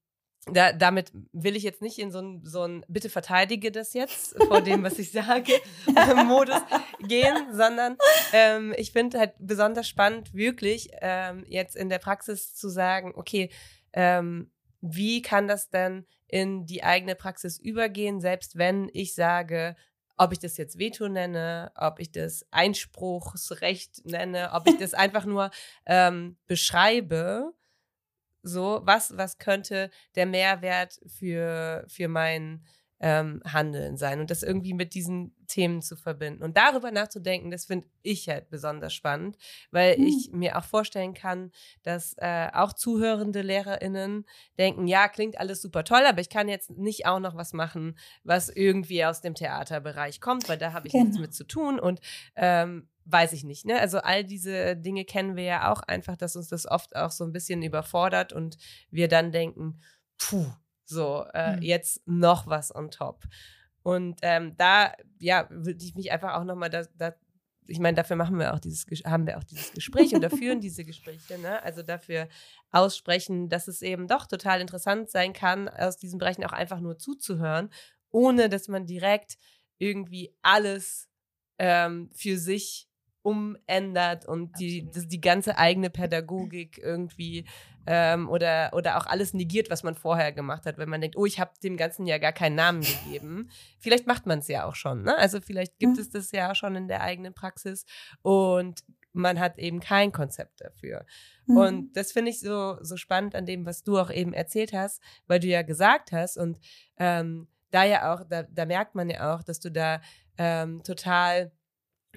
da, 0.46 0.72
damit 0.72 1.12
will 1.32 1.54
ich 1.54 1.62
jetzt 1.62 1.82
nicht 1.82 1.98
in 1.98 2.10
so 2.10 2.18
ein, 2.18 2.40
so 2.44 2.62
ein 2.62 2.84
bitte 2.88 3.08
verteidige 3.08 3.70
das 3.70 3.94
jetzt 3.94 4.36
vor 4.48 4.60
dem, 4.60 4.82
was 4.82 4.98
ich 4.98 5.12
sage, 5.12 5.52
Modus 6.26 6.60
gehen, 7.00 7.36
sondern 7.52 7.96
ähm, 8.32 8.74
ich 8.76 8.92
finde 8.92 9.18
halt 9.18 9.34
besonders 9.38 9.88
spannend, 9.88 10.34
wirklich 10.34 10.90
ähm, 11.00 11.44
jetzt 11.46 11.76
in 11.76 11.88
der 11.88 11.98
Praxis 11.98 12.54
zu 12.54 12.68
sagen, 12.68 13.12
okay, 13.14 13.50
ähm, 13.92 14.50
wie 14.80 15.22
kann 15.22 15.46
das 15.46 15.70
denn 15.70 16.06
in 16.26 16.66
die 16.66 16.82
eigene 16.82 17.14
Praxis 17.14 17.58
übergehen, 17.58 18.20
selbst 18.20 18.58
wenn 18.58 18.90
ich 18.92 19.14
sage, 19.14 19.76
ob 20.16 20.32
ich 20.32 20.38
das 20.38 20.56
jetzt 20.56 20.78
Veto 20.78 21.08
nenne, 21.08 21.72
ob 21.74 21.98
ich 21.98 22.12
das 22.12 22.46
Einspruchsrecht 22.50 24.04
nenne, 24.04 24.50
ob 24.52 24.68
ich 24.68 24.78
das 24.78 24.94
einfach 24.94 25.24
nur 25.24 25.50
ähm, 25.86 26.36
beschreibe, 26.46 27.52
so, 28.42 28.80
was, 28.84 29.16
was 29.16 29.38
könnte 29.38 29.90
der 30.16 30.26
Mehrwert 30.26 31.00
für, 31.06 31.84
für 31.88 32.08
mein 32.08 32.64
ähm, 33.02 33.42
Handeln 33.44 33.96
sein 33.96 34.20
und 34.20 34.30
das 34.30 34.44
irgendwie 34.44 34.74
mit 34.74 34.94
diesen 34.94 35.34
Themen 35.48 35.82
zu 35.82 35.96
verbinden. 35.96 36.44
Und 36.44 36.56
darüber 36.56 36.92
nachzudenken, 36.92 37.50
das 37.50 37.66
finde 37.66 37.88
ich 38.02 38.28
halt 38.28 38.48
besonders 38.48 38.94
spannend, 38.94 39.36
weil 39.72 39.98
mhm. 39.98 40.06
ich 40.06 40.30
mir 40.32 40.56
auch 40.56 40.64
vorstellen 40.64 41.12
kann, 41.12 41.50
dass 41.82 42.14
äh, 42.18 42.48
auch 42.52 42.72
zuhörende 42.72 43.42
LehrerInnen 43.42 44.24
denken, 44.56 44.86
ja, 44.86 45.08
klingt 45.08 45.38
alles 45.38 45.60
super 45.60 45.82
toll, 45.82 46.04
aber 46.06 46.20
ich 46.20 46.30
kann 46.30 46.48
jetzt 46.48 46.70
nicht 46.70 47.04
auch 47.06 47.18
noch 47.18 47.34
was 47.34 47.52
machen, 47.52 47.98
was 48.22 48.48
irgendwie 48.48 49.04
aus 49.04 49.20
dem 49.20 49.34
Theaterbereich 49.34 50.20
kommt, 50.20 50.48
weil 50.48 50.58
da 50.58 50.72
habe 50.72 50.86
ich 50.86 50.92
genau. 50.92 51.04
nichts 51.04 51.18
mit 51.18 51.34
zu 51.34 51.44
tun 51.44 51.80
und 51.80 52.00
ähm, 52.36 52.88
weiß 53.04 53.32
ich 53.32 53.42
nicht. 53.42 53.66
Ne? 53.66 53.80
Also 53.80 53.98
all 53.98 54.22
diese 54.22 54.76
Dinge 54.76 55.04
kennen 55.04 55.34
wir 55.34 55.42
ja 55.42 55.72
auch 55.72 55.80
einfach, 55.80 56.16
dass 56.16 56.36
uns 56.36 56.48
das 56.48 56.66
oft 56.66 56.94
auch 56.94 57.10
so 57.10 57.24
ein 57.24 57.32
bisschen 57.32 57.62
überfordert 57.62 58.32
und 58.32 58.58
wir 58.92 59.08
dann 59.08 59.32
denken, 59.32 59.80
puh, 60.18 60.52
so, 60.92 61.24
äh, 61.34 61.56
mhm. 61.56 61.62
jetzt 61.62 62.02
noch 62.06 62.46
was 62.46 62.74
on 62.74 62.90
top. 62.90 63.24
Und 63.82 64.20
ähm, 64.22 64.56
da, 64.56 64.92
ja, 65.18 65.46
würde 65.50 65.84
ich 65.84 65.94
mich 65.94 66.12
einfach 66.12 66.34
auch 66.34 66.44
nochmal 66.44 66.70
da, 66.70 66.84
da 66.96 67.14
ich 67.66 67.78
meine, 67.78 67.96
dafür 67.96 68.16
machen 68.16 68.38
wir 68.38 68.54
auch 68.54 68.58
dieses, 68.58 68.86
haben 69.04 69.26
wir 69.26 69.38
auch 69.38 69.44
dieses 69.44 69.72
Gespräch 69.72 70.14
oder 70.14 70.30
führen 70.30 70.60
diese 70.60 70.84
Gespräche, 70.84 71.38
ne? 71.38 71.62
Also 71.62 71.82
dafür 71.82 72.28
aussprechen, 72.70 73.48
dass 73.48 73.68
es 73.68 73.82
eben 73.82 74.08
doch 74.08 74.26
total 74.26 74.60
interessant 74.60 75.10
sein 75.10 75.32
kann, 75.32 75.68
aus 75.68 75.96
diesen 75.96 76.18
Bereichen 76.18 76.44
auch 76.44 76.52
einfach 76.52 76.80
nur 76.80 76.98
zuzuhören, 76.98 77.70
ohne 78.10 78.48
dass 78.48 78.68
man 78.68 78.86
direkt 78.86 79.38
irgendwie 79.78 80.34
alles 80.42 81.08
ähm, 81.58 82.10
für 82.14 82.38
sich 82.38 82.88
umändert 83.22 84.26
und 84.26 84.58
die, 84.58 84.90
das, 84.90 85.06
die 85.08 85.20
ganze 85.20 85.58
eigene 85.58 85.90
Pädagogik 85.90 86.78
irgendwie 86.78 87.44
ähm, 87.86 88.28
oder, 88.28 88.70
oder 88.74 88.96
auch 88.96 89.06
alles 89.06 89.34
negiert, 89.34 89.70
was 89.70 89.82
man 89.82 89.94
vorher 89.94 90.32
gemacht 90.32 90.66
hat, 90.66 90.78
wenn 90.78 90.88
man 90.88 91.00
denkt, 91.00 91.16
oh, 91.16 91.26
ich 91.26 91.40
habe 91.40 91.52
dem 91.62 91.76
Ganzen 91.76 92.06
ja 92.06 92.18
gar 92.18 92.32
keinen 92.32 92.54
Namen 92.54 92.82
gegeben. 92.82 93.48
Vielleicht 93.78 94.06
macht 94.06 94.26
man 94.26 94.40
es 94.40 94.48
ja 94.48 94.64
auch 94.64 94.74
schon, 94.74 95.02
ne? 95.02 95.16
Also 95.18 95.40
vielleicht 95.40 95.78
gibt 95.78 95.98
es 95.98 96.10
das 96.10 96.32
ja 96.32 96.50
auch 96.50 96.56
schon 96.56 96.76
in 96.76 96.88
der 96.88 97.02
eigenen 97.02 97.34
Praxis 97.34 97.84
und 98.22 98.84
man 99.12 99.38
hat 99.38 99.58
eben 99.58 99.80
kein 99.80 100.10
Konzept 100.10 100.60
dafür. 100.60 101.04
Mhm. 101.46 101.56
Und 101.56 101.96
das 101.96 102.12
finde 102.12 102.30
ich 102.30 102.40
so, 102.40 102.78
so 102.82 102.96
spannend 102.96 103.34
an 103.34 103.46
dem, 103.46 103.66
was 103.66 103.82
du 103.82 103.98
auch 103.98 104.10
eben 104.10 104.32
erzählt 104.32 104.72
hast, 104.72 105.02
weil 105.26 105.40
du 105.40 105.48
ja 105.48 105.62
gesagt 105.62 106.12
hast 106.12 106.38
und 106.38 106.58
ähm, 106.98 107.48
da 107.70 107.84
ja 107.84 108.12
auch, 108.12 108.24
da, 108.28 108.44
da 108.44 108.64
merkt 108.64 108.94
man 108.94 109.10
ja 109.10 109.34
auch, 109.34 109.42
dass 109.42 109.60
du 109.60 109.70
da 109.70 110.00
ähm, 110.38 110.82
total 110.82 111.52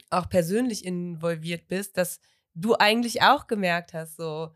auch 0.10 0.30
persönlich 0.30 0.86
involviert 0.86 1.68
bist, 1.68 1.98
dass 1.98 2.20
du 2.54 2.76
eigentlich 2.76 3.22
auch 3.22 3.48
gemerkt 3.48 3.94
hast, 3.94 4.16
so, 4.16 4.52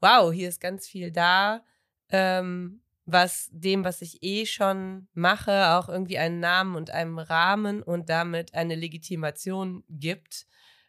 wow, 0.00 0.32
hier 0.32 0.48
ist 0.48 0.60
ganz 0.60 0.86
viel 0.86 1.10
da, 1.10 1.64
ähm, 2.10 2.82
was 3.06 3.48
dem, 3.52 3.84
was 3.84 4.00
ich 4.02 4.22
eh 4.22 4.46
schon 4.46 5.08
mache, 5.12 5.74
auch 5.74 5.88
irgendwie 5.88 6.18
einen 6.18 6.40
Namen 6.40 6.74
und 6.74 6.90
einen 6.90 7.18
Rahmen 7.18 7.82
und 7.82 8.08
damit 8.08 8.54
eine 8.54 8.74
Legitimation 8.74 9.84
gibt 9.88 10.46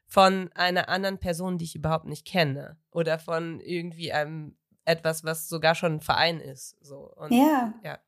von 0.07 0.49
einer 0.53 0.87
anderen 0.87 1.17
Person, 1.17 1.57
die 1.57 1.65
ich 1.65 1.75
überhaupt 1.75 2.05
nicht 2.05 2.25
kenne 2.25 2.77
oder 2.91 3.19
von 3.19 3.59
irgendwie 3.59 4.13
einem 4.13 4.55
etwas, 4.85 5.23
was 5.23 5.49
sogar 5.49 5.75
schon 5.75 5.95
ein 5.95 6.01
Verein 6.01 6.39
ist. 6.39 6.77
So. 6.81 7.11
Und, 7.15 7.33
ja. 7.33 7.73
ja. 7.83 7.99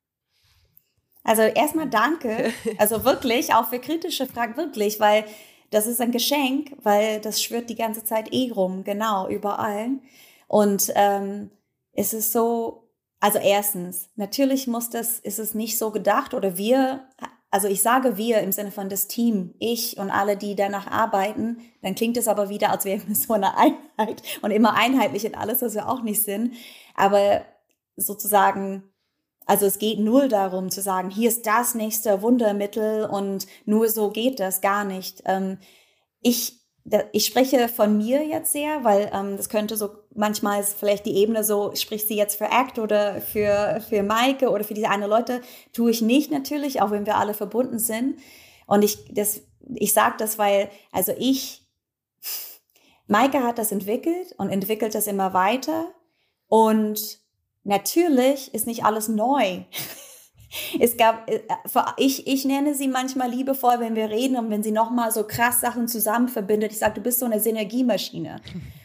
Also 1.23 1.41
erstmal 1.41 1.89
danke. 1.89 2.53
Also 2.78 3.03
wirklich, 3.03 3.53
auch 3.53 3.67
für 3.67 3.80
kritische 3.80 4.28
Fragen, 4.28 4.55
wirklich, 4.55 4.99
weil 4.99 5.25
das 5.70 5.88
ist 5.88 6.01
ein 6.01 6.11
Geschenk, 6.11 6.72
weil 6.82 7.20
das 7.20 7.41
schwirrt 7.41 7.70
die 7.70 7.76
ganze 7.76 8.03
Zeit 8.03 8.34
eh 8.34 8.51
rum, 8.51 8.84
genau, 8.84 9.28
überall. 9.28 9.89
Und 10.47 10.91
ähm, 10.95 11.51
es 11.93 12.13
ist 12.13 12.32
so, 12.32 12.89
also 13.20 13.39
erstens, 13.39 14.09
natürlich 14.15 14.68
muss 14.68 14.89
das, 14.89 15.20
ist 15.20 15.39
es 15.39 15.53
nicht 15.53 15.78
so 15.78 15.91
gedacht 15.91 16.34
oder 16.34 16.57
wir, 16.57 17.07
also 17.49 17.68
ich 17.68 17.82
sage 17.82 18.18
wir 18.18 18.39
im 18.39 18.51
Sinne 18.51 18.72
von 18.72 18.89
das 18.89 19.07
Team, 19.07 19.55
ich 19.59 19.97
und 19.97 20.11
alle, 20.11 20.38
die 20.38 20.55
danach 20.55 20.88
arbeiten, 20.88 21.57
dann 21.82 21.95
klingt 21.95 22.18
es 22.18 22.28
aber 22.28 22.49
wieder, 22.49 22.70
als 22.72 22.86
wären 22.86 23.07
wir 23.07 23.15
so 23.15 23.34
eine 23.34 23.57
Einheit 23.57 24.22
und 24.41 24.51
immer 24.51 24.74
einheitlich 24.74 25.26
in 25.26 25.36
alles, 25.36 25.61
was 25.61 25.74
wir 25.74 25.89
auch 25.89 26.01
nicht 26.01 26.24
sind. 26.24 26.53
Aber 26.95 27.41
sozusagen, 27.95 28.84
also 29.48 29.66
es 29.66 29.80
geht 29.80 30.00
nur 30.00 30.28
darum 30.28 30.70
zu 30.70 30.82
sagen, 30.82 31.10
hier 31.10 31.30
ist 31.30 31.48
das 31.48 31.74
nächste 31.74 32.22
Wundermittel 32.22 33.06
und 33.06 33.48
nur 33.66 33.88
so 33.89 34.12
geht 34.12 34.41
das 34.41 34.60
gar 34.60 34.84
nicht. 34.84 35.24
Ähm, 35.26 35.58
ich, 36.22 36.60
ich 37.14 37.26
spreche 37.26 37.70
von 37.70 37.98
mir 37.98 38.26
jetzt 38.28 38.52
sehr, 38.52 38.84
weil 38.84 39.10
ähm, 39.14 39.38
das 39.38 39.48
könnte 39.48 39.78
so, 39.78 39.89
manchmal 40.14 40.60
ist 40.60 40.78
vielleicht 40.78 41.06
die 41.06 41.16
Ebene 41.16 41.45
so, 41.45 41.74
spricht 41.76 42.10
sie 42.10 42.18
jetzt 42.18 42.38
für 42.38 42.52
Act 42.52 42.78
oder 42.78 43.22
für, 43.22 43.82
für 43.88 44.04
Maike 44.04 44.50
oder 44.50 44.66
für 44.66 44.74
diese 44.74 44.89
eine 44.89 45.08
Leute, 45.08 45.41
tue 45.72 45.91
ich 45.91 46.02
nicht 46.02 46.30
natürlich, 46.30 46.82
auch 46.82 46.91
wenn 46.91 47.06
wir 47.06 47.16
alle 47.16 47.34
verbunden 47.34 47.80
sind. 47.80 48.20
Und 48.66 48.84
ich, 48.84 49.14
das, 49.14 49.39
ich 49.76 49.93
sage 49.93 50.16
das, 50.20 50.38
weil, 50.38 50.70
also 50.91 51.14
ich, 51.18 51.66
Maike 53.08 53.43
hat 53.43 53.60
das 53.60 53.72
entwickelt 53.72 54.36
und 54.38 54.50
entwickelt 54.50 54.93
das 54.93 55.08
immer 55.08 55.34
weiter. 55.34 55.86
Und 56.50 57.22
Natürlich 57.68 58.53
ist 58.53 58.65
nicht 58.65 58.86
alles 58.86 59.09
neu. 59.09 59.63
Es 60.80 60.95
gab, 60.95 61.30
äh, 61.30 61.41
ich, 61.97 62.26
ich 62.26 62.45
nenne 62.45 62.74
sie 62.74 62.88
manchmal 62.88 63.30
liebevoll, 63.30 63.80
wenn 63.80 63.95
wir 63.95 64.09
reden 64.09 64.38
und 64.38 64.49
wenn 64.49 64.63
sie 64.63 64.72
nochmal 64.72 65.11
so 65.11 65.26
krass 65.26 65.59
Sachen 65.59 65.89
zusammen 65.89 66.30
verbindet. 66.30 66.72
Ich 66.72 66.80
sage, 66.80 66.95
du 66.95 67.01
bist 67.01 67.20
so 67.20 67.26
eine 67.26 67.41
Synergiemaschine. 67.41 68.38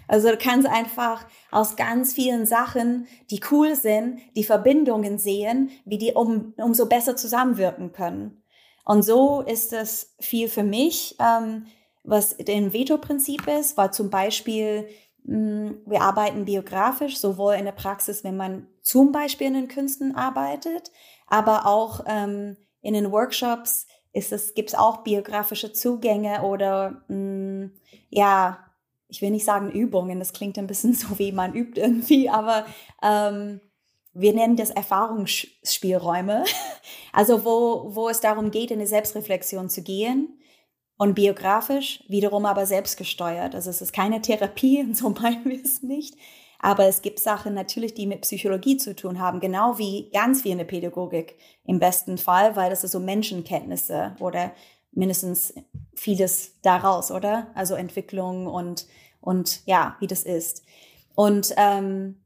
Also 0.09 0.29
du 0.29 0.37
kannst 0.37 0.67
einfach 0.67 1.25
aus 1.53 1.77
ganz 1.77 2.13
vielen 2.13 2.45
Sachen, 2.45 3.07
die 3.31 3.41
cool 3.53 3.77
sind, 3.77 4.19
die 4.35 4.43
Verbindungen 4.43 5.19
sehen, 5.19 5.71
wie 5.85 5.99
die 5.99 6.13
um, 6.15 6.53
umso 6.57 6.87
besser 6.87 7.15
zusammenwirken 7.15 7.93
können. 7.93 8.43
Und 8.85 9.03
so 9.05 9.43
ist 9.43 9.73
es 9.73 10.17
viel 10.19 10.49
für 10.49 10.65
mich, 10.65 11.17
ähm, 11.21 11.67
was 12.03 12.37
den 12.37 12.73
Veto-Prinzip 12.73 13.47
ist, 13.47 13.77
war 13.77 13.93
zum 13.93 14.11
Beispiel 14.11 14.89
wir 15.25 16.01
arbeiten 16.01 16.45
biografisch, 16.45 17.19
sowohl 17.19 17.55
in 17.55 17.65
der 17.65 17.73
Praxis, 17.73 18.25
wenn 18.25 18.37
man 18.37 18.67
zum 18.83 19.13
Beispiel 19.13 19.47
in 19.47 19.55
den 19.55 19.69
Künsten 19.69 20.17
arbeitet, 20.17 20.91
aber 21.29 21.67
auch 21.67 22.05
ähm, 22.07 22.57
in 22.81 22.95
den 22.95 23.13
Workshops 23.13 23.87
ist 24.13 24.33
es, 24.33 24.55
gibt 24.55 24.71
es 24.71 24.75
auch 24.75 24.99
biografische 24.99 25.73
Zugänge 25.73 26.43
oder 26.43 27.03
mh, 27.09 27.17
mm, 27.17 27.73
ja, 28.11 28.59
ich 29.09 29.23
will 29.23 29.31
nicht 29.31 29.45
sagen 29.45 29.71
Übungen, 29.71 30.19
das 30.19 30.33
klingt 30.33 30.59
ein 30.59 30.67
bisschen 30.67 30.95
so 30.95 31.19
wie 31.19 31.33
man 31.33 31.55
übt 31.55 31.81
irgendwie, 31.81 32.29
aber 32.29 32.67
ähm, 33.03 33.61
wir 34.15 34.35
nennen 34.35 34.57
das 34.57 34.71
Erfahrungsspielräume, 34.71 36.45
also 37.13 37.45
wo, 37.45 37.95
wo 37.95 38.09
es 38.09 38.21
darum 38.21 38.51
geht, 38.51 38.71
in 38.71 38.79
eine 38.79 38.89
Selbstreflexion 38.89 39.71
zu 39.71 39.83
gehen 39.83 40.39
und 41.03 41.15
biografisch 41.15 42.05
wiederum 42.07 42.47
aber 42.47 42.65
selbstgesteuert. 42.65 43.57
Also 43.57 43.71
es 43.71 43.83
ist 43.83 43.93
keine 43.93 44.23
Therapie 44.23 44.83
und 44.83 44.97
so 44.97 45.11
meinen 45.11 45.45
wir 45.47 45.61
es 45.61 45.83
nicht. 45.83 46.15
Aber 46.61 46.87
es 46.87 47.03
gibt 47.03 47.19
Sachen 47.19 47.55
natürlich, 47.55 47.95
die 47.95 48.07
mit 48.07 48.21
Psychologie 48.21 48.77
zu 48.77 48.95
tun 48.95 49.19
haben, 49.19 49.41
genau 49.41 49.79
wie 49.79 50.11
ganz 50.13 50.43
viel 50.43 50.53
in 50.53 50.59
der 50.59 50.65
Pädagogik 50.65 51.37
im 51.65 51.81
besten 51.81 52.19
Fall, 52.19 52.55
weil 52.55 52.71
das 52.71 52.85
ist 52.85 52.93
so 52.93 53.01
Menschenkenntnisse 53.01 54.15
oder 54.21 54.53
mindestens 54.93 55.55
vieles 55.93 56.53
daraus, 56.63 57.11
oder? 57.11 57.49
Also 57.57 57.75
Entwicklung 57.75 58.47
und, 58.47 58.87
und 59.21 59.67
ja, 59.67 59.97
wie 59.99 60.07
das 60.07 60.23
ist. 60.23 60.63
Und 61.17 61.53
ähm, 61.57 62.23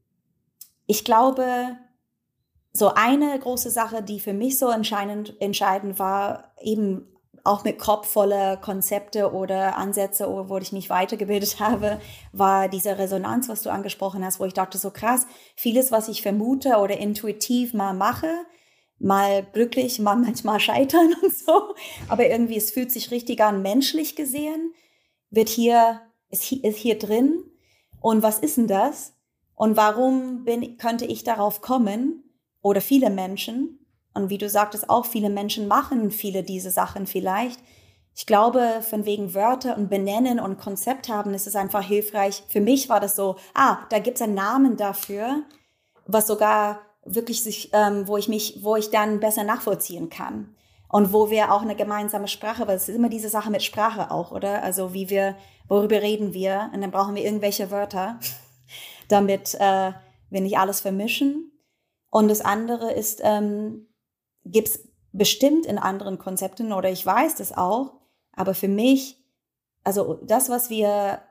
ich 0.85 1.03
glaube, 1.03 1.77
so 2.73 2.93
eine 2.93 3.39
große 3.39 3.71
Sache, 3.71 4.03
die 4.03 4.19
für 4.19 4.33
mich 4.33 4.59
so 4.59 4.69
entscheidend, 4.69 5.33
entscheidend 5.41 5.97
war, 5.97 6.53
eben 6.61 7.07
auch 7.47 7.63
mit 7.63 7.79
Kopf 7.79 8.07
voller 8.07 8.57
Konzepte 8.57 9.31
oder 9.31 9.77
Ansätze, 9.77 10.27
wo 10.27 10.57
ich 10.57 10.71
mich 10.71 10.89
weitergebildet 10.89 11.59
habe, 11.59 11.99
war 12.31 12.67
diese 12.67 12.97
Resonanz, 12.97 13.49
was 13.49 13.63
du 13.63 13.71
angesprochen 13.71 14.23
hast, 14.23 14.39
wo 14.39 14.45
ich 14.45 14.53
dachte, 14.53 14.77
so 14.77 14.91
krass, 14.91 15.25
vieles, 15.55 15.91
was 15.91 16.07
ich 16.07 16.21
vermute 16.21 16.77
oder 16.77 16.97
intuitiv 16.97 17.73
mal 17.73 17.93
mache, 17.93 18.29
mal 18.99 19.45
glücklich, 19.53 19.99
mal 19.99 20.15
manchmal 20.25 20.59
scheitern 20.59 21.15
und 21.21 21.35
so, 21.35 21.73
aber 22.07 22.27
irgendwie, 22.27 22.57
es 22.57 22.71
fühlt 22.71 22.91
sich 22.91 23.11
richtig 23.11 23.41
an, 23.41 23.61
menschlich 23.61 24.15
gesehen, 24.15 24.73
wird 25.29 25.49
hier, 25.49 26.01
ist, 26.29 26.51
ist 26.51 26.77
hier 26.77 26.97
drin. 26.97 27.43
Und 27.99 28.21
was 28.23 28.39
ist 28.39 28.57
denn 28.57 28.67
das? 28.67 29.13
Und 29.55 29.75
warum 29.75 30.43
bin, 30.45 30.77
könnte 30.77 31.05
ich 31.05 31.23
darauf 31.23 31.61
kommen? 31.61 32.23
Oder 32.61 32.79
viele 32.79 33.09
Menschen, 33.09 33.86
und 34.17 34.29
wie 34.29 34.37
du 34.37 34.49
sagtest, 34.49 34.89
auch 34.89 35.05
viele 35.05 35.29
Menschen 35.29 35.67
machen 35.67 36.11
viele 36.11 36.43
diese 36.43 36.71
Sachen 36.71 37.07
vielleicht. 37.07 37.59
Ich 38.15 38.25
glaube, 38.25 38.81
von 38.81 39.05
wegen 39.05 39.35
Wörter 39.35 39.77
und 39.77 39.89
Benennen 39.89 40.39
und 40.39 40.57
Konzept 40.57 41.07
haben, 41.07 41.33
ist 41.35 41.45
es 41.45 41.55
einfach 41.55 41.83
hilfreich. 41.83 42.43
Für 42.47 42.61
mich 42.61 42.89
war 42.89 42.99
das 42.99 43.15
so, 43.15 43.35
ah, 43.53 43.77
da 43.89 43.99
gibt 43.99 44.17
es 44.17 44.23
einen 44.23 44.33
Namen 44.33 44.75
dafür, 44.75 45.43
was 46.07 46.25
sogar 46.25 46.79
wirklich 47.05 47.43
sich, 47.43 47.69
ähm, 47.73 48.07
wo 48.07 48.17
ich 48.17 48.27
mich, 48.27 48.59
wo 48.63 48.75
ich 48.75 48.89
dann 48.89 49.19
besser 49.19 49.43
nachvollziehen 49.43 50.09
kann. 50.09 50.55
und 50.89 51.11
wo 51.11 51.29
wir 51.29 51.51
auch 51.51 51.61
eine 51.61 51.75
gemeinsame 51.75 52.27
Sprache, 52.27 52.67
weil 52.67 52.77
es 52.77 52.87
ist 52.87 52.95
immer 52.95 53.09
diese 53.09 53.29
Sache 53.29 53.51
mit 53.51 53.61
Sprache 53.61 54.09
auch, 54.09 54.31
oder? 54.31 54.63
Also 54.63 54.93
wie 54.93 55.09
wir, 55.09 55.35
worüber 55.67 56.01
reden 56.01 56.33
wir? 56.33 56.69
Und 56.73 56.81
dann 56.81 56.91
brauchen 56.91 57.15
wir 57.15 57.23
irgendwelche 57.23 57.71
Wörter, 57.71 58.19
damit 59.09 59.55
äh, 59.55 59.91
wir 60.29 60.41
nicht 60.41 60.57
alles 60.57 60.81
vermischen. 60.81 61.51
Und 62.09 62.29
das 62.29 62.41
andere 62.41 62.93
ist, 62.93 63.19
ähm, 63.23 63.86
gibt 64.51 64.69
es 64.69 64.87
bestimmt 65.11 65.65
in 65.65 65.77
anderen 65.77 66.17
Konzepten 66.19 66.73
oder 66.73 66.89
ich 66.89 67.05
weiß 67.05 67.35
das 67.35 67.55
auch, 67.55 67.93
aber 68.33 68.53
für 68.53 68.67
mich, 68.67 69.17
also 69.83 70.19
das, 70.23 70.49
was 70.49 70.69
wir 70.69 71.21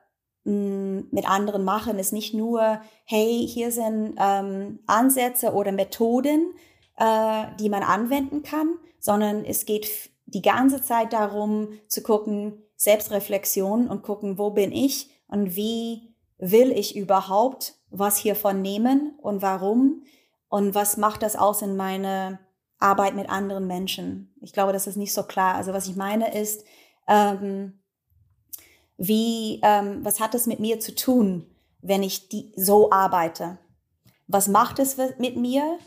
mh, 0.44 0.52
mm, 0.52 1.08
mit 1.10 1.28
anderen 1.28 1.64
machen, 1.64 1.98
ist 1.98 2.12
nicht 2.12 2.34
nur, 2.34 2.80
hey, 3.04 3.46
hier 3.46 3.70
sind 3.70 4.16
ähm, 4.18 4.80
Ansätze 4.86 5.52
oder 5.52 5.72
Methoden, 5.72 6.54
äh, 6.96 7.44
die 7.60 7.68
man 7.68 7.82
anwenden 7.82 8.42
kann, 8.42 8.74
sondern 8.98 9.44
es 9.44 9.66
geht 9.66 10.10
die 10.26 10.42
ganze 10.42 10.82
Zeit 10.82 11.12
darum 11.12 11.68
zu 11.86 12.02
gucken, 12.02 12.62
Selbstreflexion 12.76 13.88
und 13.88 14.02
gucken, 14.02 14.38
wo 14.38 14.50
bin 14.50 14.72
ich 14.72 15.10
und 15.28 15.56
wie 15.56 16.14
will 16.38 16.72
ich 16.72 16.96
überhaupt 16.96 17.74
was 17.90 18.18
hiervon 18.18 18.60
nehmen 18.60 19.14
und 19.22 19.42
warum 19.42 20.02
und 20.48 20.74
was 20.74 20.96
macht 20.96 21.22
das 21.22 21.36
aus 21.36 21.62
in 21.62 21.76
meine 21.76 22.38
Arbeit 22.78 23.14
mit 23.14 23.28
anderen 23.28 23.66
Menschen. 23.66 24.34
Ich 24.40 24.52
glaube, 24.52 24.72
das 24.72 24.86
ist 24.86 24.96
nicht 24.96 25.12
so 25.12 25.22
klar. 25.22 25.54
Also 25.54 25.72
was 25.72 25.88
ich 25.88 25.96
meine 25.96 26.34
ist, 26.34 26.64
ähm, 27.08 27.80
wie, 28.98 29.60
ähm, 29.62 30.04
was 30.04 30.20
hat 30.20 30.34
es 30.34 30.46
mit 30.46 30.60
mir 30.60 30.80
zu 30.80 30.94
tun, 30.94 31.46
wenn 31.80 32.02
ich 32.02 32.28
die, 32.28 32.52
so 32.56 32.90
arbeite? 32.90 33.58
Was 34.26 34.48
macht 34.48 34.78
es 34.78 34.96
mit 35.18 35.36
mir? 35.36 35.78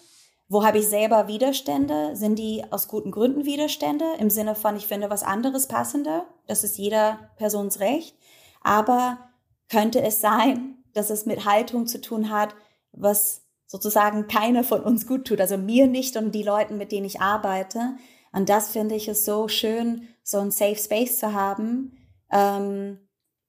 Wo 0.47 0.63
habe 0.63 0.79
ich 0.79 0.87
selber 0.87 1.27
Widerstände? 1.27 2.15
Sind 2.15 2.39
die 2.39 2.63
aus 2.71 2.87
guten 2.87 3.11
Gründen 3.11 3.45
Widerstände? 3.45 4.05
Im 4.17 4.29
Sinne 4.29 4.55
von, 4.55 4.75
ich 4.75 4.87
finde 4.87 5.09
was 5.09 5.23
anderes 5.23 5.67
passender. 5.67 6.25
Das 6.47 6.63
ist 6.63 6.77
jeder 6.77 7.31
Persons 7.37 7.79
Recht. 7.79 8.15
Aber 8.61 9.29
könnte 9.69 10.01
es 10.01 10.21
sein, 10.21 10.83
dass 10.93 11.09
es 11.09 11.25
mit 11.25 11.45
Haltung 11.45 11.85
zu 11.85 12.01
tun 12.01 12.31
hat, 12.31 12.55
was 12.91 13.43
sozusagen 13.69 14.27
keiner 14.27 14.63
von 14.63 14.81
uns 14.81 15.05
gut 15.05 15.27
tut. 15.27 15.39
Also 15.39 15.55
mir 15.55 15.85
nicht 15.85 16.17
und 16.17 16.33
die 16.33 16.41
Leuten, 16.41 16.77
mit 16.77 16.91
denen 16.91 17.05
ich 17.05 17.21
arbeite. 17.21 17.97
Und 18.31 18.49
das 18.49 18.71
finde 18.71 18.95
ich 18.95 19.07
es 19.07 19.25
so 19.25 19.47
schön, 19.47 20.07
so 20.23 20.39
ein 20.39 20.49
Safe 20.49 20.75
Space 20.75 21.19
zu 21.19 21.33
haben. 21.33 21.95
Ähm, 22.31 22.97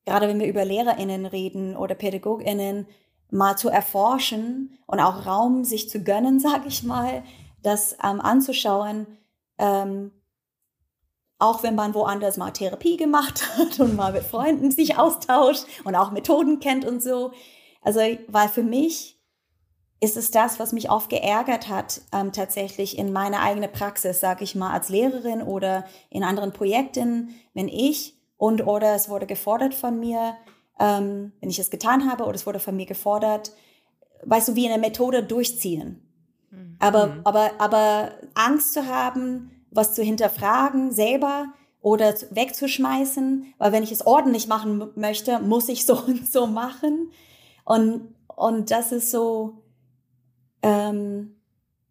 gerade 0.04 0.28
wenn 0.28 0.38
wir 0.38 0.46
über 0.46 0.64
LehrerInnen 0.64 1.24
reden 1.24 1.74
oder 1.74 1.94
PädagogInnen, 1.94 2.86
mal 3.30 3.56
zu 3.56 3.70
erforschen 3.70 4.78
und 4.86 5.00
auch 5.00 5.24
Raum 5.24 5.64
sich 5.64 5.88
zu 5.88 6.02
gönnen, 6.04 6.38
sage 6.40 6.68
ich 6.68 6.82
mal, 6.82 7.22
das 7.62 7.94
ähm, 8.04 8.20
anzuschauen, 8.20 9.06
ähm, 9.56 10.12
auch 11.38 11.62
wenn 11.62 11.74
man 11.74 11.94
woanders 11.94 12.36
mal 12.36 12.50
Therapie 12.50 12.98
gemacht 12.98 13.42
hat 13.56 13.80
und 13.80 13.96
mal 13.96 14.12
mit 14.12 14.24
Freunden 14.24 14.70
sich 14.70 14.98
austauscht 14.98 15.64
und 15.84 15.94
auch 15.94 16.10
Methoden 16.10 16.60
kennt 16.60 16.84
und 16.84 17.02
so. 17.02 17.32
Also, 17.80 18.00
weil 18.28 18.48
für 18.50 18.62
mich 18.62 19.19
ist 20.00 20.16
es 20.16 20.30
das, 20.30 20.58
was 20.58 20.72
mich 20.72 20.90
oft 20.90 21.10
geärgert 21.10 21.68
hat, 21.68 22.00
ähm, 22.12 22.32
tatsächlich 22.32 22.98
in 22.98 23.12
meiner 23.12 23.40
eigenen 23.40 23.70
Praxis, 23.70 24.18
sage 24.18 24.44
ich 24.44 24.54
mal, 24.54 24.72
als 24.72 24.88
Lehrerin 24.88 25.42
oder 25.42 25.84
in 26.08 26.24
anderen 26.24 26.52
Projekten, 26.52 27.34
wenn 27.52 27.68
ich 27.68 28.14
und 28.38 28.66
oder 28.66 28.94
es 28.94 29.10
wurde 29.10 29.26
gefordert 29.26 29.74
von 29.74 30.00
mir, 30.00 30.36
ähm, 30.78 31.32
wenn 31.40 31.50
ich 31.50 31.58
es 31.58 31.70
getan 31.70 32.10
habe 32.10 32.24
oder 32.24 32.34
es 32.34 32.46
wurde 32.46 32.60
von 32.60 32.74
mir 32.74 32.86
gefordert, 32.86 33.52
weißt 34.24 34.48
du, 34.48 34.54
wie 34.54 34.66
eine 34.66 34.80
Methode 34.80 35.22
durchziehen. 35.22 36.00
Mhm. 36.50 36.76
Aber, 36.78 37.06
mhm. 37.08 37.20
aber, 37.24 37.50
aber 37.58 38.12
Angst 38.34 38.72
zu 38.72 38.86
haben, 38.86 39.50
was 39.70 39.94
zu 39.94 40.02
hinterfragen 40.02 40.92
selber 40.92 41.52
oder 41.82 42.14
wegzuschmeißen, 42.30 43.54
weil 43.58 43.72
wenn 43.72 43.82
ich 43.82 43.92
es 43.92 44.06
ordentlich 44.06 44.48
machen 44.48 44.90
möchte, 44.96 45.40
muss 45.40 45.68
ich 45.68 45.84
so 45.84 45.98
und 46.06 46.26
so 46.26 46.46
machen. 46.46 47.10
Und, 47.64 48.14
und 48.34 48.70
das 48.70 48.92
ist 48.92 49.10
so, 49.10 49.59
ähm, 50.62 51.36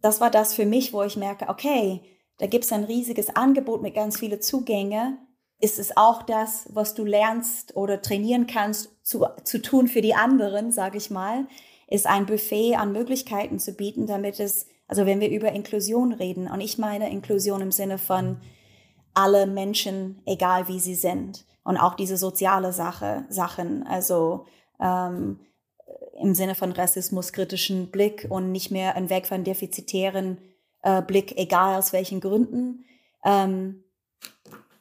das 0.02 0.22
war 0.22 0.30
das 0.30 0.54
für 0.54 0.66
mich, 0.66 0.94
wo 0.94 1.04
ich 1.04 1.18
merke, 1.18 1.50
okay, 1.50 2.02
da 2.38 2.48
gibt 2.48 2.66
es 2.66 2.72
ein 2.72 2.86
riesiges 2.86 3.36
Angebot 3.36 3.82
mit 3.82 3.96
ganz 3.96 4.18
vielen 4.18 4.42
Zugänge. 4.42 5.18
Ist 5.60 5.78
es 5.78 5.98
auch 5.98 6.24
das, 6.24 6.68
was 6.74 6.94
du 6.94 7.04
lernst 7.04 7.76
oder 7.76 8.02
trainieren 8.02 8.48
kannst 8.48 8.90
zu, 9.06 9.26
zu 9.44 9.62
tun 9.62 9.88
für 9.88 10.02
die 10.02 10.16
anderen, 10.16 10.72
sage 10.72 10.98
ich 10.98 11.10
mal, 11.10 11.48
ist 11.88 12.08
ein 12.08 12.26
Buffet 12.26 12.76
an 12.76 12.94
Möglichkeiten 12.94 13.60
zu 13.60 13.74
bieten, 13.74 14.08
damit 14.08 14.40
es, 14.40 14.68
also 14.88 15.06
wenn 15.06 15.20
wir 15.20 15.30
über 15.30 15.52
Inklusion 15.52 16.14
reden, 16.14 16.48
und 16.48 16.62
ich 16.62 16.78
meine 16.78 17.10
Inklusion 17.10 17.62
im 17.62 17.72
Sinne 17.72 17.98
von 17.98 18.38
alle 19.14 19.48
Menschen, 19.48 20.22
egal 20.26 20.68
wie 20.70 20.80
sie 20.80 20.96
sind, 20.96 21.46
und 21.64 21.78
auch 21.78 21.96
diese 21.96 22.16
soziale 22.16 22.72
Sache, 22.72 23.26
Sachen, 23.30 23.86
also 23.86 24.46
ähm, 24.80 25.40
im 26.20 26.36
Sinne 26.36 26.56
von 26.56 26.72
rassismuskritischen 26.72 27.92
Blick 27.92 28.28
und 28.30 28.52
nicht 28.52 28.72
mehr 28.72 28.96
ein 28.96 29.10
Weg 29.10 29.28
von 29.28 29.44
defizitären 29.44 30.38
äh, 30.82 31.02
Blick, 31.02 31.38
egal 31.38 31.78
aus 31.78 31.94
welchen 31.94 32.20
Gründen. 32.20 32.86
Ähm, 33.24 33.84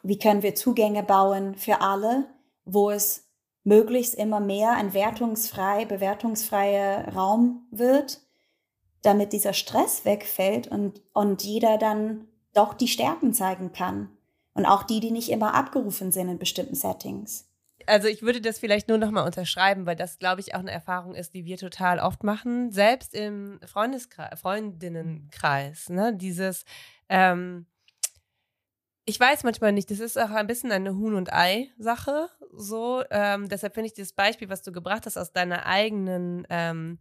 wie 0.03 0.19
können 0.19 0.43
wir 0.43 0.55
Zugänge 0.55 1.03
bauen 1.03 1.55
für 1.55 1.81
alle, 1.81 2.27
wo 2.65 2.91
es 2.91 3.29
möglichst 3.65 4.15
immer 4.15 4.41
mehr 4.41 4.73
ein 4.73 4.95
wertungsfrei, 4.95 5.85
bewertungsfreier 5.85 7.15
Raum 7.15 7.67
wird, 7.71 8.21
damit 9.03 9.33
dieser 9.33 9.53
Stress 9.53 10.05
wegfällt 10.05 10.69
und, 10.69 11.03
und 11.13 11.43
jeder 11.43 11.79
dann 11.79 12.27
doch 12.55 12.75
die 12.75 12.89
Stärken 12.89 13.33
zeigen 13.33 13.73
kann. 13.73 14.11
Und 14.55 14.67
auch 14.67 14.83
die, 14.83 15.01
die 15.01 15.13
nicht 15.13 15.31
immer 15.31 15.55
abgerufen 15.55 16.11
sind 16.11 16.29
in 16.29 16.39
bestimmten 16.39 16.75
Settings 16.75 17.48
also 17.89 18.07
ich 18.09 18.23
würde 18.23 18.41
das 18.41 18.59
vielleicht 18.59 18.89
nur 18.89 18.99
nochmal 18.99 19.25
unterschreiben, 19.25 19.87
weil 19.87 19.97
das, 19.97 20.19
glaube 20.19 20.41
ich, 20.41 20.55
auch 20.55 20.61
eine 20.61 20.71
Erfahrung 20.71 21.15
ist, 21.15 21.35
die 21.35 21.45
wir 21.45 21.57
total 21.57 21.99
oft 21.99 22.23
machen, 22.23 22.71
selbst 22.71 23.15
im 23.15 23.59
Freundeskreis, 23.67 24.41
Freundinnenkreis, 24.41 25.89
ne? 25.89 26.15
Dieses, 26.15 26.65
ähm, 27.09 27.67
ich 29.05 29.19
weiß 29.19 29.43
manchmal 29.45 29.73
nicht, 29.73 29.91
das 29.91 30.01
ist 30.01 30.19
auch 30.19 30.31
ein 30.31 30.47
bisschen 30.47 30.71
eine 30.71 30.95
Huhn- 30.95 31.15
und 31.15 31.33
Ei-Sache, 31.33 32.29
so. 32.53 33.03
Ähm, 33.11 33.49
deshalb 33.49 33.75
finde 33.75 33.87
ich 33.87 33.95
das 33.95 34.13
Beispiel, 34.13 34.51
was 34.51 34.63
du 34.63 34.71
gebracht 34.71 35.07
hast 35.07 35.17
aus 35.17 35.33
deiner 35.33 35.65
eigenen 35.65 36.47
ähm, 36.51 36.99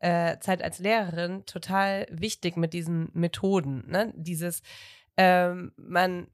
äh, 0.00 0.38
Zeit 0.40 0.62
als 0.62 0.78
Lehrerin, 0.78 1.46
total 1.46 2.06
wichtig 2.10 2.56
mit 2.56 2.74
diesen 2.74 3.08
Methoden. 3.14 3.84
Ne? 3.88 4.12
Dieses, 4.14 4.60
ähm, 5.16 5.72
man 5.76 6.28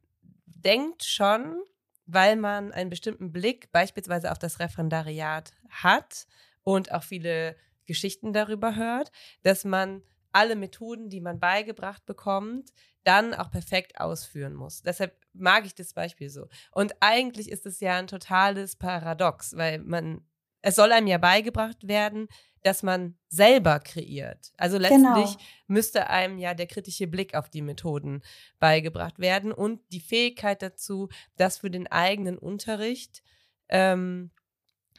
denkt 0.47 1.05
schon, 1.05 1.63
weil 2.07 2.37
man 2.37 2.73
einen 2.73 2.91
bestimmten 2.91 3.33
Blick 3.33 3.71
beispielsweise 3.73 4.31
auf 4.33 4.39
das 4.39 4.61
Referendariat 4.61 5.53
hat 5.69 6.27
und 6.63 6.93
auch 6.93 7.03
viele 7.03 7.57
Geschichten 7.87 8.33
darüber 8.33 8.77
hört, 8.77 9.11
dass 9.43 9.65
man 9.65 10.03
alle 10.33 10.57
Methoden, 10.57 11.11
die 11.11 11.21
man 11.21 11.41
beigebracht 11.41 12.07
bekommt, 12.07 12.71
dann 13.05 13.35
auch 13.35 13.51
perfekt 13.51 14.01
ausführen 14.01 14.55
muss. 14.55 14.83
Deshalb 14.83 15.17
mag 15.33 15.67
ich 15.67 15.75
das 15.75 15.93
Beispiel 15.93 16.31
so. 16.31 16.49
Und 16.71 16.95
eigentlich 17.01 17.51
ist 17.51 17.67
es 17.67 17.81
ja 17.81 17.97
ein 17.97 18.07
totales 18.07 18.77
Paradox, 18.77 19.57
weil 19.57 19.79
man, 19.79 20.25
es 20.63 20.77
soll 20.77 20.93
einem 20.93 21.07
ja 21.07 21.19
beigebracht 21.19 21.87
werden, 21.87 22.29
dass 22.63 22.83
man 22.83 23.17
selber 23.29 23.81
kreiert. 23.81 24.53
Also 24.57 24.79
letztlich 24.79 25.03
genau. 25.03 25.37
müsste 25.67 26.09
einem 26.09 26.39
ja 26.39 26.55
der 26.55 26.67
kritische 26.67 27.09
Blick 27.09 27.35
auf 27.35 27.51
die 27.51 27.63
Methoden 27.63 28.23
beigebracht 28.59 29.19
werden 29.19 29.53
und 29.53 29.81
die 29.93 30.01
Fähigkeit 30.01 30.63
dazu, 30.63 31.09
das 31.37 31.59
für 31.59 31.71
den 31.71 31.89
eigenen 31.89 32.39
Unterricht 32.39 33.23
ähm, 33.69 34.31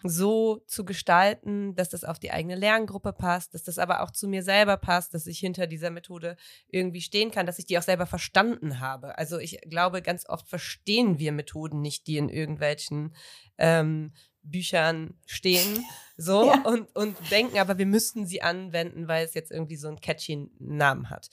so 0.05 0.57
zu 0.67 0.83
gestalten, 0.83 1.75
dass 1.75 1.89
das 1.89 2.03
auf 2.03 2.19
die 2.19 2.31
eigene 2.31 2.55
Lerngruppe 2.55 3.13
passt, 3.13 3.53
dass 3.53 3.63
das 3.63 3.79
aber 3.79 4.01
auch 4.01 4.11
zu 4.11 4.27
mir 4.27 4.43
selber 4.43 4.75
passt, 4.75 5.13
dass 5.13 5.27
ich 5.27 5.39
hinter 5.39 5.65
dieser 5.65 5.91
Methode 5.91 6.35
irgendwie 6.67 6.99
stehen 6.99 7.31
kann, 7.31 7.45
dass 7.45 7.59
ich 7.59 7.65
die 7.65 7.77
auch 7.77 7.83
selber 7.83 8.05
verstanden 8.05 8.81
habe. 8.81 9.17
Also 9.17 9.39
ich 9.39 9.61
glaube, 9.61 10.01
ganz 10.01 10.27
oft 10.27 10.49
verstehen 10.49 11.19
wir 11.19 11.31
Methoden 11.31 11.81
nicht, 11.81 12.07
die 12.07 12.17
in 12.17 12.27
irgendwelchen 12.27 13.15
ähm, 13.57 14.11
Büchern 14.43 15.15
stehen, 15.25 15.85
so 16.17 16.47
ja. 16.47 16.61
und, 16.63 16.95
und 16.95 17.17
denken, 17.31 17.57
aber 17.57 17.77
wir 17.77 17.85
müssten 17.85 18.25
sie 18.25 18.41
anwenden, 18.41 19.07
weil 19.07 19.25
es 19.25 19.33
jetzt 19.33 19.51
irgendwie 19.51 19.77
so 19.77 19.87
einen 19.87 20.01
catchy 20.01 20.49
Namen 20.59 21.09
hat. 21.09 21.29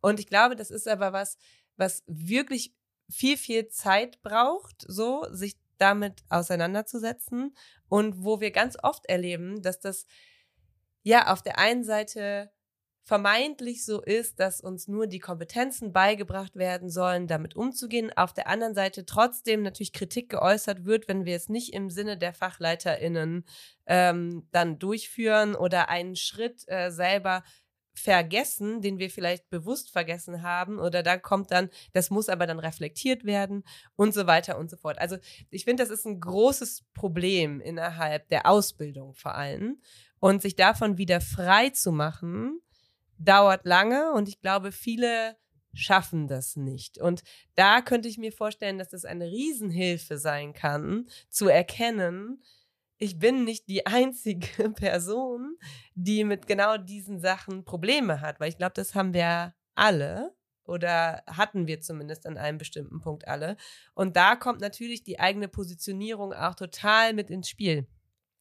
Und 0.00 0.20
ich 0.20 0.26
glaube, 0.26 0.56
das 0.56 0.70
ist 0.70 0.88
aber 0.88 1.12
was, 1.12 1.38
was 1.76 2.02
wirklich 2.06 2.74
viel, 3.08 3.36
viel 3.36 3.68
Zeit 3.68 4.22
braucht, 4.22 4.84
so 4.86 5.26
sich 5.30 5.56
damit 5.78 6.22
auseinanderzusetzen 6.28 7.54
und 7.88 8.24
wo 8.24 8.40
wir 8.40 8.50
ganz 8.50 8.76
oft 8.82 9.06
erleben, 9.06 9.62
dass 9.62 9.80
das 9.80 10.06
ja 11.02 11.32
auf 11.32 11.42
der 11.42 11.58
einen 11.58 11.84
Seite 11.84 12.50
vermeintlich 13.04 13.84
so 13.84 14.00
ist, 14.00 14.40
dass 14.40 14.62
uns 14.62 14.88
nur 14.88 15.06
die 15.06 15.18
Kompetenzen 15.18 15.92
beigebracht 15.92 16.56
werden 16.56 16.88
sollen, 16.88 17.26
damit 17.26 17.54
umzugehen. 17.54 18.10
Auf 18.16 18.32
der 18.32 18.48
anderen 18.48 18.74
Seite 18.74 19.04
trotzdem 19.04 19.62
natürlich 19.62 19.92
Kritik 19.92 20.30
geäußert 20.30 20.86
wird, 20.86 21.06
wenn 21.06 21.26
wir 21.26 21.36
es 21.36 21.50
nicht 21.50 21.74
im 21.74 21.90
Sinne 21.90 22.16
der 22.16 22.32
FachleiterInnen 22.32 23.44
ähm, 23.86 24.48
dann 24.52 24.78
durchführen 24.78 25.54
oder 25.54 25.90
einen 25.90 26.16
Schritt 26.16 26.64
äh, 26.66 26.90
selber 26.90 27.44
vergessen, 27.94 28.80
den 28.80 28.98
wir 28.98 29.10
vielleicht 29.10 29.48
bewusst 29.50 29.90
vergessen 29.92 30.42
haben 30.42 30.78
oder 30.78 31.02
da 31.02 31.16
kommt 31.16 31.52
dann, 31.52 31.70
das 31.92 32.10
muss 32.10 32.28
aber 32.28 32.46
dann 32.46 32.58
reflektiert 32.58 33.24
werden 33.24 33.62
und 33.96 34.12
so 34.12 34.26
weiter 34.26 34.58
und 34.58 34.68
so 34.68 34.76
fort. 34.76 34.98
Also 34.98 35.16
ich 35.50 35.64
finde, 35.64 35.82
das 35.82 35.90
ist 35.90 36.04
ein 36.04 36.20
großes 36.20 36.84
Problem 36.92 37.60
innerhalb 37.60 38.28
der 38.30 38.46
Ausbildung 38.46 39.14
vor 39.14 39.34
allem 39.34 39.80
und 40.18 40.42
sich 40.42 40.56
davon 40.56 40.98
wieder 40.98 41.20
frei 41.20 41.70
zu 41.70 41.92
machen, 41.92 42.60
dauert 43.18 43.64
lange 43.64 44.12
und 44.12 44.28
ich 44.28 44.40
glaube, 44.40 44.72
viele 44.72 45.36
schaffen 45.72 46.28
das 46.28 46.56
nicht. 46.56 46.98
Und 46.98 47.22
da 47.56 47.80
könnte 47.80 48.08
ich 48.08 48.18
mir 48.18 48.32
vorstellen, 48.32 48.78
dass 48.78 48.90
das 48.90 49.04
eine 49.04 49.26
Riesenhilfe 49.26 50.18
sein 50.18 50.52
kann, 50.52 51.06
zu 51.28 51.48
erkennen, 51.48 52.42
ich 52.98 53.18
bin 53.18 53.44
nicht 53.44 53.68
die 53.68 53.86
einzige 53.86 54.70
Person, 54.70 55.56
die 55.94 56.24
mit 56.24 56.46
genau 56.46 56.76
diesen 56.76 57.20
Sachen 57.20 57.64
Probleme 57.64 58.20
hat, 58.20 58.40
weil 58.40 58.48
ich 58.48 58.58
glaube, 58.58 58.74
das 58.74 58.94
haben 58.94 59.14
wir 59.14 59.54
alle 59.74 60.34
oder 60.64 61.22
hatten 61.26 61.66
wir 61.66 61.80
zumindest 61.80 62.26
an 62.26 62.38
einem 62.38 62.58
bestimmten 62.58 63.00
Punkt 63.00 63.28
alle. 63.28 63.56
Und 63.94 64.16
da 64.16 64.36
kommt 64.36 64.60
natürlich 64.60 65.02
die 65.02 65.20
eigene 65.20 65.48
Positionierung 65.48 66.32
auch 66.32 66.54
total 66.54 67.12
mit 67.12 67.30
ins 67.30 67.48
Spiel. 67.48 67.86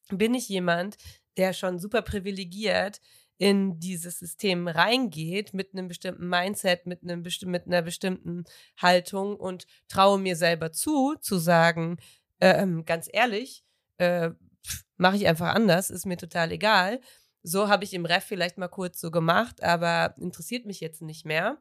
Bin 0.09 0.33
ich 0.33 0.47
jemand, 0.47 0.97
der 1.37 1.53
schon 1.53 1.79
super 1.79 2.01
privilegiert 2.01 3.01
in 3.37 3.79
dieses 3.79 4.19
System 4.19 4.67
reingeht 4.67 5.53
mit 5.53 5.73
einem 5.73 5.87
bestimmten 5.87 6.27
Mindset, 6.29 6.85
mit, 6.85 7.03
einem 7.03 7.23
besti 7.23 7.45
mit 7.45 7.65
einer 7.65 7.81
bestimmten 7.81 8.45
Haltung 8.77 9.35
und 9.35 9.65
traue 9.87 10.19
mir 10.19 10.35
selber 10.35 10.71
zu, 10.71 11.15
zu 11.19 11.37
sagen, 11.37 11.97
äh, 12.39 12.65
ganz 12.85 13.09
ehrlich, 13.11 13.63
äh, 13.97 14.31
mache 14.97 15.15
ich 15.17 15.27
einfach 15.27 15.53
anders, 15.53 15.89
ist 15.89 16.05
mir 16.05 16.17
total 16.17 16.51
egal. 16.51 17.01
So 17.43 17.67
habe 17.67 17.83
ich 17.83 17.93
im 17.93 18.05
Ref 18.05 18.23
vielleicht 18.23 18.57
mal 18.57 18.69
kurz 18.69 19.01
so 19.01 19.11
gemacht, 19.11 19.61
aber 19.61 20.15
interessiert 20.17 20.65
mich 20.65 20.79
jetzt 20.79 21.01
nicht 21.01 21.25
mehr. 21.25 21.57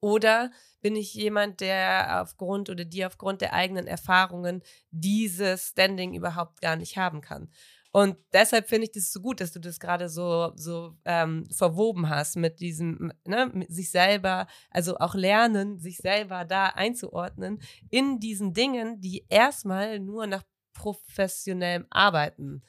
Oder 0.00 0.52
bin 0.80 0.94
ich 0.94 1.12
jemand, 1.14 1.60
der 1.60 2.22
aufgrund 2.22 2.70
oder 2.70 2.84
die 2.84 3.04
aufgrund 3.04 3.40
der 3.40 3.52
eigenen 3.52 3.86
Erfahrungen 3.86 4.62
dieses 4.90 5.70
Standing 5.70 6.14
überhaupt 6.14 6.60
gar 6.60 6.76
nicht 6.76 6.96
haben 6.96 7.20
kann? 7.20 7.50
Und 7.90 8.16
deshalb 8.32 8.68
finde 8.68 8.84
ich 8.84 8.92
das 8.92 9.10
so 9.10 9.20
gut, 9.20 9.40
dass 9.40 9.52
du 9.52 9.60
das 9.60 9.80
gerade 9.80 10.08
so, 10.08 10.52
so 10.56 10.96
ähm, 11.04 11.46
verwoben 11.50 12.08
hast 12.10 12.36
mit 12.36 12.60
diesem, 12.60 13.12
ne, 13.24 13.50
mit 13.52 13.72
sich 13.72 13.90
selber, 13.90 14.46
also 14.70 14.98
auch 14.98 15.14
lernen, 15.14 15.78
sich 15.78 15.96
selber 15.98 16.44
da 16.44 16.66
einzuordnen 16.66 17.60
in 17.90 18.20
diesen 18.20 18.52
Dingen, 18.52 19.00
die 19.00 19.24
erstmal 19.28 20.00
nur 20.00 20.26
nach 20.26 20.42
professionellem 20.74 21.86
Arbeiten 21.90 22.62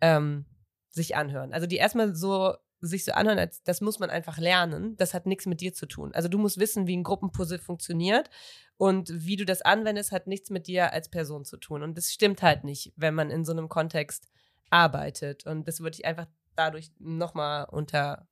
ähm, 0.00 0.44
sich 0.90 1.16
anhören. 1.16 1.52
Also 1.52 1.66
die 1.66 1.76
erstmal 1.76 2.14
so 2.14 2.54
sich 2.80 3.04
so 3.04 3.12
anhören, 3.12 3.38
als 3.38 3.62
das 3.62 3.80
muss 3.80 3.98
man 3.98 4.10
einfach 4.10 4.38
lernen. 4.38 4.96
Das 4.96 5.14
hat 5.14 5.26
nichts 5.26 5.46
mit 5.46 5.60
dir 5.60 5.72
zu 5.72 5.86
tun. 5.86 6.14
Also 6.14 6.28
du 6.28 6.38
musst 6.38 6.58
wissen, 6.58 6.86
wie 6.86 6.96
ein 6.96 7.02
Gruppenpuzzle 7.02 7.58
funktioniert 7.58 8.30
und 8.76 9.10
wie 9.12 9.36
du 9.36 9.44
das 9.44 9.62
anwendest, 9.62 10.12
hat 10.12 10.26
nichts 10.26 10.50
mit 10.50 10.66
dir 10.66 10.92
als 10.92 11.08
Person 11.08 11.44
zu 11.44 11.56
tun. 11.56 11.82
Und 11.82 11.96
das 11.96 12.12
stimmt 12.12 12.42
halt 12.42 12.64
nicht, 12.64 12.92
wenn 12.96 13.14
man 13.14 13.30
in 13.30 13.44
so 13.44 13.52
einem 13.52 13.68
Kontext 13.68 14.28
arbeitet. 14.70 15.46
Und 15.46 15.66
das 15.66 15.80
würde 15.80 15.96
ich 15.96 16.04
einfach 16.04 16.26
dadurch 16.54 16.90
nochmal 16.98 17.66
unter, 17.70 18.26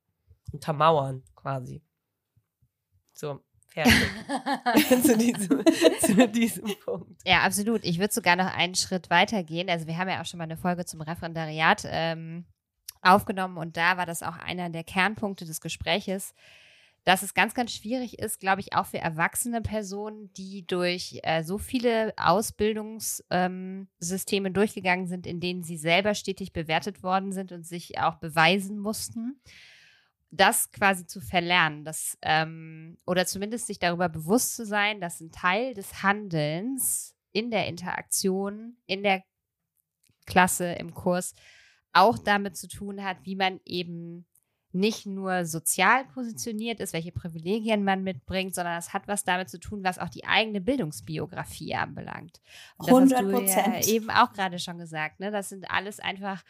untermauern, 0.51 1.23
quasi. 1.35 1.81
So, 3.13 3.41
fertig. 3.69 3.93
zu, 5.03 5.17
diesem, 5.17 5.63
zu, 5.99 6.27
diesem, 6.27 6.79
Punkt. 6.83 7.21
Ja, 7.25 7.41
absolut. 7.41 7.83
Ich 7.83 7.99
würde 7.99 8.13
sogar 8.13 8.35
noch 8.35 8.53
einen 8.53 8.75
Schritt 8.75 9.09
weiter 9.09 9.43
gehen. 9.43 9.69
Also 9.69 9.87
wir 9.87 9.97
haben 9.97 10.09
ja 10.09 10.21
auch 10.21 10.25
schon 10.25 10.37
mal 10.37 10.45
eine 10.45 10.57
Folge 10.57 10.85
zum 10.85 11.01
Referendariat 11.01 11.83
ähm, 11.85 12.45
aufgenommen 13.01 13.57
und 13.57 13.77
da 13.77 13.97
war 13.97 14.05
das 14.05 14.23
auch 14.23 14.37
einer 14.37 14.69
der 14.69 14.83
Kernpunkte 14.83 15.45
des 15.45 15.61
Gespräches, 15.61 16.33
dass 17.05 17.21
es 17.21 17.33
ganz, 17.33 17.53
ganz 17.53 17.71
schwierig 17.71 18.19
ist, 18.19 18.39
glaube 18.39 18.61
ich, 18.61 18.73
auch 18.73 18.87
für 18.87 18.97
erwachsene 18.97 19.61
Personen, 19.61 20.33
die 20.33 20.65
durch 20.65 21.19
äh, 21.23 21.43
so 21.43 21.57
viele 21.57 22.13
Ausbildungssysteme 22.17 24.47
ähm, 24.47 24.53
durchgegangen 24.53 25.07
sind, 25.07 25.27
in 25.27 25.39
denen 25.39 25.63
sie 25.63 25.77
selber 25.77 26.15
stetig 26.15 26.51
bewertet 26.51 27.03
worden 27.03 27.31
sind 27.31 27.51
und 27.51 27.65
sich 27.65 27.99
auch 27.99 28.15
beweisen 28.15 28.79
mussten 28.79 29.39
das 30.31 30.71
quasi 30.71 31.05
zu 31.05 31.21
verlernen, 31.21 31.85
das, 31.85 32.17
ähm, 32.21 32.97
oder 33.05 33.25
zumindest 33.25 33.67
sich 33.67 33.79
darüber 33.79 34.09
bewusst 34.09 34.55
zu 34.55 34.65
sein, 34.65 34.99
dass 34.99 35.21
ein 35.21 35.31
Teil 35.31 35.73
des 35.73 36.03
Handelns 36.03 37.15
in 37.31 37.51
der 37.51 37.67
Interaktion, 37.67 38.77
in 38.85 39.03
der 39.03 39.23
Klasse, 40.25 40.73
im 40.73 40.93
Kurs 40.93 41.33
auch 41.93 42.17
damit 42.17 42.57
zu 42.57 42.67
tun 42.67 43.03
hat, 43.03 43.17
wie 43.23 43.35
man 43.35 43.61
eben 43.65 44.25
nicht 44.75 45.05
nur 45.05 45.45
sozial 45.45 46.05
positioniert 46.05 46.79
ist, 46.79 46.93
welche 46.93 47.13
Privilegien 47.13 47.83
man 47.83 48.03
mitbringt, 48.03 48.53
sondern 48.53 48.77
es 48.77 48.93
hat 48.93 49.07
was 49.07 49.23
damit 49.23 49.49
zu 49.49 49.57
tun, 49.57 49.83
was 49.83 49.97
auch 49.97 50.09
die 50.09 50.25
eigene 50.25 50.59
Bildungsbiografie 50.59 51.75
anbelangt. 51.75 52.41
Und 52.77 53.11
das 53.11 53.19
100 53.19 53.33
hast 53.33 53.55
du 53.55 53.71
ja 53.71 53.87
eben 53.87 54.09
auch 54.09 54.33
gerade 54.33 54.59
schon 54.59 54.77
gesagt. 54.77 55.19
Ne? 55.21 55.31
Das 55.31 55.49
sind 55.49 55.71
alles 55.71 55.99
einfach 55.99 56.43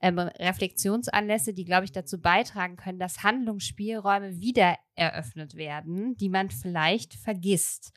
ähm, 0.00 0.18
Reflexionsanlässe, 0.18 1.54
die, 1.54 1.64
glaube 1.64 1.84
ich, 1.84 1.92
dazu 1.92 2.20
beitragen 2.20 2.76
können, 2.76 3.00
dass 3.00 3.24
Handlungsspielräume 3.24 4.40
wieder 4.40 4.76
eröffnet 4.94 5.56
werden, 5.56 6.16
die 6.16 6.28
man 6.28 6.50
vielleicht 6.50 7.14
vergisst 7.14 7.92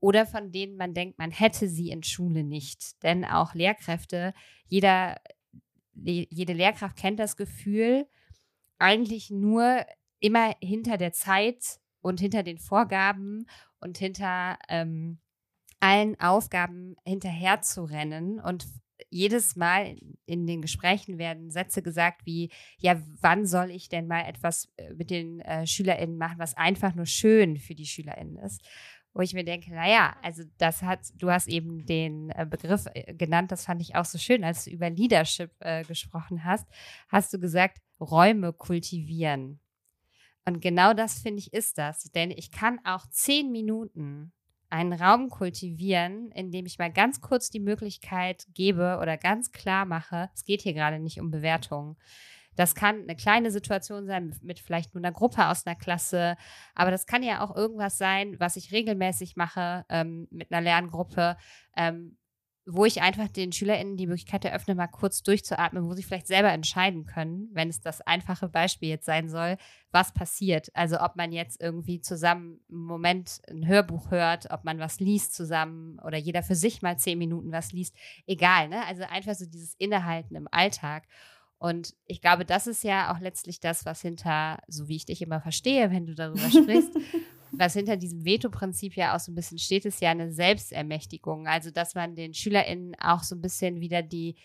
oder 0.00 0.26
von 0.26 0.52
denen 0.52 0.76
man 0.76 0.94
denkt, 0.94 1.18
man 1.18 1.30
hätte 1.30 1.68
sie 1.68 1.90
in 1.90 2.02
Schule 2.02 2.44
nicht. 2.44 3.02
Denn 3.02 3.24
auch 3.24 3.54
Lehrkräfte, 3.54 4.32
jeder, 4.66 5.20
jede 5.94 6.52
Lehrkraft 6.52 6.96
kennt 6.96 7.18
das 7.18 7.36
Gefühl, 7.36 8.06
eigentlich 8.78 9.30
nur 9.30 9.84
immer 10.20 10.54
hinter 10.62 10.96
der 10.96 11.12
Zeit 11.12 11.80
und 12.00 12.20
hinter 12.20 12.42
den 12.42 12.58
Vorgaben 12.58 13.46
und 13.80 13.98
hinter 13.98 14.58
ähm, 14.68 15.18
allen 15.80 16.18
Aufgaben 16.20 16.96
hinterher 17.04 17.60
zu 17.60 17.84
rennen 17.84 18.40
und 18.40 18.66
jedes 19.10 19.56
Mal 19.56 19.96
in 20.26 20.46
den 20.46 20.60
Gesprächen 20.60 21.18
werden 21.18 21.50
Sätze 21.50 21.82
gesagt 21.82 22.26
wie, 22.26 22.50
ja, 22.78 23.00
wann 23.20 23.46
soll 23.46 23.70
ich 23.70 23.88
denn 23.88 24.06
mal 24.06 24.22
etwas 24.22 24.68
äh, 24.76 24.92
mit 24.94 25.10
den 25.10 25.40
äh, 25.40 25.66
SchülerInnen 25.66 26.18
machen, 26.18 26.38
was 26.38 26.56
einfach 26.56 26.94
nur 26.94 27.06
schön 27.06 27.56
für 27.58 27.74
die 27.74 27.86
SchülerInnen 27.86 28.36
ist? 28.38 28.60
Wo 29.14 29.22
ich 29.22 29.34
mir 29.34 29.44
denke, 29.44 29.72
naja, 29.72 30.16
also 30.22 30.42
das 30.58 30.82
hat, 30.82 31.00
du 31.16 31.30
hast 31.30 31.48
eben 31.48 31.86
den 31.86 32.30
äh, 32.30 32.44
Begriff 32.44 32.86
äh, 32.92 33.14
genannt, 33.14 33.50
das 33.52 33.64
fand 33.64 33.80
ich 33.80 33.94
auch 33.94 34.04
so 34.04 34.18
schön, 34.18 34.44
als 34.44 34.64
du 34.64 34.70
über 34.70 34.90
Leadership 34.90 35.52
äh, 35.60 35.84
gesprochen 35.84 36.44
hast, 36.44 36.66
hast 37.08 37.32
du 37.32 37.38
gesagt, 37.38 37.78
Räume 38.00 38.52
kultivieren. 38.52 39.60
Und 40.44 40.60
genau 40.60 40.94
das 40.94 41.20
finde 41.20 41.40
ich 41.40 41.52
ist 41.52 41.78
das, 41.78 42.04
denn 42.12 42.30
ich 42.30 42.50
kann 42.50 42.80
auch 42.84 43.06
zehn 43.10 43.50
Minuten 43.52 44.32
einen 44.70 44.92
Raum 44.92 45.30
kultivieren, 45.30 46.30
in 46.32 46.50
dem 46.50 46.66
ich 46.66 46.78
mal 46.78 46.92
ganz 46.92 47.20
kurz 47.20 47.50
die 47.50 47.60
Möglichkeit 47.60 48.46
gebe 48.54 48.98
oder 49.00 49.16
ganz 49.16 49.50
klar 49.52 49.84
mache, 49.84 50.30
es 50.34 50.44
geht 50.44 50.62
hier 50.62 50.74
gerade 50.74 50.98
nicht 50.98 51.20
um 51.20 51.30
Bewertungen. 51.30 51.96
Das 52.56 52.74
kann 52.74 53.02
eine 53.02 53.14
kleine 53.14 53.50
Situation 53.50 54.06
sein, 54.06 54.34
mit 54.42 54.58
vielleicht 54.58 54.94
nur 54.94 55.04
einer 55.04 55.12
Gruppe 55.12 55.46
aus 55.46 55.64
einer 55.64 55.76
Klasse, 55.76 56.36
aber 56.74 56.90
das 56.90 57.06
kann 57.06 57.22
ja 57.22 57.44
auch 57.44 57.54
irgendwas 57.54 57.98
sein, 57.98 58.34
was 58.40 58.56
ich 58.56 58.72
regelmäßig 58.72 59.36
mache 59.36 59.84
ähm, 59.88 60.26
mit 60.30 60.50
einer 60.50 60.60
Lerngruppe, 60.60 61.36
ähm, 61.76 62.16
wo 62.70 62.84
ich 62.84 63.00
einfach 63.00 63.28
den 63.28 63.50
SchülerInnen 63.50 63.96
die 63.96 64.06
Möglichkeit 64.06 64.44
eröffne, 64.44 64.74
mal 64.74 64.88
kurz 64.88 65.22
durchzuatmen, 65.22 65.86
wo 65.86 65.94
sie 65.94 66.02
vielleicht 66.02 66.26
selber 66.26 66.50
entscheiden 66.50 67.06
können, 67.06 67.48
wenn 67.52 67.70
es 67.70 67.80
das 67.80 68.02
einfache 68.02 68.50
Beispiel 68.50 68.90
jetzt 68.90 69.06
sein 69.06 69.30
soll, 69.30 69.56
was 69.90 70.12
passiert. 70.12 70.68
Also 70.74 71.00
ob 71.00 71.16
man 71.16 71.32
jetzt 71.32 71.62
irgendwie 71.62 72.02
zusammen 72.02 72.60
einen 72.68 72.84
Moment 72.84 73.40
ein 73.48 73.66
Hörbuch 73.66 74.10
hört, 74.10 74.50
ob 74.50 74.64
man 74.64 74.78
was 74.78 75.00
liest 75.00 75.34
zusammen 75.34 75.98
oder 76.00 76.18
jeder 76.18 76.42
für 76.42 76.54
sich 76.54 76.82
mal 76.82 76.98
zehn 76.98 77.16
Minuten 77.16 77.52
was 77.52 77.72
liest, 77.72 77.96
egal, 78.26 78.68
ne? 78.68 78.84
Also 78.86 79.02
einfach 79.04 79.34
so 79.34 79.46
dieses 79.46 79.74
Innehalten 79.78 80.36
im 80.36 80.46
Alltag. 80.50 81.04
Und 81.56 81.94
ich 82.04 82.20
glaube, 82.20 82.44
das 82.44 82.66
ist 82.66 82.84
ja 82.84 83.14
auch 83.14 83.18
letztlich 83.18 83.60
das, 83.60 83.86
was 83.86 84.02
hinter, 84.02 84.58
so 84.68 84.88
wie 84.88 84.96
ich 84.96 85.06
dich 85.06 85.22
immer 85.22 85.40
verstehe, 85.40 85.90
wenn 85.90 86.04
du 86.04 86.14
darüber 86.14 86.50
sprichst, 86.50 86.92
was 87.52 87.74
hinter 87.74 87.96
diesem 87.96 88.24
Veto-Prinzip 88.24 88.96
ja 88.96 89.14
auch 89.14 89.20
so 89.20 89.32
ein 89.32 89.34
bisschen 89.34 89.58
steht, 89.58 89.84
ist 89.84 90.00
ja 90.00 90.10
eine 90.10 90.32
Selbstermächtigung. 90.32 91.46
Also, 91.46 91.70
dass 91.70 91.94
man 91.94 92.16
den 92.16 92.34
SchülerInnen 92.34 92.94
auch 93.00 93.22
so 93.22 93.34
ein 93.34 93.40
bisschen 93.40 93.80
wieder 93.80 94.02
die, 94.02 94.36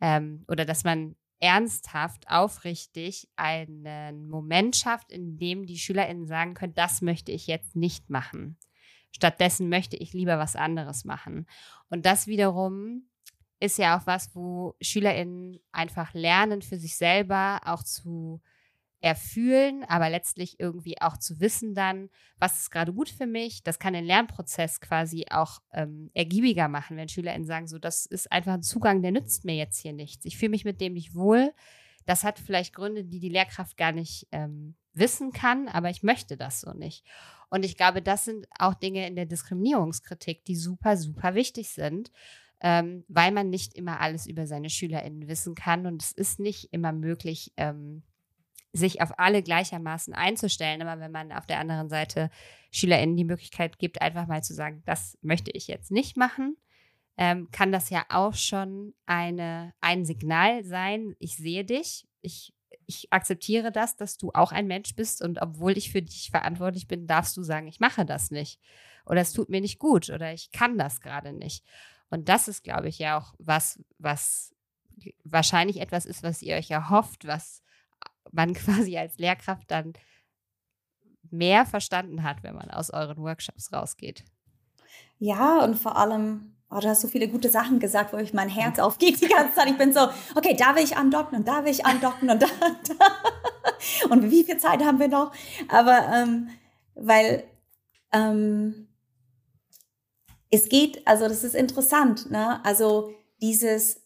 ähm, 0.00 0.44
oder 0.48 0.64
dass 0.64 0.84
man 0.84 1.16
ernsthaft, 1.40 2.28
aufrichtig 2.28 3.28
einen 3.36 4.28
Moment 4.28 4.76
schafft, 4.76 5.12
in 5.12 5.36
dem 5.36 5.66
die 5.66 5.78
SchülerInnen 5.78 6.26
sagen 6.26 6.54
können, 6.54 6.74
das 6.74 7.02
möchte 7.02 7.32
ich 7.32 7.46
jetzt 7.46 7.76
nicht 7.76 8.08
machen. 8.08 8.56
Stattdessen 9.12 9.68
möchte 9.68 9.96
ich 9.96 10.12
lieber 10.12 10.38
was 10.38 10.56
anderes 10.56 11.04
machen. 11.04 11.46
Und 11.90 12.06
das 12.06 12.26
wiederum 12.26 13.08
ist 13.60 13.78
ja 13.78 13.98
auch 13.98 14.06
was, 14.06 14.34
wo 14.34 14.74
SchülerInnen 14.80 15.60
einfach 15.70 16.14
lernen, 16.14 16.62
für 16.62 16.78
sich 16.78 16.96
selber 16.96 17.60
auch 17.64 17.82
zu 17.82 18.40
erfühlen, 19.04 19.84
aber 19.84 20.08
letztlich 20.08 20.58
irgendwie 20.58 20.98
auch 21.02 21.18
zu 21.18 21.38
wissen 21.38 21.74
dann, 21.74 22.08
was 22.38 22.62
ist 22.62 22.70
gerade 22.70 22.94
gut 22.94 23.10
für 23.10 23.26
mich. 23.26 23.62
Das 23.62 23.78
kann 23.78 23.92
den 23.92 24.06
Lernprozess 24.06 24.80
quasi 24.80 25.26
auch 25.30 25.60
ähm, 25.74 26.10
ergiebiger 26.14 26.68
machen, 26.68 26.96
wenn 26.96 27.10
SchülerInnen 27.10 27.46
sagen, 27.46 27.68
so, 27.68 27.78
das 27.78 28.06
ist 28.06 28.32
einfach 28.32 28.54
ein 28.54 28.62
Zugang, 28.62 29.02
der 29.02 29.12
nützt 29.12 29.44
mir 29.44 29.56
jetzt 29.56 29.78
hier 29.78 29.92
nichts. 29.92 30.24
Ich 30.24 30.38
fühle 30.38 30.52
mich 30.52 30.64
mit 30.64 30.80
dem 30.80 30.94
nicht 30.94 31.14
wohl. 31.14 31.52
Das 32.06 32.24
hat 32.24 32.38
vielleicht 32.38 32.74
Gründe, 32.74 33.04
die 33.04 33.20
die 33.20 33.28
Lehrkraft 33.28 33.76
gar 33.76 33.92
nicht 33.92 34.26
ähm, 34.32 34.74
wissen 34.94 35.32
kann, 35.32 35.68
aber 35.68 35.90
ich 35.90 36.02
möchte 36.02 36.38
das 36.38 36.62
so 36.62 36.72
nicht. 36.72 37.04
Und 37.50 37.62
ich 37.62 37.76
glaube, 37.76 38.00
das 38.00 38.24
sind 38.24 38.46
auch 38.58 38.72
Dinge 38.72 39.06
in 39.06 39.16
der 39.16 39.26
Diskriminierungskritik, 39.26 40.46
die 40.46 40.56
super, 40.56 40.96
super 40.96 41.34
wichtig 41.34 41.68
sind, 41.68 42.10
ähm, 42.62 43.04
weil 43.08 43.32
man 43.32 43.50
nicht 43.50 43.74
immer 43.74 44.00
alles 44.00 44.26
über 44.26 44.46
seine 44.46 44.70
SchülerInnen 44.70 45.28
wissen 45.28 45.54
kann 45.54 45.84
und 45.84 46.02
es 46.02 46.12
ist 46.12 46.40
nicht 46.40 46.72
immer 46.72 46.92
möglich, 46.92 47.52
ähm, 47.58 48.02
sich 48.74 49.00
auf 49.00 49.18
alle 49.18 49.42
gleichermaßen 49.42 50.12
einzustellen. 50.12 50.82
Aber 50.82 51.00
wenn 51.00 51.12
man 51.12 51.32
auf 51.32 51.46
der 51.46 51.60
anderen 51.60 51.88
Seite 51.88 52.28
SchülerInnen 52.72 53.16
die 53.16 53.24
Möglichkeit 53.24 53.78
gibt, 53.78 54.02
einfach 54.02 54.26
mal 54.26 54.42
zu 54.42 54.52
sagen, 54.52 54.82
das 54.84 55.16
möchte 55.22 55.52
ich 55.52 55.68
jetzt 55.68 55.90
nicht 55.92 56.16
machen, 56.16 56.56
ähm, 57.16 57.48
kann 57.52 57.70
das 57.70 57.90
ja 57.90 58.04
auch 58.08 58.34
schon 58.34 58.92
eine, 59.06 59.72
ein 59.80 60.04
Signal 60.04 60.64
sein, 60.64 61.14
ich 61.20 61.36
sehe 61.36 61.64
dich, 61.64 62.08
ich, 62.20 62.52
ich 62.86 63.12
akzeptiere 63.12 63.70
das, 63.70 63.96
dass 63.96 64.18
du 64.18 64.32
auch 64.34 64.50
ein 64.50 64.66
Mensch 64.66 64.96
bist 64.96 65.22
und 65.22 65.40
obwohl 65.40 65.78
ich 65.78 65.92
für 65.92 66.02
dich 66.02 66.30
verantwortlich 66.30 66.88
bin, 66.88 67.06
darfst 67.06 67.36
du 67.36 67.44
sagen, 67.44 67.68
ich 67.68 67.78
mache 67.78 68.04
das 68.04 68.32
nicht. 68.32 68.58
Oder 69.06 69.20
es 69.20 69.32
tut 69.32 69.50
mir 69.50 69.60
nicht 69.60 69.78
gut 69.78 70.10
oder 70.10 70.32
ich 70.32 70.50
kann 70.50 70.76
das 70.76 71.00
gerade 71.00 71.32
nicht. 71.32 71.64
Und 72.10 72.28
das 72.28 72.48
ist, 72.48 72.64
glaube 72.64 72.88
ich, 72.88 72.98
ja 72.98 73.18
auch 73.18 73.34
was, 73.38 73.80
was 73.98 74.54
wahrscheinlich 75.22 75.80
etwas 75.80 76.06
ist, 76.06 76.24
was 76.24 76.42
ihr 76.42 76.56
euch 76.56 76.70
erhofft, 76.70 77.26
was 77.26 77.63
man 78.34 78.54
quasi 78.54 78.96
als 78.98 79.18
Lehrkraft 79.18 79.70
dann 79.70 79.94
mehr 81.30 81.66
verstanden 81.66 82.22
hat, 82.22 82.42
wenn 82.42 82.54
man 82.54 82.70
aus 82.70 82.90
euren 82.90 83.16
Workshops 83.18 83.72
rausgeht. 83.72 84.24
Ja, 85.18 85.64
und 85.64 85.76
vor 85.76 85.96
allem, 85.96 86.54
oh, 86.70 86.78
du 86.78 86.88
hast 86.88 87.00
so 87.00 87.08
viele 87.08 87.28
gute 87.28 87.48
Sachen 87.48 87.80
gesagt, 87.80 88.12
wo 88.12 88.18
ich 88.18 88.34
mein 88.34 88.48
Herz 88.48 88.78
aufgeht 88.78 89.20
die 89.20 89.28
ganze 89.28 89.54
Zeit. 89.54 89.68
Ich 89.68 89.78
bin 89.78 89.92
so, 89.92 90.08
okay, 90.34 90.54
da 90.56 90.76
will 90.76 90.84
ich 90.84 90.96
andocken 90.96 91.38
und 91.38 91.48
da 91.48 91.64
will 91.64 91.72
ich 91.72 91.84
andocken 91.86 92.30
und 92.30 92.42
da, 92.42 92.46
da. 92.98 94.08
Und 94.10 94.30
wie 94.30 94.44
viel 94.44 94.58
Zeit 94.58 94.84
haben 94.84 94.98
wir 94.98 95.08
noch? 95.08 95.32
Aber 95.68 96.08
ähm, 96.12 96.48
weil 96.94 97.44
ähm, 98.12 98.88
es 100.50 100.68
geht, 100.68 101.06
also 101.06 101.26
das 101.26 101.42
ist 101.42 101.54
interessant, 101.54 102.30
ne? 102.30 102.64
Also 102.64 103.12
dieses 103.40 104.03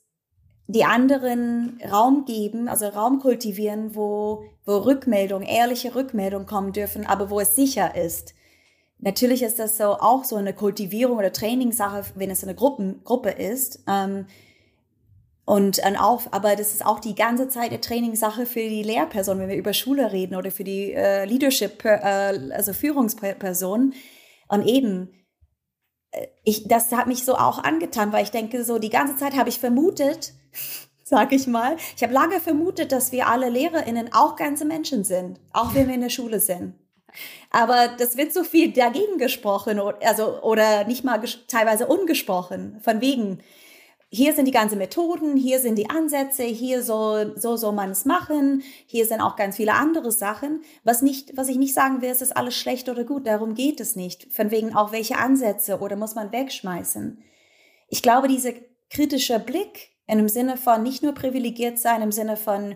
die 0.69 0.85
anderen 0.85 1.81
Raum 1.91 2.27
geben, 2.27 2.69
also 2.69 2.87
Raum 2.89 3.21
kultivieren, 3.21 3.95
wo, 3.95 4.45
wo 4.67 4.77
Rückmeldung, 4.77 5.43
ehrliche 5.43 5.95
Rückmeldung 5.95 6.45
kommen 6.45 6.73
dürfen, 6.73 7.07
aber 7.07 7.31
wo 7.31 7.41
es 7.41 7.57
sicher 7.57 7.97
ist. 7.97 8.35
Natürlich 8.99 9.43
ist 9.43 9.59
das 9.59 9.79
so 9.79 9.85
auch 9.85 10.25
so 10.25 10.37
eine 10.37 10.53
Kultivierung 10.53 11.17
oder 11.17 11.33
Trainingssache, 11.33 12.05
wenn 12.17 12.31
es 12.31 12.45
eine 12.45 12.55
Gruppen, 12.55 13.03
Gruppe 13.03 13.31
ist. 13.31 13.83
Ähm, 13.89 14.27
und 15.47 15.79
dann 15.79 15.97
auch, 15.97 16.25
aber 16.33 16.55
das 16.57 16.75
ist 16.75 16.85
auch 16.85 17.01
die 17.01 17.15
ganze 17.15 17.49
Zeit 17.49 17.71
eine 17.71 17.81
Trainingssache 17.81 18.45
für 18.45 18.61
die 18.61 18.83
Lehrperson, 18.83 19.39
wenn 19.39 19.49
wir 19.49 19.57
über 19.57 19.73
Schule 19.73 20.13
reden 20.13 20.35
oder 20.35 20.51
für 20.51 20.65
die 20.65 20.93
äh, 20.93 21.25
Leadership, 21.25 21.83
äh, 21.87 22.51
also 22.53 22.75
Führungsperson. 22.75 23.95
Und 24.49 24.67
eben, 24.67 25.15
äh, 26.11 26.27
ich, 26.45 26.69
das 26.69 26.93
hat 26.93 27.07
mich 27.07 27.25
so 27.25 27.37
auch 27.37 27.59
angetan, 27.59 28.13
weil 28.13 28.25
ich 28.25 28.31
denke, 28.33 28.63
so 28.65 28.79
die 28.79 28.91
ganze 28.91 29.17
Zeit 29.17 29.35
habe 29.35 29.49
ich 29.49 29.59
vermutet, 29.59 30.35
sage 31.05 31.37
ich 31.37 31.47
mal. 31.47 31.77
Ich 31.97 32.03
habe 32.03 32.13
lange 32.13 32.41
vermutet, 32.41 32.93
dass 32.93 33.13
wir 33.13 33.29
alle 33.29 33.49
LehrerInnen 33.49 34.13
auch 34.13 34.37
ganze 34.37 34.65
Menschen 34.65 35.05
sind, 35.05 35.41
auch 35.53 35.75
wenn 35.75 35.89
wir 35.89 35.95
in 35.95 36.03
der 36.03 36.11
Schule 36.11 36.41
sind. 36.41 36.75
Aber 37.51 37.89
das 37.99 38.17
wird 38.17 38.33
so 38.35 38.45
viel 38.45 38.73
dagegen 38.73 39.17
gesprochen, 39.19 39.81
also, 39.81 40.43
oder 40.43 40.85
nicht 40.85 41.05
mal 41.05 41.21
teilweise 41.49 41.87
ungesprochen, 41.87 42.79
von 42.83 43.01
wegen, 43.01 43.41
hier 44.11 44.35
sind 44.35 44.47
die 44.47 44.53
ganzen 44.53 44.79
Methoden, 44.79 45.37
hier 45.37 45.59
sind 45.59 45.77
die 45.77 45.91
Ansätze, 45.91 46.43
hier 46.45 46.83
so, 46.83 47.35
so 47.37 47.57
soll 47.57 47.73
man 47.73 47.91
es 47.91 48.07
machen, 48.07 48.63
hier 48.87 49.05
sind 49.05 49.21
auch 49.21 49.37
ganz 49.37 49.57
viele 49.57 49.75
andere 49.75 50.13
Sachen. 50.13 50.63
Was 50.83 51.03
nicht, 51.03 51.37
was 51.37 51.49
ich 51.49 51.59
nicht 51.59 51.75
sagen 51.75 52.01
will, 52.01 52.11
ist, 52.11 52.23
ist 52.23 52.37
alles 52.37 52.57
schlecht 52.57 52.89
oder 52.89 53.05
gut, 53.05 53.27
darum 53.27 53.55
geht 53.55 53.81
es 53.81 53.97
nicht. 53.97 54.33
Von 54.33 54.51
wegen 54.51 54.75
auch 54.75 54.93
welche 54.93 55.19
Ansätze 55.19 55.81
oder 55.81 55.97
muss 55.97 56.15
man 56.15 56.33
wegschmeißen. 56.33 57.23
Ich 57.89 58.03
glaube, 58.03 58.29
dieser 58.29 58.53
kritische 58.89 59.39
Blick 59.39 59.91
in 60.09 60.19
dem 60.19 60.29
Sinne 60.29 60.57
von 60.57 60.83
nicht 60.83 61.03
nur 61.03 61.13
privilegiert 61.13 61.79
sein, 61.79 62.03
im 62.03 62.13
Sinne 62.13 62.37
von 62.37 62.75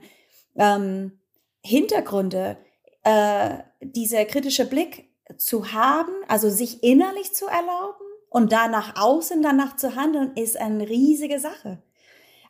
ähm, 0.54 1.18
Hintergründe, 1.64 2.58
äh, 3.04 3.58
dieser 3.80 4.24
kritische 4.26 4.66
Blick 4.66 5.08
zu 5.38 5.72
haben, 5.72 6.12
also 6.28 6.50
sich 6.50 6.82
innerlich 6.82 7.34
zu 7.34 7.46
erlauben 7.46 8.04
und 8.28 8.52
da 8.52 8.68
nach 8.68 9.00
außen 9.00 9.42
danach 9.42 9.76
zu 9.76 9.96
handeln, 9.96 10.32
ist 10.36 10.56
eine 10.56 10.88
riesige 10.88 11.40
Sache. 11.40 11.82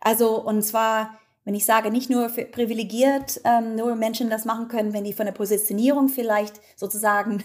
Also, 0.01 0.41
und 0.41 0.63
zwar, 0.63 1.19
wenn 1.45 1.55
ich 1.55 1.65
sage, 1.65 1.91
nicht 1.91 2.11
nur 2.11 2.29
privilegiert, 2.29 3.41
ähm, 3.45 3.77
nur 3.77 3.95
Menschen 3.95 4.31
das 4.31 4.45
machen 4.45 4.69
können, 4.69 4.93
wenn 4.93 5.05
die 5.05 5.13
von 5.13 5.27
der 5.27 5.33
Positionierung 5.33 6.09
vielleicht 6.09 6.61
sozusagen 6.77 7.45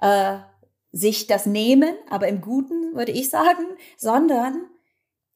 äh, 0.00 0.38
sich 0.90 1.28
das 1.28 1.46
nehmen, 1.46 1.94
aber 2.10 2.28
im 2.28 2.40
Guten 2.40 2.94
würde 2.94 3.12
ich 3.12 3.30
sagen, 3.30 3.64
sondern 3.96 4.66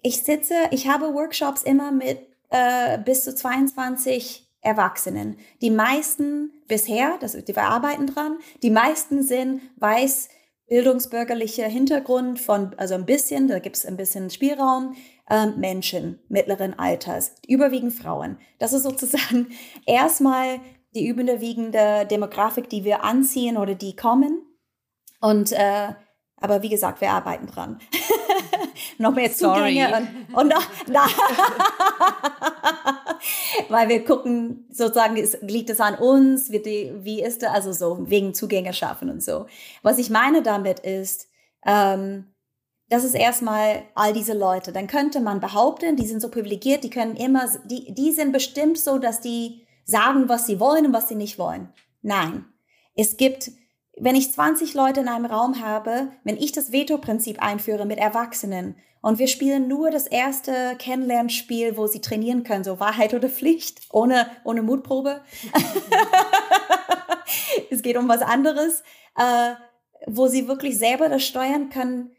ich 0.06 0.22
sitze, 0.22 0.54
ich 0.70 0.86
habe 0.86 1.14
Workshops 1.14 1.64
immer 1.64 1.90
mit 1.90 2.20
äh, 2.50 2.96
bis 2.98 3.24
zu 3.24 3.34
22 3.34 4.46
Erwachsenen. 4.60 5.36
Die 5.60 5.70
meisten 5.70 6.52
bisher, 6.68 7.18
das, 7.20 7.34
wir 7.34 7.58
arbeiten 7.58 8.06
dran, 8.06 8.38
die 8.62 8.70
meisten 8.70 9.24
sind 9.24 9.62
weiß, 9.78 10.28
bildungsbürgerlicher 10.68 11.66
Hintergrund 11.66 12.38
von, 12.40 12.72
also 12.76 12.94
ein 12.94 13.04
bisschen, 13.04 13.48
da 13.48 13.58
gibt 13.58 13.76
es 13.76 13.84
ein 13.84 13.96
bisschen 13.96 14.30
Spielraum, 14.30 14.94
äh, 15.28 15.46
Menschen 15.46 16.20
mittleren 16.28 16.78
Alters, 16.78 17.34
überwiegend 17.48 17.92
Frauen. 17.92 18.38
Das 18.60 18.72
ist 18.72 18.84
sozusagen 18.84 19.48
erstmal 19.86 20.60
die 20.94 21.08
überwiegende 21.08 22.06
Demografik, 22.08 22.68
die 22.68 22.84
wir 22.84 23.02
anziehen 23.02 23.56
oder 23.56 23.74
die 23.74 23.96
kommen. 23.96 24.40
Und 25.20 25.50
äh, 25.50 25.94
aber 26.40 26.62
wie 26.62 26.68
gesagt, 26.68 27.00
wir 27.00 27.10
arbeiten 27.10 27.46
dran. 27.46 27.78
noch 28.98 29.14
mehr 29.14 29.32
Zugänge 29.32 29.88
Sorry. 29.88 30.02
und, 30.02 30.34
und 30.34 30.48
noch, 30.48 30.62
na, 30.88 31.06
weil 33.68 33.88
wir 33.88 34.04
gucken, 34.04 34.66
sozusagen, 34.70 35.16
liegt 35.42 35.70
es 35.70 35.80
an 35.80 35.96
uns, 35.96 36.50
wie, 36.50 36.92
wie 36.98 37.22
ist 37.22 37.42
das, 37.42 37.50
also 37.50 37.72
so, 37.72 38.10
wegen 38.10 38.34
Zugänge 38.34 38.72
schaffen 38.72 39.10
und 39.10 39.22
so. 39.22 39.46
Was 39.82 39.98
ich 39.98 40.10
meine 40.10 40.42
damit 40.42 40.80
ist, 40.80 41.28
ähm, 41.64 42.32
das 42.88 43.02
ist 43.02 43.14
erstmal 43.14 43.82
all 43.94 44.12
diese 44.12 44.34
Leute. 44.34 44.72
Dann 44.72 44.86
könnte 44.86 45.20
man 45.20 45.40
behaupten, 45.40 45.96
die 45.96 46.06
sind 46.06 46.20
so 46.20 46.30
privilegiert, 46.30 46.84
die 46.84 46.90
können 46.90 47.16
immer, 47.16 47.48
die, 47.64 47.92
die 47.92 48.12
sind 48.12 48.32
bestimmt 48.32 48.78
so, 48.78 48.98
dass 48.98 49.20
die 49.20 49.66
sagen, 49.84 50.28
was 50.28 50.46
sie 50.46 50.60
wollen 50.60 50.86
und 50.86 50.92
was 50.92 51.08
sie 51.08 51.16
nicht 51.16 51.38
wollen. 51.38 51.72
Nein. 52.02 52.44
Es 52.94 53.16
gibt 53.16 53.50
wenn 53.98 54.14
ich 54.14 54.32
20 54.32 54.74
Leute 54.74 55.00
in 55.00 55.08
einem 55.08 55.24
Raum 55.24 55.60
habe, 55.60 56.08
wenn 56.22 56.36
ich 56.36 56.52
das 56.52 56.70
Veto-Prinzip 56.70 57.42
einführe 57.42 57.86
mit 57.86 57.98
Erwachsenen 57.98 58.76
und 59.00 59.18
wir 59.18 59.26
spielen 59.26 59.68
nur 59.68 59.90
das 59.90 60.06
erste 60.06 60.76
Kennenlernspiel, 60.78 61.76
wo 61.76 61.86
sie 61.86 62.00
trainieren 62.00 62.44
können, 62.44 62.64
so 62.64 62.78
Wahrheit 62.78 63.14
oder 63.14 63.28
Pflicht, 63.28 63.80
ohne, 63.90 64.28
ohne 64.44 64.62
Mutprobe. 64.62 65.22
es 67.70 67.82
geht 67.82 67.96
um 67.96 68.08
was 68.08 68.20
anderes, 68.20 68.82
äh, 69.16 69.54
wo 70.06 70.26
sie 70.26 70.46
wirklich 70.46 70.78
selber 70.78 71.08
das 71.08 71.24
steuern 71.24 71.70
können. 71.70 72.10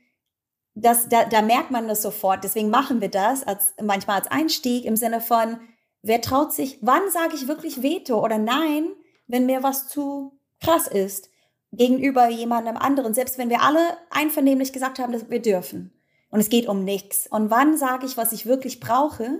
Das, 0.73 1.09
da, 1.09 1.25
da 1.25 1.41
merkt 1.41 1.71
man 1.71 1.88
das 1.88 2.01
sofort. 2.01 2.43
Deswegen 2.43 2.69
machen 2.69 3.01
wir 3.01 3.09
das 3.09 3.45
als, 3.45 3.73
manchmal 3.82 4.17
als 4.17 4.32
Einstieg 4.32 4.86
im 4.86 4.95
Sinne 4.95 5.21
von, 5.21 5.59
wer 6.01 6.21
traut 6.21 6.53
sich, 6.53 6.80
wann 6.82 7.09
sage 7.11 7.36
ich 7.36 7.47
wirklich 7.47 7.84
Veto 7.84 8.23
oder 8.23 8.38
Nein, 8.38 8.88
wenn 9.28 9.45
mir 9.45 9.61
was 9.61 9.89
zu 9.89 10.39
krass 10.59 10.88
ist 10.88 11.30
gegenüber 11.72 12.30
jemandem 12.30 12.78
anderen, 12.78 13.13
selbst 13.13 13.38
wenn 13.38 13.49
wir 13.49 13.61
alle 13.61 13.97
einvernehmlich 14.09 14.74
gesagt 14.74 14.99
haben, 14.99 15.13
dass 15.13 15.30
wir 15.30 15.41
dürfen. 15.41 15.91
Und 16.30 16.39
es 16.39 16.49
geht 16.49 16.68
um 16.68 16.84
nichts. 16.84 17.28
Und 17.28 17.49
wann 17.49 17.78
sage 17.78 18.05
ich, 18.05 18.18
was 18.18 18.32
ich 18.32 18.45
wirklich 18.45 18.80
brauche? 18.80 19.39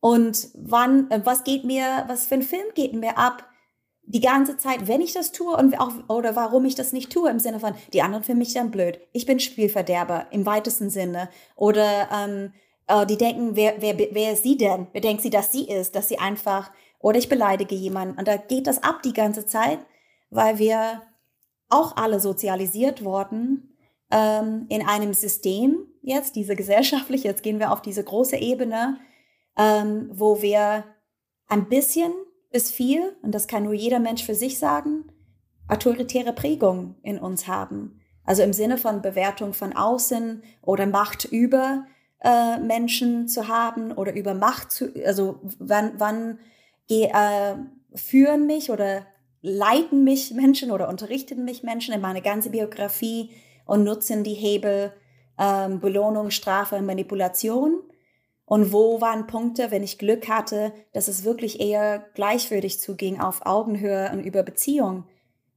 Und 0.00 0.48
wann, 0.54 1.10
äh, 1.10 1.20
was 1.24 1.44
geht 1.44 1.64
mir, 1.64 2.04
was 2.08 2.26
für 2.26 2.34
ein 2.34 2.42
Film 2.42 2.66
geht 2.74 2.94
mir 2.94 3.18
ab? 3.18 3.46
Die 4.02 4.20
ganze 4.20 4.56
Zeit, 4.56 4.88
wenn 4.88 5.02
ich 5.02 5.12
das 5.12 5.30
tue 5.30 5.54
und 5.56 5.78
auch, 5.78 5.92
oder 6.08 6.34
warum 6.34 6.64
ich 6.64 6.74
das 6.74 6.92
nicht 6.92 7.12
tue, 7.12 7.30
im 7.30 7.38
Sinne 7.38 7.60
von, 7.60 7.74
die 7.92 8.02
anderen 8.02 8.24
finden 8.24 8.40
mich 8.40 8.54
dann 8.54 8.70
blöd. 8.70 8.98
Ich 9.12 9.26
bin 9.26 9.38
Spielverderber 9.38 10.26
im 10.30 10.46
weitesten 10.46 10.90
Sinne. 10.90 11.28
Oder 11.54 12.08
ähm, 12.12 12.52
äh, 12.86 13.06
die 13.06 13.18
denken, 13.18 13.54
wer, 13.54 13.80
wer, 13.80 13.96
wer 13.98 14.32
ist 14.32 14.42
sie 14.42 14.56
denn? 14.56 14.88
Wer 14.92 15.02
denkt 15.02 15.22
sie, 15.22 15.30
dass 15.30 15.52
sie 15.52 15.68
ist? 15.68 15.94
Dass 15.94 16.08
sie 16.08 16.18
einfach, 16.18 16.72
oder 16.98 17.18
ich 17.18 17.28
beleidige 17.28 17.74
jemanden. 17.74 18.18
Und 18.18 18.26
da 18.26 18.36
geht 18.36 18.66
das 18.66 18.82
ab 18.82 19.02
die 19.02 19.12
ganze 19.12 19.46
Zeit, 19.46 19.78
weil 20.30 20.58
wir 20.58 21.02
auch 21.70 21.96
alle 21.96 22.20
sozialisiert 22.20 23.04
worden 23.04 23.76
ähm, 24.10 24.66
in 24.68 24.86
einem 24.86 25.14
System 25.14 25.86
jetzt, 26.02 26.36
diese 26.36 26.56
gesellschaftliche, 26.56 27.28
jetzt 27.28 27.42
gehen 27.42 27.58
wir 27.58 27.72
auf 27.72 27.82
diese 27.82 28.02
große 28.02 28.36
Ebene, 28.36 28.98
ähm, 29.56 30.10
wo 30.12 30.42
wir 30.42 30.84
ein 31.48 31.68
bisschen 31.68 32.12
bis 32.50 32.70
viel, 32.70 33.16
und 33.22 33.34
das 33.34 33.46
kann 33.46 33.64
nur 33.64 33.74
jeder 33.74 33.98
Mensch 33.98 34.24
für 34.24 34.34
sich 34.34 34.58
sagen, 34.58 35.04
autoritäre 35.68 36.32
Prägung 36.32 36.96
in 37.02 37.18
uns 37.18 37.46
haben. 37.46 38.00
Also 38.24 38.42
im 38.42 38.52
Sinne 38.52 38.78
von 38.78 39.02
Bewertung 39.02 39.54
von 39.54 39.72
außen 39.72 40.42
oder 40.62 40.86
Macht 40.86 41.24
über 41.24 41.86
äh, 42.22 42.58
Menschen 42.58 43.28
zu 43.28 43.48
haben 43.48 43.92
oder 43.92 44.14
über 44.14 44.34
Macht 44.34 44.72
zu, 44.72 44.92
also 45.04 45.40
wann, 45.58 45.92
wann 45.98 46.38
äh, 46.88 47.54
führen 47.94 48.46
mich 48.46 48.70
oder 48.70 49.06
leiten 49.42 50.04
mich 50.04 50.32
Menschen 50.32 50.70
oder 50.70 50.88
unterrichten 50.88 51.44
mich 51.44 51.62
Menschen 51.62 51.94
in 51.94 52.00
meine 52.00 52.22
ganze 52.22 52.50
Biografie 52.50 53.30
und 53.64 53.84
nutzen 53.84 54.24
die 54.24 54.34
Hebel 54.34 54.92
ähm, 55.38 55.80
Belohnung, 55.80 56.30
Strafe, 56.30 56.80
Manipulation. 56.82 57.82
Und 58.44 58.72
wo 58.72 59.00
waren 59.00 59.26
Punkte, 59.26 59.70
wenn 59.70 59.82
ich 59.82 59.98
Glück 59.98 60.28
hatte, 60.28 60.72
dass 60.92 61.08
es 61.08 61.24
wirklich 61.24 61.60
eher 61.60 62.04
gleichwürdig 62.14 62.80
zuging 62.80 63.20
auf 63.20 63.46
Augenhöhe 63.46 64.10
und 64.12 64.20
über 64.20 64.42
Beziehung? 64.42 65.04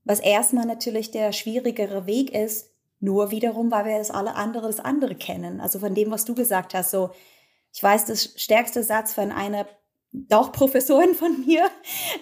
Was 0.05 0.19
erstmal 0.19 0.65
natürlich 0.65 1.11
der 1.11 1.31
schwierigere 1.31 2.05
Weg 2.05 2.33
ist, 2.33 2.71
nur 2.99 3.31
wiederum, 3.31 3.71
weil 3.71 3.85
wir 3.85 3.97
das 3.97 4.11
alle 4.11 4.35
andere 4.35 4.67
das 4.67 4.79
andere 4.79 5.15
kennen. 5.15 5.59
Also 5.59 5.79
von 5.79 5.93
dem, 5.93 6.11
was 6.11 6.23
du 6.23 6.35
gesagt 6.35 6.73
hast, 6.73 6.91
so, 6.91 7.09
ich 7.73 7.81
weiß, 7.81 8.05
das 8.05 8.33
stärkste 8.37 8.83
Satz 8.83 9.13
von 9.13 9.31
einer 9.31 9.65
doch 10.13 10.51
Professorin 10.51 11.15
von 11.15 11.45
mir 11.45 11.69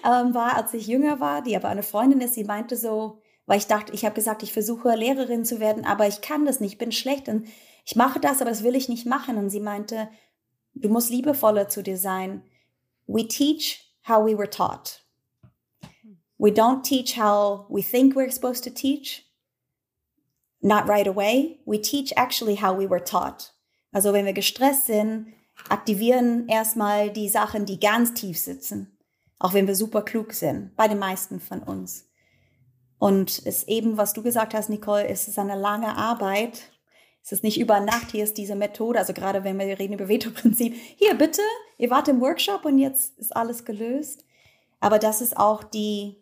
ähm, 0.04 0.34
war, 0.34 0.56
als 0.56 0.74
ich 0.74 0.86
jünger 0.86 1.20
war, 1.20 1.42
die 1.42 1.54
aber 1.54 1.68
eine 1.68 1.82
Freundin 1.82 2.20
ist, 2.20 2.34
sie 2.34 2.44
meinte 2.44 2.76
so, 2.76 3.20
weil 3.46 3.58
ich 3.58 3.66
dachte, 3.66 3.92
ich 3.92 4.04
habe 4.04 4.14
gesagt, 4.14 4.42
ich 4.42 4.52
versuche 4.52 4.94
Lehrerin 4.94 5.44
zu 5.44 5.60
werden, 5.60 5.84
aber 5.84 6.08
ich 6.08 6.22
kann 6.22 6.46
das 6.46 6.58
nicht, 6.58 6.72
ich 6.72 6.78
bin 6.78 6.92
schlecht 6.92 7.28
und 7.28 7.46
ich 7.84 7.96
mache 7.96 8.18
das, 8.18 8.40
aber 8.40 8.50
das 8.50 8.62
will 8.62 8.76
ich 8.76 8.88
nicht 8.88 9.06
machen. 9.06 9.36
Und 9.36 9.50
sie 9.50 9.60
meinte, 9.60 10.08
du 10.74 10.88
musst 10.88 11.10
liebevoller 11.10 11.68
zu 11.68 11.82
dir 11.82 11.98
sein. 11.98 12.42
We 13.06 13.26
teach 13.26 13.92
how 14.08 14.24
we 14.24 14.38
were 14.38 14.48
taught. 14.48 15.04
We 16.38 16.50
don't 16.50 16.82
teach 16.82 17.18
how 17.18 17.66
we 17.68 17.82
think 17.82 18.14
we're 18.14 18.30
supposed 18.30 18.64
to 18.64 18.70
teach. 18.70 19.28
Not 20.60 20.88
right 20.88 21.06
away. 21.06 21.60
We 21.66 21.80
teach 21.80 22.12
actually 22.16 22.56
how 22.56 22.76
we 22.76 22.88
were 22.88 23.02
taught. 23.04 23.52
Also 23.92 24.12
wenn 24.12 24.24
wir 24.24 24.32
gestresst 24.32 24.86
sind, 24.86 25.34
aktivieren 25.68 26.48
erstmal 26.48 27.10
die 27.10 27.28
Sachen, 27.28 27.66
die 27.66 27.80
ganz 27.80 28.14
tief 28.14 28.38
sitzen. 28.38 28.96
Auch 29.38 29.54
wenn 29.54 29.66
wir 29.66 29.74
super 29.74 30.02
klug 30.02 30.32
sind, 30.32 30.76
bei 30.76 30.88
den 30.88 30.98
meisten 30.98 31.40
von 31.40 31.62
uns. 31.62 32.08
Und 32.98 33.42
es 33.44 33.66
eben, 33.66 33.96
was 33.96 34.12
du 34.12 34.22
gesagt 34.22 34.54
hast, 34.54 34.70
Nicole, 34.70 35.08
es 35.08 35.26
ist 35.26 35.38
eine 35.38 35.56
lange 35.56 35.96
Arbeit. 35.96 36.70
Es 37.24 37.32
ist 37.32 37.42
nicht 37.42 37.58
über 37.60 37.80
Nacht, 37.80 38.12
hier 38.12 38.24
ist 38.24 38.36
diese 38.36 38.54
Methode, 38.54 38.98
also 38.98 39.12
gerade 39.12 39.44
wenn 39.44 39.58
wir 39.58 39.78
reden 39.78 39.94
über 39.94 40.08
Veto-Prinzip, 40.08 40.74
hier 40.96 41.14
bitte, 41.14 41.40
ihr 41.78 41.90
wart 41.90 42.08
im 42.08 42.20
Workshop 42.20 42.64
und 42.64 42.78
jetzt 42.78 43.16
ist 43.18 43.34
alles 43.34 43.64
gelöst. 43.64 44.24
Aber 44.80 44.98
das 44.98 45.20
ist 45.20 45.36
auch 45.36 45.62
die, 45.62 46.16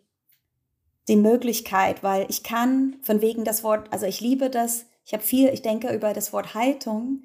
die 1.07 1.15
Möglichkeit, 1.15 2.03
weil 2.03 2.27
ich 2.29 2.43
kann 2.43 2.97
von 3.01 3.21
wegen 3.21 3.43
das 3.43 3.63
Wort, 3.63 3.91
also 3.91 4.05
ich 4.05 4.21
liebe 4.21 4.51
das, 4.51 4.85
ich 5.05 5.13
habe 5.13 5.23
viel, 5.23 5.49
ich 5.49 5.63
denke 5.63 5.91
über 5.93 6.13
das 6.13 6.31
Wort 6.33 6.53
Haltung, 6.53 7.23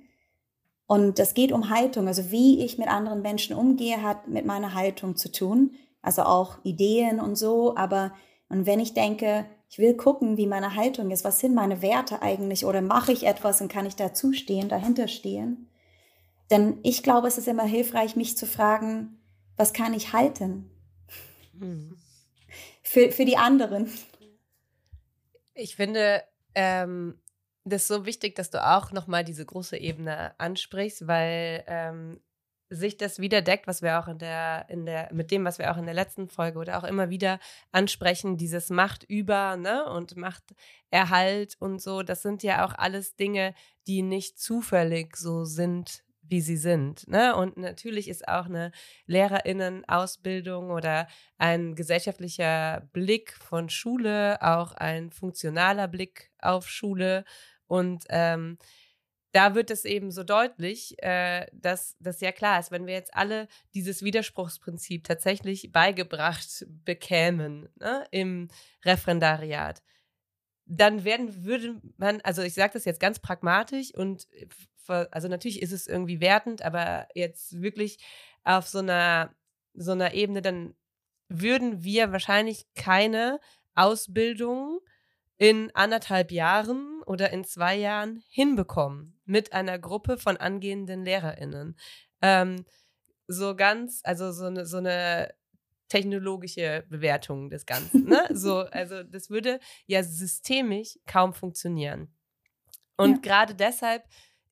und 0.87 1.18
das 1.18 1.34
geht 1.34 1.53
um 1.53 1.70
Haltung. 1.70 2.07
Also 2.07 2.30
wie 2.30 2.64
ich 2.64 2.78
mit 2.78 2.89
anderen 2.89 3.22
Menschen 3.22 3.57
umgehe, 3.57 4.03
hat 4.03 4.28
mit 4.28 4.47
meiner 4.47 4.74
Haltung 4.74 5.16
zu 5.16 5.30
tun. 5.32 5.74
Also 6.03 6.22
auch 6.22 6.59
Ideen 6.62 7.20
und 7.20 7.37
so. 7.37 7.76
Aber 7.76 8.12
und 8.49 8.66
wenn 8.66 8.78
ich 8.78 8.95
denke, 8.95 9.47
ich 9.68 9.78
will 9.78 9.95
gucken, 9.95 10.37
wie 10.37 10.47
meine 10.47 10.76
Haltung 10.76 11.11
ist, 11.11 11.24
was 11.24 11.41
sind 11.41 11.55
meine 11.55 11.82
Werte 11.82 12.22
eigentlich 12.22 12.64
oder 12.64 12.80
mache 12.80 13.12
ich 13.12 13.26
etwas 13.26 13.61
und 13.61 13.70
kann 13.70 13.87
ich 13.87 13.97
dazu 13.97 14.32
stehen, 14.32 14.68
dahinter 14.68 15.09
stehen? 15.09 15.68
Denn 16.51 16.78
ich 16.84 17.03
glaube, 17.03 17.26
es 17.26 17.39
ist 17.39 17.49
immer 17.49 17.64
hilfreich, 17.64 18.14
mich 18.14 18.37
zu 18.37 18.47
fragen, 18.47 19.18
was 19.57 19.72
kann 19.72 19.95
ich 19.95 20.12
halten? 20.12 20.70
Mhm. 21.55 21.97
Für, 22.82 23.11
für 23.11 23.24
die 23.24 23.37
anderen. 23.37 23.91
Ich 25.55 25.74
finde, 25.74 26.22
ähm, 26.55 27.18
das 27.67 27.83
ist 27.83 27.89
so 27.89 28.07
wichtig, 28.07 28.37
dass 28.37 28.51
du 28.51 28.64
auch 28.64 28.93
nochmal 28.93 29.25
diese 29.25 29.45
große 29.45 29.77
Ebene 29.77 30.39
ansprichst, 30.39 31.07
weil 31.07 31.64
ähm, 31.67 32.21
sich 32.69 32.97
das 32.97 33.19
wieder 33.19 33.43
deckt, 33.43 33.67
was 33.67 33.83
wir 33.83 33.99
auch 33.99 34.09
in 34.09 34.19
der, 34.19 34.67
in 34.69 34.87
der, 34.87 35.12
mit 35.12 35.31
dem, 35.31 35.45
was 35.45 35.59
wir 35.59 35.71
auch 35.71 35.77
in 35.77 35.85
der 35.85 35.95
letzten 35.95 36.29
Folge 36.29 36.59
oder 36.59 36.79
auch 36.79 36.85
immer 36.85 37.11
wieder 37.11 37.39
ansprechen, 37.73 38.37
dieses 38.37 38.71
Macht 38.71 39.05
über, 39.05 39.57
ne, 39.57 39.85
und 39.89 40.17
Machterhalt 40.17 41.57
und 41.61 41.81
so, 41.81 42.03
das 42.03 42.23
sind 42.23 42.43
ja 42.43 42.64
auch 42.64 42.75
alles 42.75 43.17
Dinge, 43.17 43.55
die 43.87 44.03
nicht 44.03 44.39
zufällig 44.39 45.17
so 45.17 45.45
sind, 45.45 46.05
wie 46.29 46.41
sie 46.41 46.57
sind. 46.57 47.07
Ne? 47.09 47.37
Und 47.37 47.57
natürlich 47.57 48.09
ist 48.09 48.27
auch 48.27 48.47
eine 48.47 48.73
Lehrerinnenausbildung 49.07 50.71
oder 50.71 51.07
ein 51.39 51.75
gesellschaftlicher 51.75 52.89
Blick 52.93 53.33
von 53.33 53.69
Schule, 53.69 54.43
auch 54.43 54.73
ein 54.73 55.11
funktionaler 55.11 55.89
Blick 55.89 56.33
auf 56.41 56.69
Schule 56.69 57.25
und 57.67 58.05
ähm, 58.09 58.59
da 59.33 59.55
wird 59.55 59.71
es 59.71 59.85
eben 59.85 60.11
so 60.11 60.25
deutlich, 60.25 60.97
äh, 61.03 61.47
dass 61.53 61.95
das 62.01 62.23
ja 62.23 62.33
klar 62.33 62.59
ist, 62.59 62.71
wenn 62.71 62.87
wir 62.87 62.95
jetzt 62.95 63.14
alle 63.14 63.49
dieses 63.75 64.03
Widerspruchsprinzip 64.03 65.05
tatsächlich 65.05 65.73
beigebracht 65.73 66.64
bekämen 66.87 67.69
ne, 67.79 68.07
im 68.11 68.49
Referendariat, 68.85 69.83
dann 70.64 71.05
werden, 71.05 71.45
würde 71.45 71.81
man, 71.99 72.23
also 72.23 72.41
ich 72.41 72.55
sage 72.55 72.73
das 72.73 72.87
jetzt 72.87 72.99
ganz 72.99 73.19
pragmatisch 73.19 73.95
und 73.95 74.27
also 74.89 75.29
natürlich 75.29 75.61
ist 75.61 75.73
es 75.73 75.87
irgendwie 75.87 76.21
wertend, 76.21 76.62
aber 76.62 77.07
jetzt 77.14 77.61
wirklich 77.61 77.99
auf 78.43 78.67
so 78.67 78.79
einer, 78.79 79.35
so 79.75 79.93
einer 79.93 80.14
Ebene, 80.14 80.41
dann 80.41 80.75
würden 81.29 81.83
wir 81.83 82.12
wahrscheinlich 82.12 82.67
keine 82.75 83.39
Ausbildung 83.75 84.81
in 85.39 85.70
anderthalb 85.74 86.32
Jahren 86.32 87.03
oder 87.07 87.30
in 87.30 87.45
zwei 87.45 87.76
Jahren 87.76 88.22
hinbekommen 88.28 89.18
mit 89.24 89.53
einer 89.53 89.78
Gruppe 89.78 90.16
von 90.18 90.37
angehenden 90.37 91.05
LehrerInnen. 91.05 91.76
Ähm, 92.22 92.64
so 93.28 93.55
ganz, 93.55 94.01
also 94.05 94.32
so 94.32 94.47
eine, 94.47 94.66
so 94.66 94.78
eine 94.78 95.34
technologische 95.89 96.84
Bewertung 96.89 97.51
des 97.51 97.66
Ganzen. 97.66 98.05
Ne? 98.05 98.26
so, 98.30 98.61
also 98.61 99.03
das 99.03 99.30
würde 99.30 99.61
ja 99.87 100.03
systemisch 100.03 100.99
kaum 101.07 101.32
funktionieren. 101.32 102.14
Und 102.97 103.16
ja. 103.16 103.20
gerade 103.22 103.55
deshalb 103.55 104.05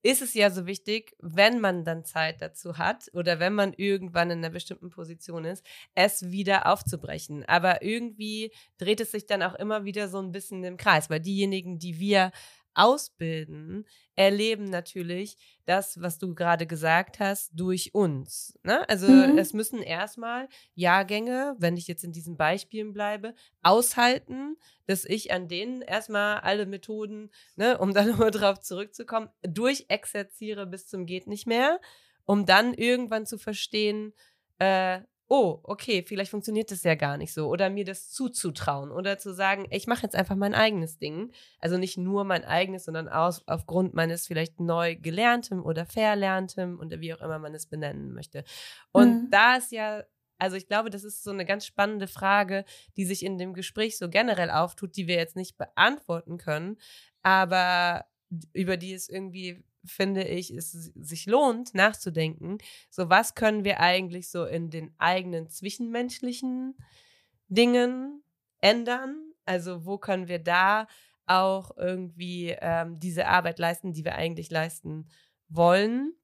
ist 0.05 0.20
es 0.20 0.34
ja 0.34 0.50
so 0.50 0.66
wichtig, 0.66 1.16
wenn 1.18 1.61
man 1.61 1.82
dann 1.82 2.05
Zeit 2.05 2.42
dazu 2.42 2.76
hat 2.76 3.11
oder 3.14 3.40
wenn 3.40 3.55
man 3.55 3.72
irgendwann 3.72 4.30
in 4.30 4.38
einer 4.38 4.50
bestimmten 4.50 4.90
Position 4.90 5.46
ist, 5.46 5.64
es 5.94 6.30
wieder 6.30 6.66
aufzubrechen. 6.66 7.42
Aber 7.46 7.82
irgendwie 7.82 8.52
dreht 8.76 9.00
es 9.00 9.12
sich 9.12 9.24
dann 9.24 9.42
auch 9.42 9.55
immer 9.55 9.86
wieder 9.86 10.09
so 10.09 10.18
ein 10.18 10.30
bisschen 10.30 10.62
im 10.62 10.76
Kreis, 10.76 11.09
weil 11.09 11.20
diejenigen, 11.20 11.78
die 11.78 11.98
wir 11.98 12.32
ausbilden, 12.75 13.87
erleben 14.16 14.64
natürlich 14.64 15.37
das, 15.64 16.01
was 16.01 16.18
du 16.18 16.35
gerade 16.35 16.66
gesagt 16.66 17.20
hast, 17.20 17.51
durch 17.55 17.95
uns. 17.95 18.59
Ne? 18.62 18.89
Also 18.89 19.09
mhm. 19.09 19.39
es 19.39 19.53
müssen 19.53 19.83
erstmal 19.83 20.49
Jahrgänge, 20.75 21.57
wenn 21.59 21.77
ich 21.77 21.87
jetzt 21.87 22.05
in 22.05 22.12
diesen 22.12 22.37
Beispielen 22.37 22.93
bleibe, 22.93 23.35
aushalten, 23.62 24.57
dass 24.87 25.05
ich 25.05 25.33
an 25.33 25.49
denen 25.49 25.83
erstmal 25.83 26.41
alle 26.41 26.66
Methoden, 26.66 27.31
ne, 27.57 27.79
um 27.79 27.95
dann 27.95 28.09
nochmal 28.11 28.31
drauf 28.31 28.61
zurückzukommen, 28.61 29.29
durchexerziere 29.43 30.66
bis 30.66 30.87
zum 30.87 31.07
geht 31.07 31.27
nicht 31.27 31.47
mehr, 31.47 31.81
um 32.25 32.47
dann 32.47 32.75
irgendwann 32.75 33.27
zu 33.27 33.39
verstehen, 33.39 34.12
äh, 34.59 35.01
oh, 35.29 35.61
okay, 35.62 36.05
vielleicht 36.07 36.31
funktioniert 36.31 36.70
das 36.70 36.83
ja 36.83 36.95
gar 36.95 37.16
nicht 37.16 37.33
so. 37.33 37.49
Oder 37.49 37.70
mir 37.70 37.85
das 37.85 38.11
zuzutrauen. 38.11 38.91
Oder 38.91 39.18
zu 39.18 39.33
sagen, 39.33 39.66
ich 39.70 39.87
mache 39.87 40.03
jetzt 40.03 40.14
einfach 40.14 40.37
mein 40.37 40.55
eigenes 40.55 40.99
Ding. 40.99 41.33
Also 41.59 41.79
nicht 41.79 41.97
nur 41.97 42.25
mein 42.25 42.45
eigenes, 42.45 42.85
sondern 42.85 43.09
aus, 43.09 43.43
aufgrund 43.47 43.95
meines 43.95 44.27
vielleicht 44.27 44.61
neu 44.61 44.97
gelerntem 44.97 45.64
oder 45.64 45.87
verlerntem 45.87 46.79
oder 46.79 47.01
wie 47.01 47.14
auch 47.14 47.20
immer 47.20 47.39
man 47.39 47.55
es 47.55 47.66
benennen 47.66 48.12
möchte. 48.12 48.45
Und 48.93 49.25
mhm. 49.25 49.31
da 49.31 49.57
ist 49.57 49.72
ja 49.72 50.05
also 50.37 50.57
ich 50.57 50.66
glaube, 50.66 50.91
das 50.91 51.05
ist 51.05 51.22
so 51.22 51.31
eine 51.31 51.45
ganz 51.45 51.64
spannende 51.64 52.09
Frage, 52.09 52.64
die 52.97 53.05
sich 53.05 53.25
in 53.25 53.39
dem 53.39 53.55
Gespräch 53.55 53.97
so 53.97 54.11
generell 54.11 54.51
auftut, 54.51 54.97
die 54.97 55.07
wir 55.07 55.14
jetzt 55.14 55.37
nicht 55.37 55.57
beantworten 55.57 56.39
können, 56.39 56.77
aber 57.22 58.05
über 58.53 58.77
die 58.77 58.93
es 58.93 59.09
irgendwie 59.09 59.64
finde 59.85 60.24
ich, 60.24 60.51
es 60.51 60.72
sich 60.72 61.26
lohnt, 61.26 61.74
nachzudenken. 61.74 62.59
So, 62.91 63.11
was 63.11 63.35
können 63.35 63.64
wir 63.64 63.80
eigentlich 63.80 64.30
so 64.30 64.45
in 64.45 64.70
den 64.70 64.95
eigenen 64.99 65.49
zwischenmenschlichen 65.49 66.76
Dingen 67.49 68.22
ändern? 68.61 69.32
Also, 69.45 69.85
wo 69.85 69.99
können 69.99 70.28
wir 70.28 70.39
da 70.39 70.87
auch 71.26 71.76
irgendwie 71.76 72.57
ähm, 72.61 72.99
diese 72.99 73.26
Arbeit 73.26 73.59
leisten, 73.59 73.93
die 73.93 74.05
wir 74.05 74.14
eigentlich 74.14 74.51
leisten 74.51 75.09
wollen? 75.49 76.14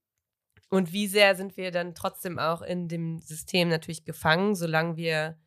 Und 0.69 0.93
wie 0.93 1.09
sehr 1.09 1.35
sind 1.35 1.57
wir 1.57 1.71
dann 1.73 1.95
trotzdem 1.95 2.39
auch 2.39 2.63
in 2.63 2.89
dem 2.89 3.19
System 3.21 3.69
natürlich 3.69 4.05
gefangen, 4.05 4.55
solange 4.55 4.97
wir 4.97 5.39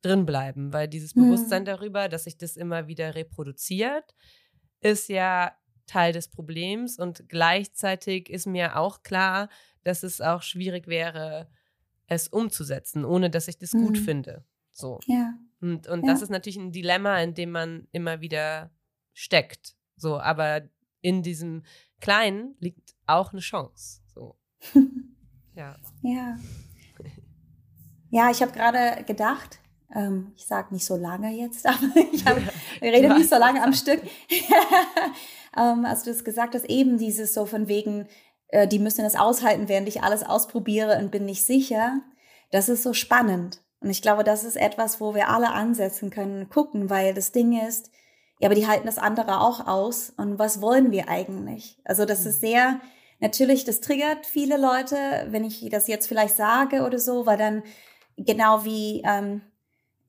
drin 0.00 0.24
bleiben? 0.24 0.72
Weil 0.72 0.88
dieses 0.88 1.14
mhm. 1.14 1.24
Bewusstsein 1.24 1.64
darüber, 1.64 2.08
dass 2.08 2.24
sich 2.24 2.38
das 2.38 2.56
immer 2.56 2.86
wieder 2.86 3.14
reproduziert, 3.14 4.14
ist 4.80 5.08
ja 5.08 5.54
Teil 5.90 6.12
des 6.12 6.28
Problems 6.28 6.98
und 6.98 7.28
gleichzeitig 7.28 8.30
ist 8.30 8.46
mir 8.46 8.76
auch 8.76 9.02
klar, 9.02 9.48
dass 9.82 10.04
es 10.04 10.20
auch 10.20 10.42
schwierig 10.42 10.86
wäre, 10.86 11.48
es 12.06 12.28
umzusetzen, 12.28 13.04
ohne 13.04 13.28
dass 13.28 13.48
ich 13.48 13.58
das 13.58 13.72
mhm. 13.72 13.86
gut 13.86 13.98
finde. 13.98 14.44
So. 14.70 15.00
Ja. 15.06 15.34
Und, 15.60 15.88
und 15.88 16.06
ja. 16.06 16.12
das 16.12 16.22
ist 16.22 16.30
natürlich 16.30 16.58
ein 16.58 16.70
Dilemma, 16.70 17.20
in 17.20 17.34
dem 17.34 17.50
man 17.50 17.88
immer 17.90 18.20
wieder 18.20 18.70
steckt. 19.14 19.74
So, 19.96 20.20
aber 20.20 20.62
in 21.00 21.22
diesem 21.22 21.64
Kleinen 22.00 22.54
liegt 22.60 22.94
auch 23.06 23.32
eine 23.32 23.40
Chance. 23.40 24.00
So. 24.14 24.36
ja. 25.54 25.76
Ja. 26.02 26.38
Ja, 28.10 28.30
ich 28.30 28.42
habe 28.42 28.52
gerade 28.52 29.04
gedacht, 29.04 29.60
ähm, 29.94 30.32
ich 30.36 30.46
sage 30.46 30.72
nicht 30.72 30.84
so 30.84 30.96
lange 30.96 31.32
jetzt, 31.32 31.66
aber 31.66 31.78
ich, 32.12 32.24
hab, 32.24 32.38
ich 32.80 32.82
rede 32.82 33.12
nicht 33.14 33.28
so 33.28 33.36
lange 33.36 33.62
am 33.62 33.72
Stück. 33.72 34.02
Ähm, 35.56 35.84
als 35.84 36.04
du 36.04 36.10
es 36.10 36.24
gesagt 36.24 36.54
hast, 36.54 36.64
eben 36.66 36.98
dieses 36.98 37.34
so 37.34 37.46
von 37.46 37.68
wegen, 37.68 38.06
äh, 38.48 38.66
die 38.66 38.78
müssen 38.78 39.02
das 39.02 39.16
aushalten, 39.16 39.68
während 39.68 39.88
ich 39.88 40.02
alles 40.02 40.22
ausprobiere 40.22 40.98
und 40.98 41.10
bin 41.10 41.24
nicht 41.24 41.44
sicher. 41.44 42.00
Das 42.50 42.68
ist 42.68 42.82
so 42.82 42.92
spannend. 42.92 43.60
Und 43.80 43.90
ich 43.90 44.02
glaube, 44.02 44.24
das 44.24 44.44
ist 44.44 44.56
etwas, 44.56 45.00
wo 45.00 45.14
wir 45.14 45.28
alle 45.28 45.52
ansetzen 45.52 46.10
können, 46.10 46.50
gucken, 46.50 46.90
weil 46.90 47.14
das 47.14 47.32
Ding 47.32 47.58
ist, 47.66 47.90
ja, 48.40 48.48
aber 48.48 48.54
die 48.54 48.66
halten 48.66 48.86
das 48.86 48.98
andere 48.98 49.40
auch 49.40 49.66
aus. 49.66 50.12
Und 50.16 50.38
was 50.38 50.62
wollen 50.62 50.90
wir 50.92 51.08
eigentlich? 51.08 51.78
Also 51.84 52.04
das 52.06 52.26
ist 52.26 52.42
mhm. 52.42 52.46
sehr, 52.46 52.80
natürlich, 53.20 53.64
das 53.64 53.80
triggert 53.80 54.26
viele 54.26 54.56
Leute, 54.56 54.96
wenn 55.28 55.44
ich 55.44 55.68
das 55.70 55.88
jetzt 55.88 56.06
vielleicht 56.06 56.36
sage 56.36 56.82
oder 56.84 56.98
so, 56.98 57.26
weil 57.26 57.36
dann 57.36 57.62
genau 58.16 58.64
wie, 58.64 59.02
ähm, 59.04 59.42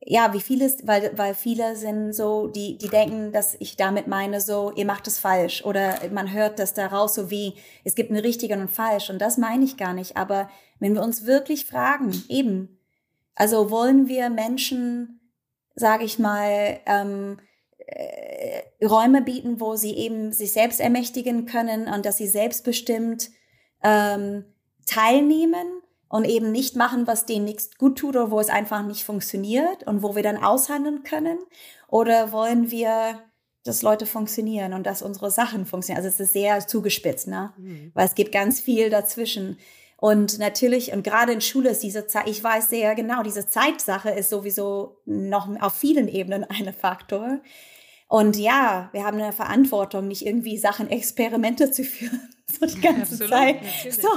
ja, 0.04 0.34
wie 0.34 0.42
vieles, 0.42 0.88
weil, 0.88 1.12
weil 1.16 1.36
viele 1.36 1.76
sind 1.76 2.14
so, 2.14 2.48
die, 2.48 2.78
die 2.78 2.88
denken, 2.88 3.32
dass 3.32 3.56
ich 3.60 3.78
damit 3.78 4.08
meine, 4.08 4.42
so, 4.42 4.72
ihr 4.76 4.86
macht 4.86 5.06
es 5.06 5.20
falsch 5.20 5.64
oder 5.64 5.96
man 6.12 6.34
hört 6.34 6.58
das 6.58 6.74
daraus 6.74 7.14
so 7.14 7.30
wie, 7.30 7.54
es 7.84 7.94
gibt 7.94 8.10
eine 8.10 8.24
richtige 8.24 8.56
und 8.56 8.70
falsch 8.70 9.12
und 9.12 9.20
das 9.20 9.38
meine 9.38 9.64
ich 9.64 9.78
gar 9.78 9.94
nicht. 9.94 10.18
Aber 10.18 10.50
wenn 10.80 10.96
wir 10.96 11.04
uns 11.04 11.26
wirklich 11.28 11.66
fragen, 11.66 12.24
eben, 12.30 12.80
also 13.36 13.70
wollen 13.70 14.08
wir 14.08 14.32
Menschen, 14.32 15.20
sage 15.76 16.04
ich 16.04 16.18
mal, 16.18 16.80
ähm, 16.88 17.38
äh, 17.78 18.64
Räume 18.84 19.22
bieten, 19.22 19.60
wo 19.60 19.76
sie 19.76 19.96
eben 19.96 20.32
sich 20.32 20.52
selbst 20.52 20.80
ermächtigen 20.80 21.46
können 21.46 21.88
und 21.88 22.08
dass 22.08 22.18
sie 22.18 22.28
selbstbestimmt 22.28 23.30
ähm, 23.84 24.46
teilnehmen 24.88 25.81
und 26.12 26.26
eben 26.26 26.52
nicht 26.52 26.76
machen, 26.76 27.08
was 27.08 27.26
denen 27.26 27.46
nichts 27.46 27.78
gut 27.78 27.98
tut 27.98 28.16
oder 28.18 28.32
wo 28.32 28.40
es 28.40 28.50
einfach 28.50 28.84
nicht 28.86 29.06
funktioniert 29.06 29.88
und 29.88 30.04
wo 30.04 30.14
wir 30.14 30.24
dann 30.24 30.44
aushandeln 30.44 31.04
können? 31.04 31.40
Oder 31.88 32.34
wollen 32.34 32.70
wir, 32.70 33.22
dass 33.64 33.82
Leute 33.82 34.06
funktionieren 34.06 34.74
und 34.74 34.86
dass 34.86 35.02
unsere 35.02 35.32
Sachen 35.32 35.66
funktionieren? 35.66 36.04
Also 36.04 36.14
es 36.14 36.20
ist 36.20 36.34
sehr 36.34 36.68
zugespitzt, 36.68 37.28
ne? 37.28 37.54
Mhm. 37.58 37.92
Weil 37.94 38.08
es 38.08 38.16
gibt 38.16 38.34
ganz 38.34 38.60
viel 38.60 38.90
dazwischen. 38.90 39.58
Und 39.96 40.38
natürlich, 40.38 40.92
und 40.92 41.04
gerade 41.04 41.32
in 41.32 41.40
Schule 41.40 41.70
ist 41.70 41.82
diese 41.82 42.08
Zeit, 42.08 42.28
ich 42.28 42.44
weiß 42.44 42.70
sehr 42.70 42.94
genau, 42.94 43.24
diese 43.24 43.48
Zeitsache 43.48 44.10
ist 44.10 44.30
sowieso 44.30 44.98
noch 45.06 45.48
auf 45.62 45.74
vielen 45.74 46.10
Ebenen 46.10 46.44
ein 46.44 46.74
Faktor. 46.74 47.40
Und 48.12 48.36
ja, 48.36 48.90
wir 48.92 49.06
haben 49.06 49.22
eine 49.22 49.32
Verantwortung, 49.32 50.10
nicht 50.10 50.26
irgendwie 50.26 50.58
Sachen, 50.58 50.90
Experimente 50.90 51.72
zu 51.72 51.86
führen, 51.86 52.20
so 52.46 52.66
die 52.66 52.82
ganze 52.82 53.14
Absolut, 53.14 53.30
Zeit. 53.30 53.62
Natürlich. 53.64 53.96
So, 53.96 54.10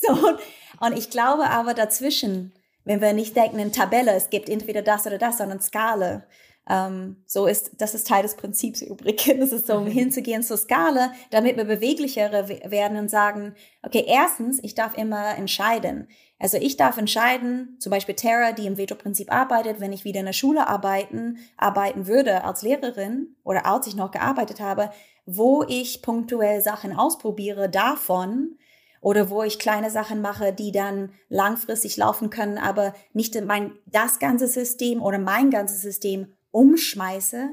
so. 0.00 0.38
Und 0.78 0.96
ich 0.96 1.10
glaube 1.10 1.50
aber 1.50 1.74
dazwischen, 1.74 2.52
wenn 2.84 3.00
wir 3.00 3.12
nicht 3.12 3.34
denken 3.34 3.58
in 3.58 3.72
Tabelle, 3.72 4.12
es 4.12 4.30
gibt 4.30 4.48
entweder 4.48 4.82
das 4.82 5.04
oder 5.04 5.18
das, 5.18 5.38
sondern 5.38 5.60
Skala. 5.60 6.22
Ähm, 6.70 7.16
so 7.26 7.46
ist, 7.46 7.72
das 7.78 7.94
ist 7.96 8.06
Teil 8.06 8.22
des 8.22 8.36
Prinzips 8.36 8.80
übrigens. 8.80 9.50
Es 9.50 9.52
ist 9.52 9.66
so, 9.66 9.74
um 9.74 9.86
hinzugehen 9.86 10.44
zur 10.44 10.56
Skala, 10.56 11.12
damit 11.30 11.56
wir 11.56 11.64
beweglicher 11.64 12.30
werden 12.48 12.96
und 12.96 13.10
sagen, 13.10 13.54
okay, 13.82 14.04
erstens, 14.06 14.60
ich 14.62 14.76
darf 14.76 14.96
immer 14.96 15.36
entscheiden. 15.36 16.06
Also 16.38 16.58
ich 16.58 16.76
darf 16.76 16.96
entscheiden, 16.96 17.76
zum 17.80 17.90
Beispiel 17.90 18.14
Tara, 18.14 18.52
die 18.52 18.66
im 18.66 18.78
Veto-Prinzip 18.78 19.32
arbeitet, 19.32 19.80
wenn 19.80 19.92
ich 19.92 20.04
wieder 20.04 20.20
in 20.20 20.26
der 20.26 20.32
Schule 20.32 20.68
arbeiten, 20.68 21.38
arbeiten 21.56 22.06
würde 22.06 22.44
als 22.44 22.62
Lehrerin 22.62 23.34
oder 23.42 23.66
als 23.66 23.88
ich 23.88 23.96
noch 23.96 24.12
gearbeitet 24.12 24.60
habe, 24.60 24.90
wo 25.26 25.64
ich 25.64 26.02
punktuell 26.02 26.60
Sachen 26.62 26.96
ausprobiere 26.96 27.68
davon, 27.68 28.56
oder 29.02 29.30
wo 29.30 29.42
ich 29.42 29.58
kleine 29.58 29.90
Sachen 29.90 30.20
mache, 30.20 30.52
die 30.52 30.72
dann 30.72 31.12
langfristig 31.30 31.96
laufen 31.96 32.28
können, 32.28 32.58
aber 32.58 32.92
nicht 33.14 33.34
mein, 33.46 33.72
das 33.86 34.18
ganze 34.18 34.46
System 34.46 35.00
oder 35.00 35.18
mein 35.18 35.48
ganzes 35.50 35.80
System 35.80 36.34
umschmeiße. 36.50 37.50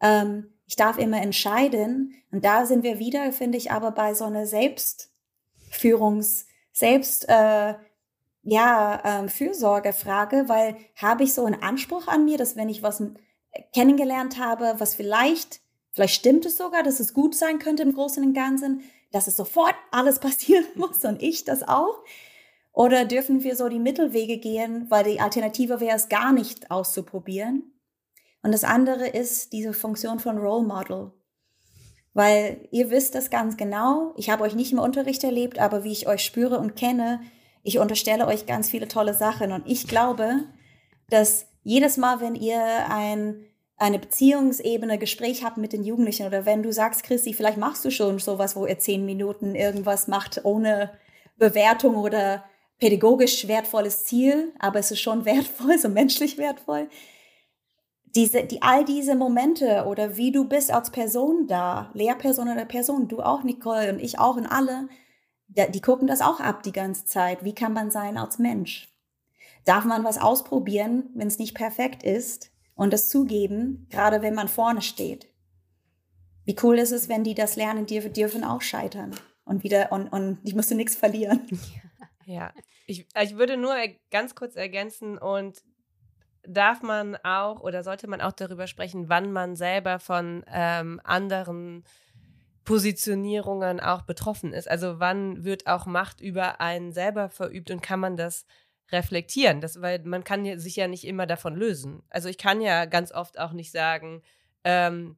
Ähm, 0.00 0.54
ich 0.66 0.76
darf 0.76 0.98
immer 0.98 1.20
entscheiden. 1.20 2.14
Und 2.30 2.44
da 2.44 2.66
sind 2.66 2.82
wir 2.82 2.98
wieder, 2.98 3.32
finde 3.32 3.58
ich, 3.58 3.70
aber 3.70 3.90
bei 3.90 4.14
so 4.14 4.24
einer 4.24 4.46
Selbstführungs-, 4.46 6.46
Selbst, 6.72 7.28
äh, 7.28 7.74
ja, 8.42 9.02
ähm, 9.04 9.28
Fürsorgefrage, 9.28 10.48
weil 10.48 10.76
habe 10.96 11.24
ich 11.24 11.32
so 11.32 11.44
einen 11.44 11.62
Anspruch 11.62 12.08
an 12.08 12.24
mir, 12.24 12.36
dass 12.36 12.56
wenn 12.56 12.68
ich 12.68 12.82
was 12.82 13.02
kennengelernt 13.72 14.38
habe, 14.38 14.74
was 14.78 14.94
vielleicht, 14.94 15.60
vielleicht 15.92 16.14
stimmt 16.14 16.44
es 16.44 16.56
sogar, 16.56 16.82
dass 16.82 17.00
es 17.00 17.14
gut 17.14 17.34
sein 17.34 17.58
könnte 17.58 17.84
im 17.84 17.94
Großen 17.94 18.24
und 18.24 18.34
Ganzen, 18.34 18.82
dass 19.12 19.28
es 19.28 19.36
sofort 19.36 19.74
alles 19.90 20.18
passieren 20.20 20.66
muss 20.74 21.04
und 21.04 21.22
ich 21.22 21.44
das 21.44 21.62
auch? 21.62 22.02
Oder 22.72 23.04
dürfen 23.04 23.44
wir 23.44 23.54
so 23.54 23.68
die 23.68 23.78
Mittelwege 23.78 24.38
gehen, 24.38 24.90
weil 24.90 25.04
die 25.04 25.20
Alternative 25.20 25.80
wäre 25.80 25.96
es 25.96 26.08
gar 26.08 26.32
nicht 26.32 26.72
auszuprobieren? 26.72 27.73
Und 28.44 28.52
das 28.52 28.62
andere 28.62 29.08
ist 29.08 29.52
diese 29.54 29.72
Funktion 29.72 30.20
von 30.20 30.36
Role 30.38 30.66
Model. 30.66 31.12
Weil 32.12 32.68
ihr 32.70 32.90
wisst 32.90 33.14
das 33.14 33.30
ganz 33.30 33.56
genau. 33.56 34.12
Ich 34.16 34.28
habe 34.28 34.44
euch 34.44 34.54
nicht 34.54 34.70
im 34.70 34.78
Unterricht 34.78 35.24
erlebt, 35.24 35.58
aber 35.58 35.82
wie 35.82 35.92
ich 35.92 36.06
euch 36.06 36.22
spüre 36.22 36.58
und 36.58 36.76
kenne, 36.76 37.22
ich 37.62 37.78
unterstelle 37.78 38.26
euch 38.26 38.44
ganz 38.44 38.68
viele 38.68 38.86
tolle 38.86 39.14
Sachen. 39.14 39.50
Und 39.50 39.66
ich 39.66 39.88
glaube, 39.88 40.44
dass 41.08 41.46
jedes 41.62 41.96
Mal, 41.96 42.20
wenn 42.20 42.34
ihr 42.34 42.60
ein 42.90 43.46
eine 43.76 43.98
Beziehungsebene 43.98 44.98
Gespräch 44.98 45.42
habt 45.42 45.56
mit 45.56 45.72
den 45.72 45.82
Jugendlichen 45.82 46.26
oder 46.26 46.46
wenn 46.46 46.62
du 46.62 46.72
sagst, 46.72 47.02
Christi, 47.02 47.34
vielleicht 47.34 47.58
machst 47.58 47.84
du 47.84 47.90
schon 47.90 48.18
sowas, 48.20 48.54
wo 48.54 48.66
ihr 48.66 48.78
zehn 48.78 49.04
Minuten 49.04 49.56
irgendwas 49.56 50.06
macht 50.06 50.44
ohne 50.44 50.92
Bewertung 51.38 51.96
oder 51.96 52.44
pädagogisch 52.78 53.48
wertvolles 53.48 54.04
Ziel, 54.04 54.52
aber 54.60 54.78
es 54.78 54.92
ist 54.92 55.00
schon 55.00 55.24
wertvoll, 55.24 55.76
so 55.78 55.88
menschlich 55.88 56.38
wertvoll. 56.38 56.88
Diese, 58.14 58.44
die, 58.44 58.62
all 58.62 58.84
diese 58.84 59.16
Momente 59.16 59.84
oder 59.86 60.16
wie 60.16 60.30
du 60.30 60.48
bist 60.48 60.72
als 60.72 60.90
Person 60.90 61.46
da, 61.48 61.90
Lehrperson 61.94 62.48
oder 62.48 62.64
Person, 62.64 63.08
du 63.08 63.20
auch, 63.20 63.42
Nicole 63.42 63.92
und 63.92 63.98
ich 63.98 64.18
auch 64.18 64.36
und 64.36 64.46
alle, 64.46 64.88
die 65.48 65.80
gucken 65.80 66.06
das 66.06 66.20
auch 66.20 66.40
ab 66.40 66.62
die 66.62 66.72
ganze 66.72 67.04
Zeit. 67.04 67.44
Wie 67.44 67.54
kann 67.54 67.72
man 67.72 67.90
sein 67.90 68.16
als 68.16 68.38
Mensch? 68.38 68.88
Darf 69.64 69.84
man 69.84 70.04
was 70.04 70.18
ausprobieren, 70.18 71.10
wenn 71.14 71.28
es 71.28 71.38
nicht 71.38 71.54
perfekt 71.54 72.02
ist? 72.02 72.50
und 72.74 72.92
das 72.92 73.08
zugeben, 73.08 73.86
gerade 73.90 74.22
wenn 74.22 74.34
man 74.34 74.48
vorne 74.48 74.82
steht. 74.82 75.28
Wie 76.44 76.56
cool 76.62 76.78
ist 76.78 76.90
es, 76.90 77.08
wenn 77.08 77.24
die 77.24 77.34
das 77.34 77.56
lernen, 77.56 77.86
die 77.86 78.00
dürfen 78.00 78.44
auch 78.44 78.60
scheitern 78.60 79.14
und 79.44 79.62
wieder 79.64 79.92
und, 79.92 80.08
und 80.08 80.38
ich 80.44 80.54
musste 80.54 80.74
nichts 80.74 80.96
verlieren. 80.96 81.46
Ja, 82.26 82.54
ich, 82.86 83.06
ich 83.20 83.36
würde 83.36 83.58
nur 83.58 83.76
ganz 84.10 84.34
kurz 84.34 84.56
ergänzen 84.56 85.18
und 85.18 85.62
darf 86.46 86.82
man 86.82 87.16
auch 87.16 87.60
oder 87.60 87.82
sollte 87.82 88.06
man 88.06 88.20
auch 88.20 88.32
darüber 88.32 88.66
sprechen, 88.66 89.08
wann 89.08 89.32
man 89.32 89.56
selber 89.56 89.98
von 89.98 90.44
ähm, 90.48 91.00
anderen 91.04 91.84
Positionierungen 92.64 93.80
auch 93.80 94.02
betroffen 94.02 94.52
ist. 94.52 94.68
Also 94.68 94.98
wann 94.98 95.44
wird 95.44 95.66
auch 95.66 95.86
Macht 95.86 96.20
über 96.20 96.60
einen 96.60 96.92
selber 96.92 97.28
verübt 97.28 97.70
und 97.70 97.82
kann 97.82 98.00
man 98.00 98.16
das 98.16 98.46
reflektieren, 98.90 99.60
das, 99.60 99.80
weil 99.80 100.00
man 100.04 100.24
kann 100.24 100.58
sich 100.58 100.76
ja 100.76 100.88
nicht 100.88 101.06
immer 101.06 101.26
davon 101.26 101.54
lösen. 101.54 102.02
Also 102.10 102.28
ich 102.28 102.38
kann 102.38 102.60
ja 102.60 102.84
ganz 102.84 103.12
oft 103.12 103.38
auch 103.38 103.52
nicht 103.52 103.70
sagen, 103.70 104.22
ähm, 104.62 105.16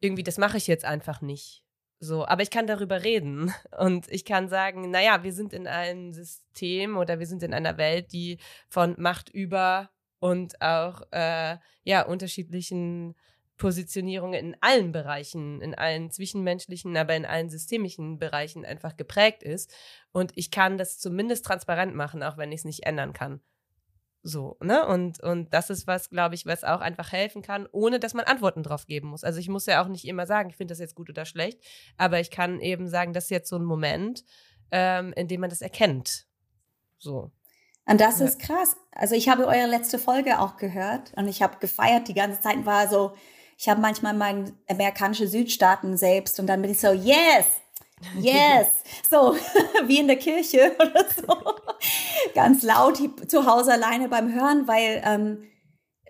irgendwie, 0.00 0.22
das 0.22 0.38
mache 0.38 0.56
ich 0.56 0.66
jetzt 0.66 0.84
einfach 0.84 1.20
nicht. 1.20 1.62
So, 1.98 2.26
aber 2.26 2.42
ich 2.42 2.50
kann 2.50 2.66
darüber 2.66 3.02
reden 3.02 3.52
und 3.78 4.10
ich 4.10 4.24
kann 4.24 4.48
sagen, 4.48 4.90
naja, 4.90 5.22
wir 5.22 5.32
sind 5.32 5.52
in 5.52 5.66
einem 5.66 6.12
System 6.12 6.96
oder 6.96 7.18
wir 7.18 7.26
sind 7.26 7.42
in 7.42 7.54
einer 7.54 7.78
Welt, 7.78 8.12
die 8.12 8.38
von 8.68 8.94
Macht 8.98 9.30
über 9.30 9.90
und 10.18 10.60
auch 10.60 11.02
äh, 11.12 11.56
ja 11.84 12.02
unterschiedlichen 12.06 13.14
Positionierung 13.56 14.34
in 14.34 14.56
allen 14.60 14.92
Bereichen, 14.92 15.60
in 15.62 15.74
allen 15.74 16.10
zwischenmenschlichen, 16.10 16.96
aber 16.96 17.16
in 17.16 17.24
allen 17.24 17.48
systemischen 17.48 18.18
Bereichen 18.18 18.64
einfach 18.64 18.96
geprägt 18.96 19.42
ist. 19.42 19.74
Und 20.12 20.32
ich 20.34 20.50
kann 20.50 20.78
das 20.78 20.98
zumindest 20.98 21.44
transparent 21.46 21.94
machen, 21.94 22.22
auch 22.22 22.36
wenn 22.36 22.52
ich 22.52 22.60
es 22.60 22.64
nicht 22.64 22.84
ändern 22.84 23.12
kann. 23.12 23.40
So, 24.22 24.56
ne? 24.60 24.84
Und, 24.86 25.22
und 25.22 25.54
das 25.54 25.70
ist 25.70 25.86
was, 25.86 26.10
glaube 26.10 26.34
ich, 26.34 26.46
was 26.46 26.64
auch 26.64 26.80
einfach 26.80 27.12
helfen 27.12 27.42
kann, 27.42 27.68
ohne 27.70 28.00
dass 28.00 28.12
man 28.12 28.24
Antworten 28.24 28.62
drauf 28.64 28.86
geben 28.86 29.08
muss. 29.08 29.24
Also 29.24 29.38
ich 29.38 29.48
muss 29.48 29.66
ja 29.66 29.82
auch 29.82 29.88
nicht 29.88 30.04
immer 30.04 30.26
sagen, 30.26 30.50
ich 30.50 30.56
finde 30.56 30.72
das 30.72 30.80
jetzt 30.80 30.96
gut 30.96 31.08
oder 31.08 31.24
schlecht, 31.24 31.60
aber 31.96 32.18
ich 32.18 32.30
kann 32.30 32.60
eben 32.60 32.88
sagen, 32.88 33.12
das 33.12 33.24
ist 33.24 33.30
jetzt 33.30 33.48
so 33.48 33.56
ein 33.56 33.64
Moment, 33.64 34.24
ähm, 34.72 35.12
in 35.14 35.28
dem 35.28 35.40
man 35.40 35.50
das 35.50 35.62
erkennt. 35.62 36.26
So. 36.98 37.30
Und 37.86 38.00
das 38.00 38.18
ja. 38.18 38.26
ist 38.26 38.40
krass. 38.40 38.76
Also 38.92 39.14
ich 39.14 39.28
habe 39.28 39.46
eure 39.46 39.66
letzte 39.66 39.98
Folge 39.98 40.40
auch 40.40 40.56
gehört 40.56 41.12
und 41.16 41.28
ich 41.28 41.42
habe 41.42 41.58
gefeiert, 41.58 42.08
die 42.08 42.14
ganze 42.14 42.40
Zeit 42.40 42.66
war 42.66 42.88
so, 42.88 43.12
ich 43.56 43.68
habe 43.68 43.80
manchmal 43.80 44.14
meine 44.14 44.52
amerikanische 44.68 45.28
Südstaaten 45.28 45.96
selbst 45.96 46.38
und 46.40 46.46
dann 46.46 46.60
bin 46.60 46.72
ich 46.72 46.80
so, 46.80 46.92
yes, 46.92 47.46
yes, 48.20 48.66
so 49.10 49.36
wie 49.86 49.98
in 49.98 50.08
der 50.08 50.16
Kirche 50.16 50.74
oder 50.80 51.06
so, 51.08 51.36
ganz 52.34 52.62
laut 52.62 52.98
zu 53.30 53.46
Hause 53.46 53.72
alleine 53.72 54.08
beim 54.08 54.32
Hören, 54.34 54.66
weil, 54.66 55.02
ähm, 55.04 55.44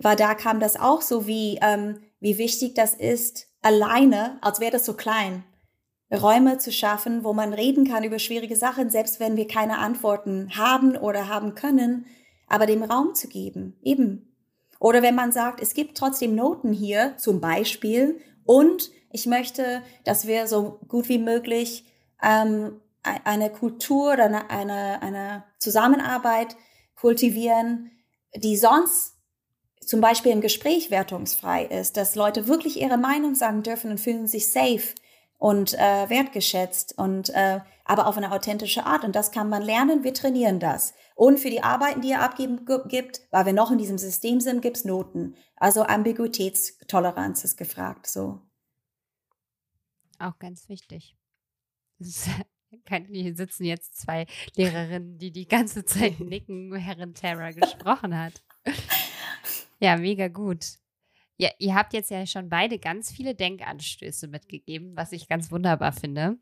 weil 0.01 0.17
da 0.17 0.35
kam 0.35 0.61
das 0.61 0.79
auch 0.79 1.03
so, 1.03 1.27
wie, 1.27 1.59
ähm, 1.63 2.03
wie 2.21 2.39
wichtig 2.39 2.75
das 2.75 2.95
ist, 2.95 3.49
alleine, 3.63 4.39
als 4.41 4.61
wäre 4.61 4.73
das 4.73 4.87
so 4.87 4.95
klein, 4.95 5.45
Räume 6.13 6.59
zu 6.59 6.71
schaffen, 6.71 7.25
wo 7.25 7.33
man 7.33 7.53
reden 7.53 7.87
kann 7.87 8.05
über 8.05 8.19
schwierige 8.19 8.57
Sachen, 8.57 8.91
selbst 8.91 9.19
wenn 9.19 9.37
wir 9.37 9.49
keine 9.49 9.79
Antworten 9.79 10.57
haben 10.57 10.97
oder 10.97 11.29
haben 11.29 11.55
können, 11.55 12.07
aber 12.47 12.67
dem 12.67 12.83
Raum 12.83 13.15
zu 13.15 13.29
geben, 13.29 13.77
eben. 13.83 14.33
Oder 14.79 15.03
wenn 15.03 15.15
man 15.15 15.33
sagt, 15.33 15.61
es 15.61 15.75
gibt 15.75 15.97
trotzdem 15.97 16.35
Noten 16.35 16.73
hier, 16.73 17.17
zum 17.17 17.41
Beispiel, 17.41 18.21
und 18.45 18.91
ich 19.11 19.27
möchte, 19.27 19.83
dass 20.05 20.27
wir 20.27 20.47
so 20.47 20.79
gut 20.87 21.09
wie 21.09 21.19
möglich 21.19 21.87
ähm, 22.23 22.81
eine 23.03 23.51
Kultur 23.51 24.13
oder 24.13 24.25
eine, 24.25 24.51
eine, 24.51 25.03
eine 25.03 25.45
Zusammenarbeit 25.59 26.57
kultivieren, 26.95 27.91
die 28.35 28.57
sonst 28.57 29.15
zum 29.81 30.01
Beispiel 30.01 30.33
im 30.33 30.41
Gespräch 30.41 30.91
wertungsfrei 30.91 31.65
ist, 31.65 31.97
dass 31.97 32.17
Leute 32.17 32.49
wirklich 32.49 32.81
ihre 32.81 32.99
Meinung 32.99 33.35
sagen 33.35 33.63
dürfen 33.63 33.91
und 33.91 34.01
fühlen 34.01 34.27
sich 34.27 34.51
safe 34.51 34.95
und 35.39 35.75
äh, 35.75 36.09
wertgeschätzt 36.09 36.97
und 36.97 37.31
äh, 37.31 37.61
aber 37.85 38.07
auf 38.07 38.17
eine 38.17 38.33
authentische 38.33 38.85
Art. 38.85 39.05
Und 39.05 39.15
das 39.15 39.31
kann 39.31 39.49
man 39.49 39.63
lernen. 39.63 40.03
Wir 40.05 40.13
trainieren 40.13 40.61
das. 40.61 40.95
Und 41.15 41.39
für 41.39 41.51
die 41.51 41.63
Arbeiten, 41.63 42.01
die 42.01 42.09
ihr 42.09 42.21
abgeben 42.21 42.67
gibt, 42.89 43.21
weil 43.31 43.47
wir 43.47 43.53
noch 43.53 43.71
in 43.71 43.79
diesem 43.79 43.99
System 43.99 44.41
sind, 44.41 44.61
gibt's 44.61 44.85
Noten. 44.85 45.37
Also 45.57 45.85
Ambiguitätstoleranz 45.85 47.45
ist 47.45 47.57
gefragt. 47.57 48.07
So. 48.07 48.41
Auch 50.19 50.39
ganz 50.39 50.69
wichtig. 50.69 51.17
Hier 53.09 53.35
sitzen 53.35 53.65
jetzt 53.65 53.97
zwei 53.97 54.27
Lehrerinnen, 54.55 55.19
die 55.19 55.31
die 55.31 55.47
ganze 55.47 55.85
Zeit 55.85 56.21
nicken, 56.21 56.73
während 56.73 57.19
Tara 57.19 57.53
gesprochen 57.53 58.19
hat. 58.19 58.43
Ja, 59.79 59.97
mega 59.97 60.29
gut. 60.29 60.79
Ja, 61.39 61.51
ihr 61.59 61.75
habt 61.75 61.93
jetzt 61.93 62.11
ja 62.11 62.25
schon 62.27 62.49
beide 62.49 62.79
ganz 62.79 63.13
viele 63.13 63.35
Denkanstöße 63.35 64.29
mitgegeben, 64.29 64.97
was 64.97 65.13
ich 65.13 65.29
ganz 65.29 65.51
wunderbar 65.51 65.93
finde. 65.93 66.39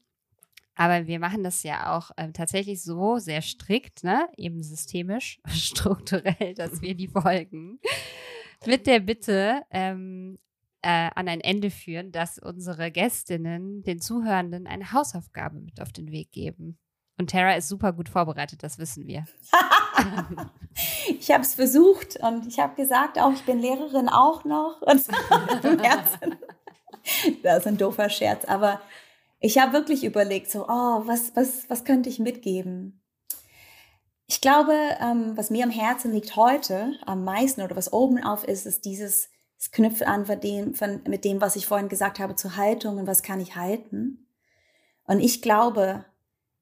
Aber 0.77 1.07
wir 1.07 1.19
machen 1.19 1.45
das 1.45 1.63
ja 1.63 1.97
auch 1.97 2.11
ähm, 2.17 2.33
tatsächlich 2.33 2.83
so 2.83 3.19
sehr 3.19 3.43
strikt, 3.43 4.03
ne? 4.03 4.29
eben 4.37 4.63
systemisch, 4.63 5.41
strukturell, 5.49 6.55
dass 6.55 6.83
wir 6.83 6.95
die 6.95 7.09
Folgen 7.09 7.81
mit 8.67 8.87
der 8.87 9.01
Bitte 9.01 9.63
ähm, 9.71 10.39
äh, 10.83 11.11
an 11.15 11.29
ein 11.29 11.41
Ende 11.41 11.71
führen, 11.71 12.13
dass 12.13 12.39
unsere 12.39 12.91
Gästinnen 12.91 13.83
den 13.83 14.01
Zuhörenden 14.01 14.67
eine 14.67 14.93
Hausaufgabe 14.93 15.61
mit 15.61 15.81
auf 15.81 15.93
den 15.93 16.11
Weg 16.11 16.33
geben. 16.33 16.79
Und 17.17 17.31
Tara 17.31 17.55
ist 17.55 17.69
super 17.69 17.93
gut 17.93 18.09
vorbereitet, 18.09 18.63
das 18.63 18.79
wissen 18.79 19.07
wir. 19.07 19.25
ich 21.19 21.31
habe 21.31 21.43
es 21.43 21.55
versucht 21.55 22.17
und 22.23 22.47
ich 22.47 22.59
habe 22.59 22.75
gesagt, 22.75 23.19
auch 23.19 23.33
ich 23.33 23.45
bin 23.45 23.59
Lehrerin 23.59 24.09
auch 24.09 24.45
noch. 24.45 24.81
Das 27.43 27.59
ist 27.59 27.67
ein 27.67 27.77
doofer 27.77 28.09
Scherz, 28.09 28.47
aber 28.47 28.81
ich 29.39 29.59
habe 29.59 29.75
wirklich 29.75 30.05
überlegt, 30.05 30.51
so, 30.51 30.65
oh, 30.67 31.03
was, 31.05 31.37
was, 31.37 31.69
was 31.69 31.85
könnte 31.85 32.09
ich 32.09 32.19
mitgeben? 32.19 33.03
Ich 34.27 34.41
glaube, 34.41 34.73
ähm, 35.03 35.37
was 35.37 35.51
mir 35.51 35.65
am 35.65 35.71
Herzen 35.71 36.15
liegt 36.15 36.35
heute 36.35 36.95
am 37.05 37.23
meisten 37.23 37.61
oder 37.61 37.77
was 37.77 37.93
oben 37.93 38.25
auf 38.25 38.45
ist, 38.45 38.65
ist 38.65 38.87
dieses 38.87 39.29
es 39.65 39.71
knüpft 39.71 40.07
an 40.07 40.27
von 40.27 40.41
dem, 40.41 40.75
von, 40.75 41.03
mit 41.09 41.25
dem, 41.25 41.41
was 41.41 41.57
ich 41.57 41.67
vorhin 41.67 41.89
gesagt 41.89 42.19
habe, 42.19 42.35
zur 42.35 42.57
Haltung 42.57 42.99
und 42.99 43.07
was 43.07 43.23
kann 43.23 43.41
ich 43.41 43.57
halten. 43.57 44.29
Und 45.05 45.21
ich 45.21 45.41
glaube, 45.41 46.05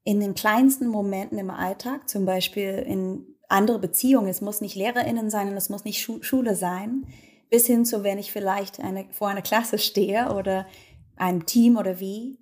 in 0.05 0.21
den 0.21 0.35
kleinsten 0.35 0.89
Momenten 0.89 1.39
im 1.39 1.51
Alltag, 1.51 2.09
zum 2.09 2.25
Beispiel 2.25 2.85
in 2.87 3.37
andere 3.49 3.79
Beziehungen, 3.79 4.29
es 4.29 4.41
muss 4.41 4.61
nicht 4.61 4.75
LehrerInnen 4.75 5.31
sein 5.31 5.49
und 5.49 5.57
es 5.57 5.69
muss 5.69 5.85
nicht 5.85 6.01
Schu 6.01 6.23
Schule 6.23 6.57
sein, 6.57 7.07
bis 7.51 7.67
hin 7.67 7.85
zu, 7.85 8.03
wenn 8.03 8.19
ich 8.19 8.33
vielleicht 8.33 8.81
eine, 8.81 9.07
vor 9.11 9.29
einer 9.29 9.43
Klasse 9.43 9.79
stehe 9.79 10.35
oder 10.35 10.67
einem 11.17 11.45
Team 11.47 11.77
oder 11.77 12.01
wie. 12.01 12.39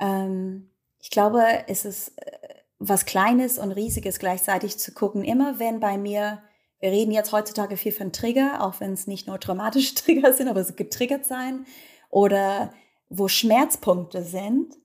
Ähm, 0.00 0.70
ich 1.00 1.10
glaube, 1.10 1.44
es 1.68 1.84
ist 1.84 2.18
äh, 2.18 2.38
was 2.78 3.04
Kleines 3.04 3.58
und 3.58 3.72
Riesiges 3.72 4.18
gleichzeitig 4.18 4.78
zu 4.78 4.92
gucken. 4.92 5.22
Immer 5.22 5.58
wenn 5.58 5.80
bei 5.80 5.98
mir 5.98 6.42
wir 6.80 6.90
reden 6.90 7.10
jetzt 7.10 7.32
heutzutage 7.32 7.76
viel 7.76 7.92
von 7.92 8.12
Trigger, 8.12 8.62
auch 8.64 8.80
wenn 8.80 8.92
es 8.92 9.06
nicht 9.06 9.26
nur 9.26 9.40
traumatische 9.40 9.94
Trigger 9.96 10.32
sind, 10.32 10.48
aber 10.48 10.60
es 10.60 10.76
getriggert 10.76 11.24
sein 11.24 11.66
oder 12.10 12.72
wo 13.08 13.28
Schmerzpunkte 13.28 14.22
sind. 14.22 14.76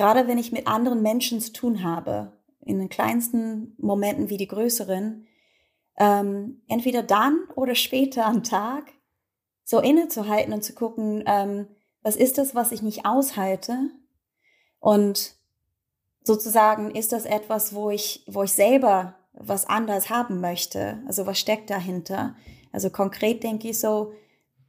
Gerade 0.00 0.26
wenn 0.26 0.38
ich 0.38 0.50
mit 0.50 0.66
anderen 0.66 1.02
Menschen 1.02 1.42
zu 1.42 1.52
tun 1.52 1.84
habe, 1.84 2.32
in 2.62 2.78
den 2.78 2.88
kleinsten 2.88 3.74
Momenten 3.76 4.30
wie 4.30 4.38
die 4.38 4.46
größeren, 4.46 5.26
ähm, 5.98 6.62
entweder 6.68 7.02
dann 7.02 7.38
oder 7.54 7.74
später 7.74 8.24
am 8.24 8.42
Tag 8.42 8.94
so 9.62 9.78
innezuhalten 9.78 10.54
und 10.54 10.64
zu 10.64 10.72
gucken, 10.72 11.22
ähm, 11.26 11.66
was 12.02 12.16
ist 12.16 12.38
das, 12.38 12.54
was 12.54 12.72
ich 12.72 12.80
nicht 12.80 13.04
aushalte? 13.04 13.90
Und 14.78 15.34
sozusagen 16.24 16.92
ist 16.92 17.12
das 17.12 17.26
etwas, 17.26 17.74
wo 17.74 17.90
ich, 17.90 18.24
wo 18.26 18.44
ich 18.44 18.54
selber 18.54 19.16
was 19.34 19.66
anders 19.66 20.08
haben 20.08 20.40
möchte. 20.40 21.02
Also 21.06 21.26
was 21.26 21.38
steckt 21.38 21.68
dahinter? 21.68 22.36
Also 22.72 22.88
konkret 22.88 23.42
denke 23.42 23.68
ich 23.68 23.78
so, 23.78 24.14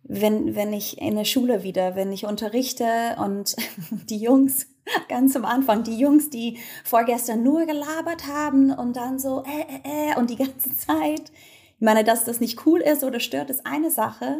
wenn, 0.03 0.55
wenn 0.55 0.73
ich 0.73 0.99
in 1.01 1.15
der 1.15 1.23
Schule 1.23 1.63
wieder, 1.63 1.95
wenn 1.95 2.11
ich 2.11 2.25
unterrichte 2.25 3.15
und 3.17 3.55
die 4.09 4.17
Jungs, 4.17 4.67
ganz 5.09 5.35
am 5.35 5.45
Anfang, 5.45 5.83
die 5.83 5.97
Jungs, 5.97 6.29
die 6.29 6.59
vorgestern 6.83 7.43
nur 7.43 7.65
gelabert 7.65 8.27
haben 8.27 8.71
und 8.71 8.95
dann 8.95 9.19
so, 9.19 9.43
äh, 9.43 9.61
äh, 9.61 10.11
äh, 10.11 10.15
und 10.17 10.29
die 10.29 10.37
ganze 10.37 10.75
Zeit. 10.75 11.31
Ich 11.75 11.85
meine, 11.85 12.03
dass 12.03 12.23
das 12.23 12.39
nicht 12.39 12.65
cool 12.65 12.81
ist 12.81 13.03
oder 13.03 13.19
stört, 13.19 13.49
ist 13.49 13.65
eine 13.65 13.91
Sache. 13.91 14.39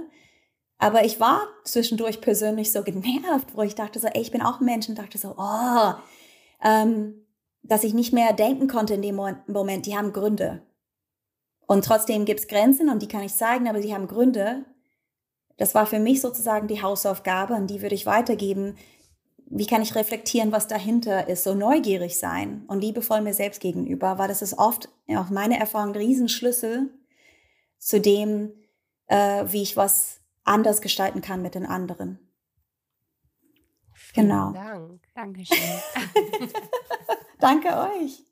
Aber 0.78 1.06
ich 1.06 1.20
war 1.20 1.41
zwischendurch 1.64 2.22
persönlich 2.22 2.72
so 2.72 2.84
genervt, 2.84 3.56
wo 3.56 3.62
ich 3.62 3.76
dachte 3.76 3.99
so, 3.99 4.08
ey, 4.08 4.22
ich 4.22 4.32
bin 4.32 4.41
auch 4.41 4.60
ein 4.60 4.66
Mensch 4.66 4.89
und 4.89 4.97
dachte 4.97 5.18
so, 5.18 5.36
oh, 5.38 5.93
ähm, 6.64 7.26
dass 7.64 7.84
ich 7.84 7.93
nicht 7.93 8.14
mehr 8.14 8.34
denken 8.34 8.68
konnte 8.68 8.95
in 8.95 9.02
dem 9.02 9.20
Moment, 9.47 9.86
die 9.86 9.95
haben 9.95 10.14
Gründe. 10.14 10.64
Und 11.68 11.86
trotzdem 11.86 12.26
gibt 12.26 12.39
es 12.39 12.47
Grenzen 12.47 12.89
und 12.89 13.02
die 13.02 13.08
kann 13.08 13.22
ich 13.22 13.36
zeigen, 13.36 13.70
aber 13.70 13.82
sie 13.82 13.93
haben 13.93 14.08
Gründe. 14.08 14.66
Das 15.58 15.76
war 15.76 15.86
für 15.86 15.99
mich 15.99 16.20
sozusagen 16.20 16.68
die 16.68 16.82
Hausaufgabe 16.82 17.54
und 17.54 17.68
die 17.68 17.82
würde 17.82 17.95
ich 17.95 18.08
weitergeben. 18.08 18.76
Wie 19.54 19.68
kann 19.68 19.82
ich 19.82 19.95
reflektieren, 19.95 20.54
was 20.54 20.68
dahinter 20.68 21.28
ist? 21.28 21.43
So 21.43 21.54
neugierig 21.54 22.18
sein 22.18 22.64
und 22.68 22.80
liebevoll 22.80 23.20
mir 23.20 23.34
selbst 23.34 23.60
gegenüber, 23.60 24.18
weil 24.18 24.30
das 24.30 24.41
ist 24.41 24.58
oft, 24.58 24.88
auf 25.08 25.30
meine 25.30 25.60
Erfahrung, 25.60 25.89
ein 25.89 25.95
Riesenschlüssel 25.97 26.89
zu 27.78 27.99
dem, 27.99 28.54
äh, 29.08 29.43
wie 29.47 29.62
ich 29.62 29.76
was 29.76 30.22
anders 30.45 30.82
gestalten 30.82 31.22
kann 31.22 31.41
mit 31.41 31.56
den 31.56 31.66
anderen. 31.66 32.20
Vielen 33.93 34.30
genau. 34.30 34.52
Dank. 34.54 35.02
Dankeschön. 35.16 35.58
Danke 37.39 37.70
euch. 37.78 38.24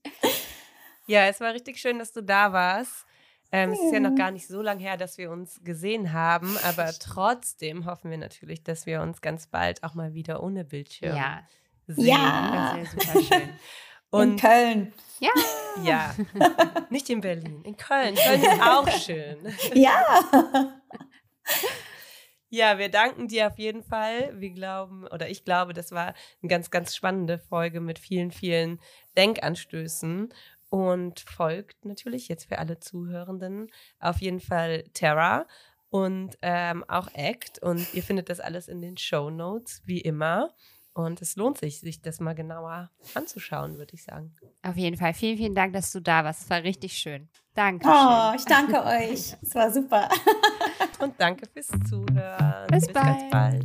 Ja, 1.05 1.26
es 1.26 1.41
war 1.41 1.53
richtig 1.53 1.80
schön, 1.80 1.99
dass 1.99 2.13
du 2.13 2.22
da 2.22 2.53
warst. 2.53 3.05
Ähm, 3.51 3.71
Es 3.71 3.79
ist 3.79 3.93
ja 3.93 3.99
noch 3.99 4.15
gar 4.15 4.31
nicht 4.31 4.47
so 4.47 4.61
lange 4.61 4.81
her, 4.81 4.97
dass 4.97 5.17
wir 5.17 5.31
uns 5.31 5.61
gesehen 5.63 6.13
haben, 6.13 6.57
aber 6.63 6.91
trotzdem 6.99 7.85
hoffen 7.85 8.11
wir 8.11 8.17
natürlich, 8.17 8.63
dass 8.63 8.85
wir 8.85 9.01
uns 9.01 9.21
ganz 9.21 9.47
bald 9.47 9.83
auch 9.83 9.95
mal 9.95 10.13
wieder 10.13 10.43
ohne 10.43 10.63
Bildschirm 10.63 11.15
ja. 11.15 11.47
sehen. 11.87 12.05
Ja, 12.05 12.77
das 12.79 12.95
wäre 12.95 13.17
super 13.17 13.35
schön. 13.35 13.49
Und 14.11 14.31
in 14.31 14.37
Köln. 14.37 14.93
Ja. 15.19 15.29
Ja. 15.83 16.15
Nicht 16.89 17.09
in 17.09 17.21
Berlin, 17.21 17.61
in 17.63 17.77
Köln. 17.77 18.15
Köln 18.15 18.41
ist 18.41 18.61
auch 18.61 18.89
schön. 18.89 19.37
Ja. 19.73 20.03
Ja, 22.51 22.80
wir 22.80 22.89
danken 22.89 23.27
dir 23.27 23.47
auf 23.47 23.59
jeden 23.59 23.84
Fall. 23.84 24.34
Wir 24.39 24.49
glauben, 24.49 25.05
oder 25.07 25.30
ich 25.30 25.45
glaube, 25.45 25.73
das 25.73 25.91
war 25.91 26.15
eine 26.41 26.49
ganz, 26.49 26.71
ganz 26.71 26.95
spannende 26.95 27.38
Folge 27.38 27.80
mit 27.80 27.99
vielen, 27.99 28.31
vielen 28.31 28.80
Denkanstößen. 29.15 30.34
Und 30.69 31.21
folgt 31.21 31.85
natürlich 31.85 32.27
jetzt 32.27 32.47
für 32.47 32.59
alle 32.59 32.79
Zuhörenden 32.79 33.71
auf 33.99 34.21
jeden 34.21 34.39
Fall 34.39 34.83
Terra 34.93 35.47
und 35.89 36.37
ähm, 36.41 36.83
auch 36.87 37.07
Act. 37.13 37.59
Und 37.59 37.93
ihr 37.93 38.03
findet 38.03 38.29
das 38.29 38.39
alles 38.39 38.67
in 38.67 38.81
den 38.81 38.97
Show 38.97 39.29
Notes, 39.29 39.81
wie 39.85 40.01
immer. 40.01 40.53
Und 40.93 41.21
es 41.21 41.35
lohnt 41.35 41.57
sich, 41.57 41.79
sich 41.79 42.01
das 42.01 42.19
mal 42.19 42.35
genauer 42.35 42.91
anzuschauen, 43.13 43.77
würde 43.77 43.93
ich 43.93 44.03
sagen. 44.03 44.35
Auf 44.63 44.75
jeden 44.75 44.97
Fall. 44.97 45.13
Vielen, 45.13 45.37
vielen 45.37 45.55
Dank, 45.55 45.73
dass 45.73 45.91
du 45.91 46.01
da 46.01 46.23
warst. 46.23 46.41
Es 46.41 46.49
war 46.49 46.63
richtig 46.63 46.93
schön. 46.93 47.29
Danke. 47.53 47.87
Oh, 47.87 48.33
ich 48.35 48.45
danke 48.45 48.83
euch. 48.83 49.35
Es 49.41 49.55
war 49.55 49.71
super. 49.71 50.09
Und 50.99 51.13
danke 51.17 51.47
fürs 51.47 51.69
Zuhören. 51.89 52.67
Bis, 52.67 52.87
Bis 52.87 52.93
bald. 52.93 53.31
ganz 53.31 53.31
bald. 53.31 53.63